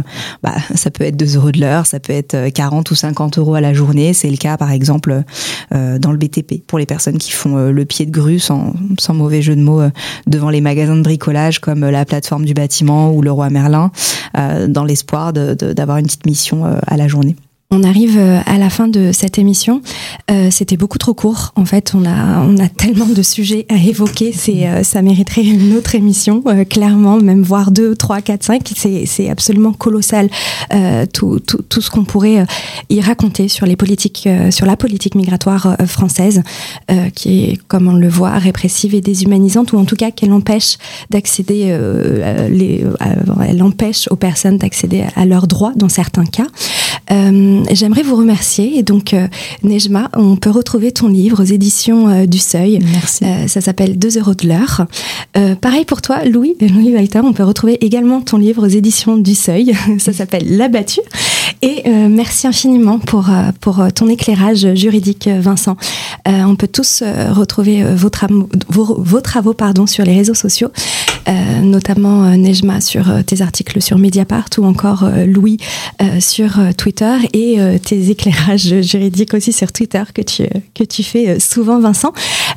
Bah, 0.42 0.54
ça 0.74 0.90
peut 0.90 1.04
être 1.04 1.16
2 1.16 1.36
euros 1.36 1.52
de 1.52 1.60
l'heure, 1.60 1.86
ça 1.86 2.00
peut 2.00 2.12
être 2.12 2.48
40 2.48 2.90
ou 2.90 2.94
50 2.94 3.38
euros 3.38 3.54
à 3.54 3.60
la 3.60 3.74
journée. 3.74 4.12
C'est 4.12 4.30
le 4.30 4.36
cas, 4.36 4.56
par 4.56 4.70
exemple, 4.70 5.22
dans 5.70 6.12
le 6.12 6.16
BTP 6.16 6.62
pour 6.66 6.78
les 6.78 6.86
personnes 6.86 7.18
qui 7.18 7.32
font 7.32 7.56
le 7.56 7.84
pied 7.84 8.06
de 8.06 8.10
grue 8.10 8.38
sans, 8.38 8.72
sans 8.98 9.14
mauvais 9.14 9.42
jeu 9.42 9.56
de 9.56 9.62
mots 9.62 9.82
devant 10.26 10.50
les 10.50 10.60
magasins 10.60 10.96
de 10.96 11.02
bricolage 11.02 11.58
comme 11.60 11.88
la 11.88 12.04
plateforme 12.04 12.44
du 12.44 12.54
bâtiment 12.54 13.12
ou 13.12 13.22
le 13.22 13.30
roi 13.30 13.50
Merlin, 13.50 13.90
dans 14.34 14.84
l'espoir 14.84 15.32
d'avoir 15.32 15.98
une 15.98 16.06
petite 16.06 16.26
mission 16.26 16.64
à 16.64 16.96
la 16.96 17.08
journée. 17.08 17.36
On 17.70 17.82
arrive 17.82 18.18
euh, 18.18 18.40
à 18.46 18.58
la 18.58 18.70
fin 18.70 18.88
de 18.88 19.10
cette 19.12 19.38
émission. 19.38 19.80
Euh, 20.30 20.48
C'était 20.50 20.76
beaucoup 20.76 20.98
trop 20.98 21.14
court. 21.14 21.52
En 21.56 21.64
fait, 21.64 21.92
on 21.94 22.04
a, 22.04 22.68
tellement 22.68 23.06
de 23.06 23.22
sujets 23.22 23.66
à 23.68 23.76
évoquer. 23.76 24.32
Euh, 24.48 24.82
ça 24.82 25.02
mériterait 25.02 25.42
une 25.42 25.76
autre 25.76 25.94
émission, 25.94 26.42
clairement, 26.68 27.16
même 27.16 27.42
voire 27.42 27.70
deux, 27.70 27.96
trois, 27.96 28.20
quatre, 28.20 28.44
cinq. 28.44 28.70
C'est, 28.76 29.28
absolument 29.28 29.72
colossal 29.72 30.28
tout, 31.12 31.40
ce 31.70 31.90
qu'on 31.90 32.04
pourrait 32.04 32.44
y 32.90 33.00
raconter 33.00 33.48
sur 33.48 33.66
la 33.66 33.76
politique 33.76 35.14
migratoire 35.14 35.76
française, 35.86 36.42
qui 37.14 37.44
est, 37.44 37.56
comme 37.68 37.88
on 37.88 37.94
le 37.94 38.08
voit, 38.08 38.32
répressive 38.38 38.94
et 38.94 39.00
déshumanisante, 39.00 39.72
ou 39.72 39.78
en 39.78 39.84
tout 39.84 39.96
cas 39.96 40.10
qu'elle 40.10 40.32
empêche 40.32 40.76
d'accéder, 41.10 41.76
les, 42.50 42.84
elle 43.48 43.62
empêche 43.62 44.08
aux 44.10 44.16
personnes 44.16 44.58
d'accéder 44.58 45.04
à 45.16 45.24
leurs 45.24 45.46
droits 45.46 45.72
dans 45.76 45.88
certains 45.88 46.26
cas. 46.26 46.46
J'aimerais 47.70 48.02
vous 48.02 48.16
remercier. 48.16 48.78
Et 48.78 48.82
donc, 48.82 49.14
euh, 49.14 49.26
Nejma, 49.62 50.10
on 50.16 50.36
peut 50.36 50.50
retrouver 50.50 50.92
ton 50.92 51.08
livre 51.08 51.42
aux 51.42 51.46
éditions 51.46 52.08
euh, 52.08 52.26
du 52.26 52.38
Seuil. 52.38 52.78
Merci. 52.92 53.24
Euh, 53.24 53.48
ça 53.48 53.60
s'appelle 53.60 53.98
2 53.98 54.18
euros 54.18 54.34
de 54.34 54.48
l'heure. 54.48 54.86
Euh, 55.36 55.54
pareil 55.54 55.84
pour 55.84 56.02
toi, 56.02 56.24
Louis, 56.24 56.56
Louis 56.60 56.94
Walter, 56.94 57.20
on 57.22 57.32
peut 57.32 57.44
retrouver 57.44 57.84
également 57.84 58.20
ton 58.20 58.38
livre 58.38 58.64
aux 58.66 58.70
éditions 58.70 59.16
du 59.16 59.34
Seuil. 59.34 59.74
ça 59.98 60.12
s'appelle 60.12 60.56
L'abattu. 60.56 61.00
Et 61.64 61.82
euh, 61.86 62.08
merci 62.10 62.46
infiniment 62.46 62.98
pour, 62.98 63.30
euh, 63.30 63.50
pour 63.58 63.80
euh, 63.80 63.88
ton 63.88 64.06
éclairage 64.06 64.74
juridique, 64.74 65.28
euh, 65.28 65.40
Vincent. 65.40 65.78
Euh, 66.28 66.42
on 66.42 66.56
peut 66.56 66.68
tous 66.68 67.02
retrouver 67.02 67.82
vos, 67.94 68.10
travaux 68.10 69.54
pardon, 69.54 69.86
sur 69.86 70.04
les 70.04 70.14
réseaux 70.14 70.34
sociaux, 70.34 70.68
euh, 71.26 71.60
notamment 71.62 72.36
Nejma 72.36 72.82
sur 72.82 73.06
tes 73.24 73.40
articles 73.40 73.80
sur 73.80 73.96
Mediapart 73.96 74.50
ou 74.58 74.66
encore 74.66 75.08
Louis 75.26 75.56
sur 76.20 76.58
Twitter 76.76 77.16
et 77.32 77.58
tes 77.80 78.10
éclairages 78.10 78.82
juridiques 78.82 79.32
aussi 79.32 79.52
sur 79.52 79.72
Twitter 79.72 80.02
que 80.14 80.22
tu, 80.22 80.44
que 80.74 80.84
tu 80.84 81.02
fais 81.02 81.40
souvent, 81.40 81.80
Vincent. 81.80 82.12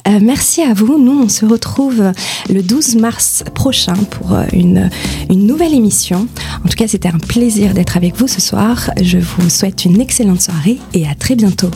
Euh, 0.08 0.20
merci 0.22 0.62
à 0.62 0.74
vous. 0.74 0.98
Nous, 0.98 1.24
on 1.24 1.30
se 1.30 1.46
retrouve 1.46 2.12
le 2.50 2.62
12 2.64 2.96
mars 2.96 3.44
prochain 3.54 3.96
pour 4.10 4.34
euh, 4.34 4.44
une, 4.54 4.90
une 5.30 5.46
nouvelle 5.46 5.74
émission. 5.74 6.28
En 6.64 6.70
tout 6.70 6.78
cas, 6.78 6.88
c'était 6.88 7.10
un 7.10 7.20
plaisir 7.20 7.74
d'être 7.74 7.98
avec 7.98 8.16
vous 8.16 8.28
ce 8.28 8.40
soir. 8.40 8.92
Je 9.02 9.18
vous 9.18 9.50
souhaite 9.50 9.86
une 9.86 10.00
excellente 10.00 10.42
soirée 10.42 10.78
et 10.94 11.08
à 11.08 11.16
très 11.16 11.36
bientôt. 11.36 11.72